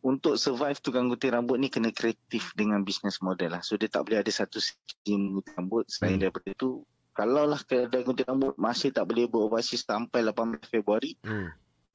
untuk 0.01 0.41
survive 0.41 0.81
tukang 0.81 1.05
gunting 1.05 1.29
rambut 1.29 1.61
ni 1.61 1.69
kena 1.69 1.93
kreatif 1.93 2.49
dengan 2.57 2.81
business 2.81 3.21
model 3.21 3.53
lah. 3.53 3.61
So 3.61 3.77
dia 3.77 3.85
tak 3.85 4.09
boleh 4.09 4.25
ada 4.25 4.31
satu 4.33 4.57
sistem 4.57 5.37
gunting 5.37 5.53
rambut 5.53 5.85
selain 5.85 6.17
Hmm. 6.17 6.25
daripada 6.25 6.49
itu. 6.49 6.81
Kalau 7.11 7.43
lah 7.43 7.59
kedai 7.59 8.01
gunting 8.01 8.23
rambut 8.25 8.55
masih 8.55 8.89
tak 8.89 9.03
boleh 9.03 9.27
beroperasi 9.27 9.75
sampai 9.75 10.23
18 10.23 10.63
Februari. 10.63 11.19
hmm, 11.19 11.49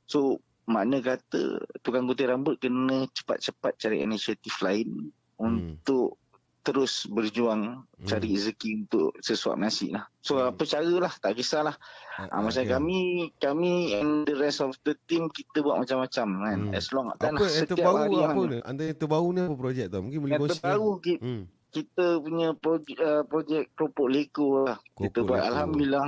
So 0.04 0.38
makna 0.64 1.00
kata 1.00 1.42
tukang 1.80 2.04
gunting 2.04 2.28
rambut 2.28 2.56
kena 2.56 3.08
cepat-cepat 3.08 3.76
cari 3.76 4.00
inisiatif 4.00 4.60
lain 4.60 5.08
Hmm. 5.34 5.76
untuk 5.78 6.16
terus 6.60 7.06
berjuang 7.06 7.86
Hmm. 7.86 8.04
cari 8.04 8.34
rezeki 8.34 8.82
untuk 8.82 9.14
sesuap 9.16 9.54
nasi 9.54 9.88
lah. 9.88 10.10
So 10.18 10.36
Hmm. 10.36 10.50
apa 10.50 10.62
cara 10.62 10.82
lah 10.82 11.14
tak 11.14 11.32
kisahlah. 11.34 11.78
Ah, 12.18 12.26
Ha, 12.28 12.42
macam 12.42 12.58
okay. 12.58 12.66
kami 12.68 12.98
kami 13.36 13.70
and 13.94 14.24
the 14.24 14.34
rest 14.34 14.58
of 14.58 14.74
the 14.82 14.98
team 15.00 15.28
kita 15.28 15.60
buat 15.60 15.78
macam-macam 15.78 16.26
kan. 16.42 16.58
Hmm. 16.60 16.74
As 16.74 16.90
long 16.90 17.14
kan 17.14 17.32
apa 17.32 17.40
yang 17.40 17.54
setiap 17.62 17.86
hari 17.86 18.16
apa 18.16 18.34
yang 18.34 18.50
ni? 18.50 18.58
Antara 18.60 18.86
yang 18.86 18.98
terbaru 18.98 19.28
ni 19.30 19.40
apa 19.40 19.54
projek 19.54 19.86
tuan? 19.86 20.02
Mungkin 20.02 20.18
boleh 20.18 20.32
yang 20.32 20.42
kongsi. 20.42 20.54
terbaru 20.58 20.90
ki- 20.98 21.20
Hmm. 21.22 21.42
Kita 21.76 22.06
punya 22.18 22.48
projek, 22.54 22.96
uh, 22.98 23.22
projek 23.22 23.68
keropok 23.72 24.08
leko 24.08 24.64
lah. 24.64 24.78
kita 24.94 25.12
Keropok 25.12 25.26
buat 25.26 25.38
leko. 25.38 25.50
alhamdulillah 25.50 26.06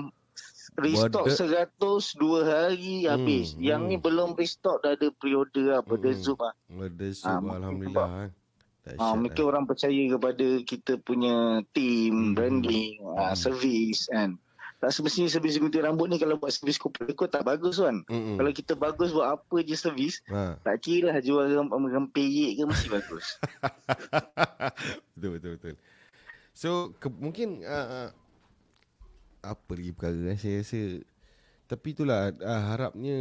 restock 0.76 1.26
Wadah. 1.26 1.66
100 1.74 2.16
dua 2.16 2.38
hari 2.46 2.94
Hmm, 3.00 3.10
habis. 3.12 3.46
Yang 3.54 3.80
hmm. 3.80 3.90
ni 3.90 3.96
belum 3.98 4.30
restock 4.32 4.78
dah 4.80 4.94
ada 4.94 5.08
pre-order 5.12 5.64
lah, 5.68 5.80
pada 5.82 6.08
Hmm. 6.08 6.16
Zoom 6.16 6.38
lah. 6.38 6.54
Ada 6.70 7.04
Ah, 7.04 7.12
sub 7.12 7.34
mungkin 7.36 7.58
alhamdulillah. 7.58 8.08
Ha, 8.88 9.04
mungkin 9.12 9.42
lah. 9.42 9.48
orang 9.50 9.64
percaya 9.66 10.02
kepada 10.08 10.46
kita 10.62 10.92
punya 10.98 11.36
team, 11.68 12.14
Hmm. 12.14 12.32
branding, 12.32 12.96
Hmm. 12.96 13.20
uh, 13.20 13.34
servis 13.34 14.06
kan. 14.06 14.38
Tak 14.78 14.90
semestinya 14.90 15.26
servis 15.26 15.56
gunting 15.56 15.82
rambut 15.82 16.06
ni 16.06 16.16
kalau 16.16 16.34
buat 16.34 16.48
servis 16.48 16.78
keropok 16.78 17.02
leko 17.04 17.24
tak 17.26 17.42
bagus 17.42 17.76
kan. 17.76 17.98
Mm-mm. 18.04 18.36
Kalau 18.36 18.50
kita 18.52 18.72
bagus 18.72 19.10
buat 19.10 19.26
apa 19.32 19.56
je 19.60 19.74
servis, 19.74 20.22
Ha. 20.26 20.54
tak 20.60 20.78
kira 20.80 21.10
lah 21.10 21.18
jual 21.18 21.50
rem- 21.50 21.70
rempeyek 21.88 22.54
ke 22.54 22.62
mesti 22.62 22.86
bagus. 22.88 23.42
betul 25.14 25.30
betul 25.34 25.50
betul. 25.56 25.74
So 26.52 26.70
ke, 26.94 27.06
mungkin 27.08 27.62
uh, 27.62 27.88
uh, 27.88 28.08
apa 29.40 29.70
lagi 29.72 29.90
perkara 29.90 30.14
eh, 30.28 30.36
saya 30.36 30.60
rasa 30.60 30.80
tapi 31.64 31.86
itulah 31.92 32.30
uh, 32.32 32.62
harapnya 32.68 33.18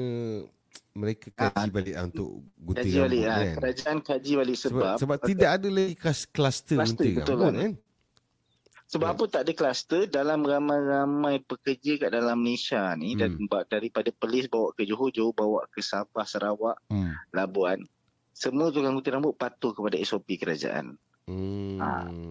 mereka 0.93 1.29
kaji 1.31 1.57
Ah, 1.59 1.67
balik 1.67 1.93
lah 1.93 2.05
untuk 2.05 2.29
gunting 2.55 2.85
Kaji 2.85 2.97
balik 2.99 3.17
rambut 3.19 3.27
lah. 3.27 3.37
kan. 3.37 3.55
Kerajaan 3.55 3.97
kaji 3.99 4.31
balik 4.35 4.55
Sebab, 4.57 4.73
sebab 4.73 4.95
sebab 4.97 5.17
tidak 5.23 5.49
ada 5.51 5.67
lagi 5.69 5.95
kluster 5.95 6.29
Kluster, 6.29 6.77
gunting 6.77 7.13
betul 7.15 7.33
rambut 7.35 7.45
kan? 7.47 7.57
kan. 7.57 7.71
Sebab 8.87 9.07
apa 9.09 9.23
tak 9.27 9.41
ada 9.43 9.51
kluster 9.51 10.07
dalam 10.07 10.47
ramai-ramai 10.47 11.43
pekerja 11.43 11.99
kat 11.99 12.09
dalam 12.09 12.39
Malaysia 12.39 12.95
ni 12.95 13.13
Hmm. 13.13 13.19
dan 13.19 13.31
daripada 13.67 14.07
Perlis 14.09 14.47
bawa 14.47 14.71
ke 14.71 14.87
Johor, 14.87 15.11
Johor 15.11 15.35
bawa 15.35 15.67
ke 15.67 15.83
Sabah, 15.83 16.23
Sarawak, 16.23 16.79
Hmm. 16.87 17.11
Labuan. 17.35 17.83
Semua 18.31 18.71
tukang 18.71 18.95
gunting 18.95 19.19
rambut 19.19 19.35
patuh 19.35 19.75
kepada 19.75 19.99
SOP 19.99 20.39
kerajaan. 20.39 20.95
Hmm. 21.27 21.83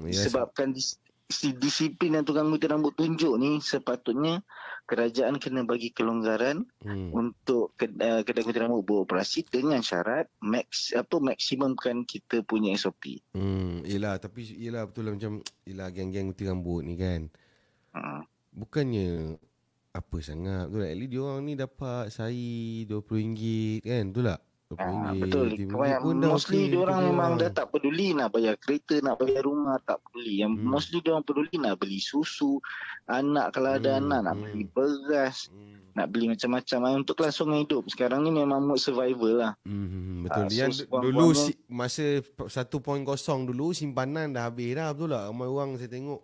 Disebabkan 0.02 0.72
dis- 0.72 0.96
si 0.96 1.15
disiplin 1.27 2.14
yang 2.14 2.22
tukang 2.22 2.55
gunting 2.55 2.70
rambut 2.70 2.95
tunjuk 2.95 3.35
ni 3.35 3.59
sepatutnya 3.59 4.47
kerajaan 4.87 5.43
kena 5.43 5.66
bagi 5.66 5.91
kelonggaran 5.91 6.62
hmm. 6.87 7.11
untuk 7.11 7.74
kedai, 7.74 8.22
kedai 8.22 8.47
gunting 8.47 8.70
rambut 8.70 8.87
beroperasi 8.87 9.43
dengan 9.51 9.83
syarat 9.83 10.31
max 10.39 10.95
apa 10.95 11.18
maksimumkan 11.18 12.07
kita 12.07 12.47
punya 12.47 12.79
SOP. 12.79 13.18
Hmm, 13.35 13.83
yelah 13.83 14.22
tapi 14.22 14.47
yelah 14.55 14.87
betul 14.87 15.11
lah 15.11 15.12
macam 15.18 15.43
yelah 15.66 15.91
geng-geng 15.91 16.31
gunting 16.31 16.47
rambut 16.47 16.81
ni 16.87 16.95
kan. 16.95 17.27
Ha. 17.99 18.22
Bukannya 18.55 19.35
apa 19.91 20.16
sangat 20.22 20.70
betul 20.70 20.87
tak? 20.87 20.91
At 20.95 20.99
least 21.03 21.11
dia 21.11 21.20
orang 21.27 21.43
ni 21.43 21.53
dapat 21.59 22.05
sayi 22.14 22.87
RM20 22.87 23.43
kan 23.83 24.05
betul 24.14 24.24
tak? 24.31 24.41
RM20 24.68 24.82
Ah, 24.82 25.14
betul. 25.14 25.46
RM20 25.48 25.70
Kebanyakan 25.70 26.02
pun 26.02 26.16
mostly 26.26 26.60
dia 26.66 26.78
orang 26.80 27.00
memang 27.00 27.30
orang. 27.32 27.38
dah 27.38 27.50
tak 27.54 27.66
peduli 27.70 28.08
nak 28.10 28.28
bayar 28.28 28.54
kereta, 28.58 28.98
nak 28.98 29.14
bayar 29.16 29.42
rumah, 29.42 29.78
tak 29.78 30.02
peduli. 30.02 30.42
Yang 30.42 30.52
Hmm. 30.52 30.66
mostly 30.66 30.98
dia 30.98 31.10
orang 31.12 31.22
peduli 31.22 31.54
nak 31.54 31.74
beli 31.78 31.98
susu, 31.98 32.58
anak 33.06 33.46
kalau 33.54 33.70
ada 33.72 33.90
Hmm, 33.92 34.02
anak 34.04 34.20
nak 34.20 34.34
hmm. 34.34 34.42
beli 34.42 34.62
beras, 34.66 35.36
Hmm. 35.46 35.78
nak 35.94 36.06
beli 36.10 36.26
macam-macam 36.26 36.78
untuk 36.98 37.14
kelangsungan 37.14 37.58
hidup. 37.62 37.82
Sekarang 37.86 38.20
ni 38.20 38.34
memang 38.34 38.58
mood 38.60 38.76
survival 38.76 39.32
lah. 39.38 39.52
Hmm, 39.62 40.26
betul. 40.26 40.42
Ah, 40.42 40.50
so 40.50 40.58
Yang 40.58 40.72
sekurang-kurangnya- 40.82 41.14
dulu 41.14 41.26
si, 41.32 41.52
masa 41.68 42.04
1.0 42.50 43.14
dulu 43.46 43.70
simpanan 43.70 44.34
dah 44.34 44.50
habis 44.50 44.74
dah 44.74 44.90
betul 44.90 45.08
tak? 45.08 45.22
Ramai 45.24 45.46
orang 45.46 45.70
saya 45.78 45.88
tengok 45.88 46.20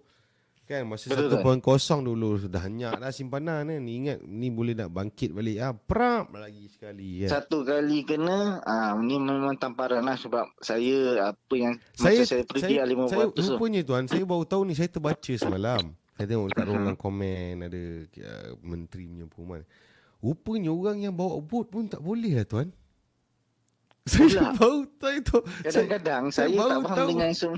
kan 0.72 0.88
masa 0.88 1.12
Betul, 1.12 1.28
1.0 1.60 2.08
dulu 2.08 2.40
sudah 2.40 2.64
banyak 2.64 2.92
dah 2.96 3.12
simpanan 3.12 3.68
kan. 3.68 3.80
Ni 3.84 3.92
ingat 4.00 4.24
ni 4.24 4.48
boleh 4.48 4.72
nak 4.72 4.88
bangkit 4.88 5.36
balik 5.36 5.60
ah 5.60 5.76
prap 5.76 6.32
lagi 6.32 6.64
sekali 6.72 7.28
kan. 7.28 7.36
Satu 7.36 7.60
kali 7.60 8.08
kena, 8.08 8.64
ah 8.64 8.96
ni 8.96 9.20
memang 9.20 9.60
tamparan 9.60 10.00
lah 10.00 10.16
sebab 10.16 10.48
saya 10.64 11.28
apa 11.36 11.54
yang 11.54 11.76
Saya 11.92 12.24
masa 12.24 12.40
saya 12.40 12.42
pergi 12.48 12.80
saya, 12.80 12.88
lah 12.88 13.04
50% 13.04 13.12
saya 13.12 13.24
tu. 13.28 13.40
rupanya 13.44 13.80
tuan 13.84 14.04
saya 14.08 14.24
baru 14.24 14.44
tahu 14.48 14.62
ni 14.64 14.72
saya 14.72 14.88
terbaca 14.88 15.32
semalam. 15.36 15.82
Saya 16.16 16.26
tengok 16.28 16.48
dekat 16.52 16.66
ruangan 16.68 16.96
komen 16.96 17.54
ada 17.68 17.82
uh, 18.24 18.50
menteri 18.64 19.04
punya 19.08 19.26
pengumuman. 19.28 19.60
Rupanya 20.22 20.70
orang 20.70 20.98
yang 21.02 21.14
bawa 21.18 21.36
bot 21.42 21.66
pun 21.68 21.90
tak 21.90 22.00
boleh 22.00 22.40
lah 22.40 22.46
tuan. 22.48 22.68
Saya 24.02 24.26
Pula. 24.26 24.50
baru 24.58 24.80
tahu 24.98 25.18
tu. 25.22 25.38
Saya, 25.46 25.62
Kadang-kadang 25.62 26.22
saya 26.34 26.48
saya, 26.50 26.58
baru 26.58 26.70
tak 26.70 26.82
faham 26.82 26.98
tahu. 26.98 27.10
dengan 27.14 27.28
isu 27.30 27.50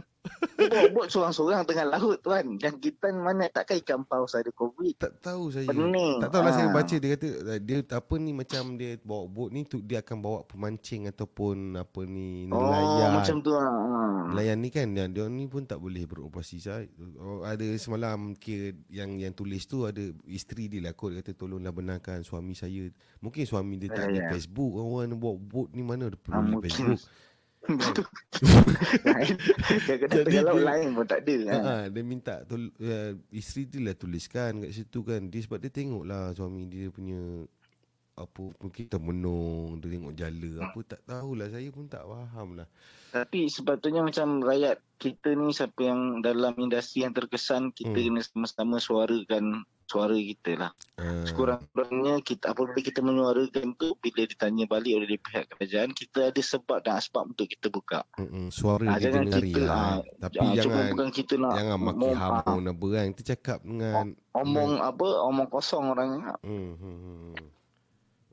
Bawa 0.54 0.88
bot 0.90 1.06
seorang-seorang 1.06 1.62
tengah 1.62 1.86
laut 1.86 2.16
tuan. 2.18 2.56
Dan 2.56 2.78
kita 2.78 3.12
mana 3.12 3.44
takkan 3.46 3.76
ikan 3.78 4.00
paus 4.02 4.32
ada 4.32 4.48
covid. 4.50 4.96
tak 4.96 5.20
tahu 5.20 5.50
saya. 5.50 5.68
Pening. 5.68 6.18
Tak 6.18 6.30
tahu 6.30 6.42
lah 6.42 6.52
saya 6.52 6.66
Ah. 6.66 6.72
baca 6.72 6.94
dia 6.94 7.10
kata 7.12 7.26
dia 7.58 7.76
apa 7.84 8.14
ni 8.16 8.30
macam 8.32 8.62
dia 8.74 8.96
bawa 8.98 9.24
bot 9.26 9.48
ni 9.48 9.62
tu 9.62 9.78
dia 9.78 10.00
akan 10.00 10.16
bawa 10.18 10.38
pemancing 10.42 11.06
ataupun 11.06 11.56
apa 11.76 12.00
ni 12.02 12.48
Oh 12.48 12.56
nelayan. 12.56 13.10
macam 13.14 13.36
tu 13.38 13.52
lah. 13.52 13.68
Ah. 13.68 14.20
Nelayan 14.30 14.58
ni 14.58 14.68
kan 14.68 14.86
dia, 14.88 15.04
dia 15.06 15.24
ni 15.26 15.44
pun 15.44 15.62
tak 15.62 15.76
boleh 15.76 16.02
beroperasi 16.02 16.56
saya. 16.58 16.88
Oh, 17.16 17.42
ada 17.42 17.66
semalam 17.76 18.32
kira 18.32 18.72
yang 18.88 19.18
yang 19.18 19.30
tulis 19.30 19.64
tu 19.64 19.84
ada 19.84 20.00
isteri 20.24 20.66
dia 20.66 20.80
lah 20.80 20.92
kot 20.92 21.12
dia 21.12 21.20
kata 21.20 21.36
tolonglah 21.36 21.70
benarkan 21.70 22.22
suami 22.22 22.54
saya. 22.54 22.88
Mungkin 23.20 23.44
suami 23.44 23.76
dia 23.76 23.90
tak 23.90 24.08
ada 24.08 24.12
Ya, 24.14 24.22
ya. 24.22 24.30
Facebook. 24.30 24.72
Orang 24.72 25.10
yang 25.10 25.18
bawa 25.18 25.36
bot 25.36 25.68
ni 25.68 25.82
mana 25.82 26.06
Ah, 26.06 26.16
perlu 26.16 26.40
mungkin. 26.54 26.64
Facebook. 26.64 27.00
Betul. 27.64 28.04
Lain. 29.14 29.34
Kadang-kadang 29.80 30.18
Jadi 30.20 30.28
tengah 30.30 30.44
laut 30.44 30.58
dia- 30.58 30.68
lain 30.68 30.88
pun 30.92 31.06
tak 31.06 31.20
ada. 31.22 31.36
Ha, 31.44 31.56
ha, 31.58 31.76
dia 31.88 32.02
minta 32.02 32.34
tol, 32.44 32.62
uh, 32.70 33.12
isteri 33.30 33.66
dia 33.66 33.80
lah 33.82 33.94
tuliskan 33.94 34.62
kat 34.62 34.72
situ 34.72 35.00
kan. 35.02 35.26
Dia 35.26 35.40
sebab 35.42 35.58
dia 35.58 35.70
tengok 35.70 36.04
lah 36.04 36.32
suami 36.32 36.64
dia 36.66 36.88
punya 36.88 37.44
apa 38.14 38.46
mungkin 38.62 38.86
termenung, 38.86 39.82
dia 39.82 39.90
tengok 39.90 40.14
jala 40.14 40.50
apa 40.62 40.78
tak 40.86 41.00
tahulah 41.02 41.50
saya 41.50 41.66
pun 41.68 41.90
tak 41.90 42.06
faham 42.06 42.48
lah. 42.54 42.68
Tapi 43.10 43.46
sepatutnya 43.46 44.02
macam 44.02 44.38
rakyat 44.38 44.78
kita 44.98 45.34
ni 45.34 45.50
siapa 45.50 45.80
yang 45.82 46.22
dalam 46.22 46.54
industri 46.56 47.02
yang 47.02 47.10
terkesan 47.10 47.74
kita 47.74 47.90
Hmm. 47.90 48.14
kena 48.14 48.22
sama-sama 48.22 48.78
suarakan 48.78 49.66
suara 49.94 50.18
kita 50.18 50.52
lah. 50.58 50.70
Uh, 50.98 51.22
Sekurang-kurangnya 51.22 52.18
kita 52.18 52.50
apabila 52.50 52.80
kita 52.82 52.98
menyuarakan 52.98 53.78
tu 53.78 53.94
bila 54.02 54.26
ditanya 54.26 54.66
balik 54.66 54.98
oleh 54.98 55.14
pihak 55.14 55.46
kerajaan 55.48 55.94
kita 55.94 56.34
ada 56.34 56.42
sebab 56.42 56.82
dan 56.82 56.98
asbab 56.98 57.30
untuk 57.30 57.46
kita 57.46 57.70
buka. 57.70 58.02
mm, 58.18 58.50
suara 58.50 58.98
dengari 58.98 59.54
kita, 59.54 59.62
lah. 59.62 59.78
ah, 59.78 59.98
Tapi 60.18 60.34
cuma 60.42 60.54
jangan 60.58 60.84
bukan 60.90 61.08
kita 61.14 61.34
nak 61.38 61.52
jangan 61.54 61.78
maki 61.78 61.98
mom- 62.02 62.18
ham 62.18 62.32
ah, 62.34 62.42
pun 62.42 62.62
apa 62.66 62.86
kan. 62.90 63.06
Kita 63.14 63.22
cakap 63.38 63.58
dengan 63.62 64.06
omong 64.34 64.72
apa 64.82 65.06
omong 65.30 65.46
kosong 65.46 65.84
orang. 65.94 66.10
Hmm, 66.42 66.74
hmm, 66.74 66.98
hmm. 66.98 67.32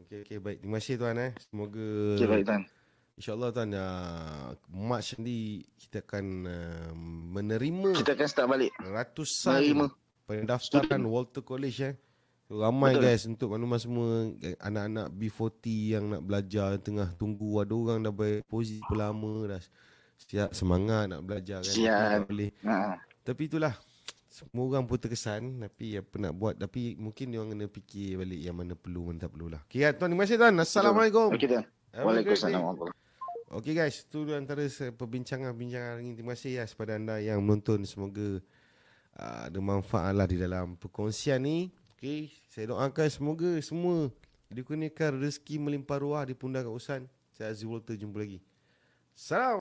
Okey 0.02 0.18
okey 0.26 0.38
baik. 0.42 0.58
Terima 0.66 0.78
kasih 0.82 0.96
tuan 0.98 1.18
eh. 1.22 1.32
Semoga 1.38 1.88
Okay, 2.18 2.26
baik 2.26 2.46
tuan. 2.50 2.64
InsyaAllah 3.12 3.50
tuan 3.54 3.70
uh, 3.76 4.50
March 4.74 5.14
nanti 5.14 5.62
kita 5.78 6.02
akan 6.02 6.26
uh, 6.48 6.90
menerima 7.30 7.94
Kita 7.94 8.18
akan 8.18 8.26
start 8.26 8.48
balik. 8.50 8.74
ratusan 8.82 9.62
Menerima. 9.62 9.86
Pendaftaran 10.40 11.04
Walter 11.04 11.44
College 11.44 11.80
eh. 11.84 11.96
Ramai 12.52 13.00
Betul. 13.00 13.04
guys 13.08 13.24
untuk 13.32 13.48
makluman 13.56 13.80
semua 13.80 14.08
anak-anak 14.60 15.08
B40 15.16 15.64
yang 15.96 16.04
nak 16.12 16.22
belajar 16.28 16.76
tengah 16.84 17.08
tunggu 17.16 17.64
ada 17.64 17.72
orang 17.72 18.04
dah 18.04 18.12
bayar 18.12 18.44
lama 18.92 19.56
dah 19.56 19.62
siap 20.20 20.52
semangat 20.52 21.16
nak 21.16 21.24
belajar 21.24 21.64
kan. 21.64 21.72
Siap. 21.72 22.08
Tak 22.12 22.28
boleh. 22.28 22.52
Ha. 22.68 23.00
Tapi 23.24 23.42
itulah 23.48 23.74
semua 24.28 24.64
orang 24.68 24.84
pun 24.84 25.00
terkesan 25.00 25.64
tapi 25.64 25.96
apa 25.96 26.16
nak 26.20 26.34
buat 26.36 26.56
tapi 26.60 27.00
mungkin 27.00 27.32
dia 27.32 27.40
orang 27.40 27.56
kena 27.56 27.66
fikir 27.72 28.20
balik 28.20 28.40
yang 28.44 28.56
mana 28.56 28.76
perlu 28.76 29.12
mana 29.12 29.24
tak 29.24 29.32
perlulah. 29.32 29.62
Okey 29.72 29.88
tuan 29.96 30.08
terima 30.12 30.24
kasih 30.28 30.36
tuan. 30.36 30.54
Assalamualaikum. 30.60 31.28
Okey 31.32 31.48
tuan. 31.48 31.64
Waalaikumsalam. 31.96 32.64
Okey 33.52 33.76
guys, 33.76 34.08
itu 34.08 34.24
antara 34.32 34.64
perbincangan-perbincangan 34.96 36.00
hari 36.00 36.08
ini. 36.08 36.16
Terima 36.16 36.40
kasih 36.40 36.52
ya 36.60 36.64
kepada 36.64 36.96
anda 36.96 37.20
yang 37.20 37.44
menonton. 37.44 37.84
Semoga 37.84 38.40
uh, 39.22 39.48
ada 39.48 39.60
manfaat 39.62 40.12
lah 40.18 40.26
di 40.26 40.42
dalam 40.42 40.74
perkongsian 40.76 41.38
ni. 41.46 41.70
Okey, 41.96 42.34
saya 42.50 42.74
doakan 42.74 43.08
semoga 43.14 43.52
semua 43.62 44.10
dikurniakan 44.50 45.22
rezeki 45.22 45.62
melimpah 45.62 46.02
ruah 46.02 46.26
di 46.26 46.34
pundak 46.34 46.66
Ustaz. 46.66 47.06
Saya 47.38 47.54
Azizul 47.54 47.78
Walter 47.78 47.94
jumpa 47.94 48.18
lagi. 48.20 48.42
Salam. 49.14 49.50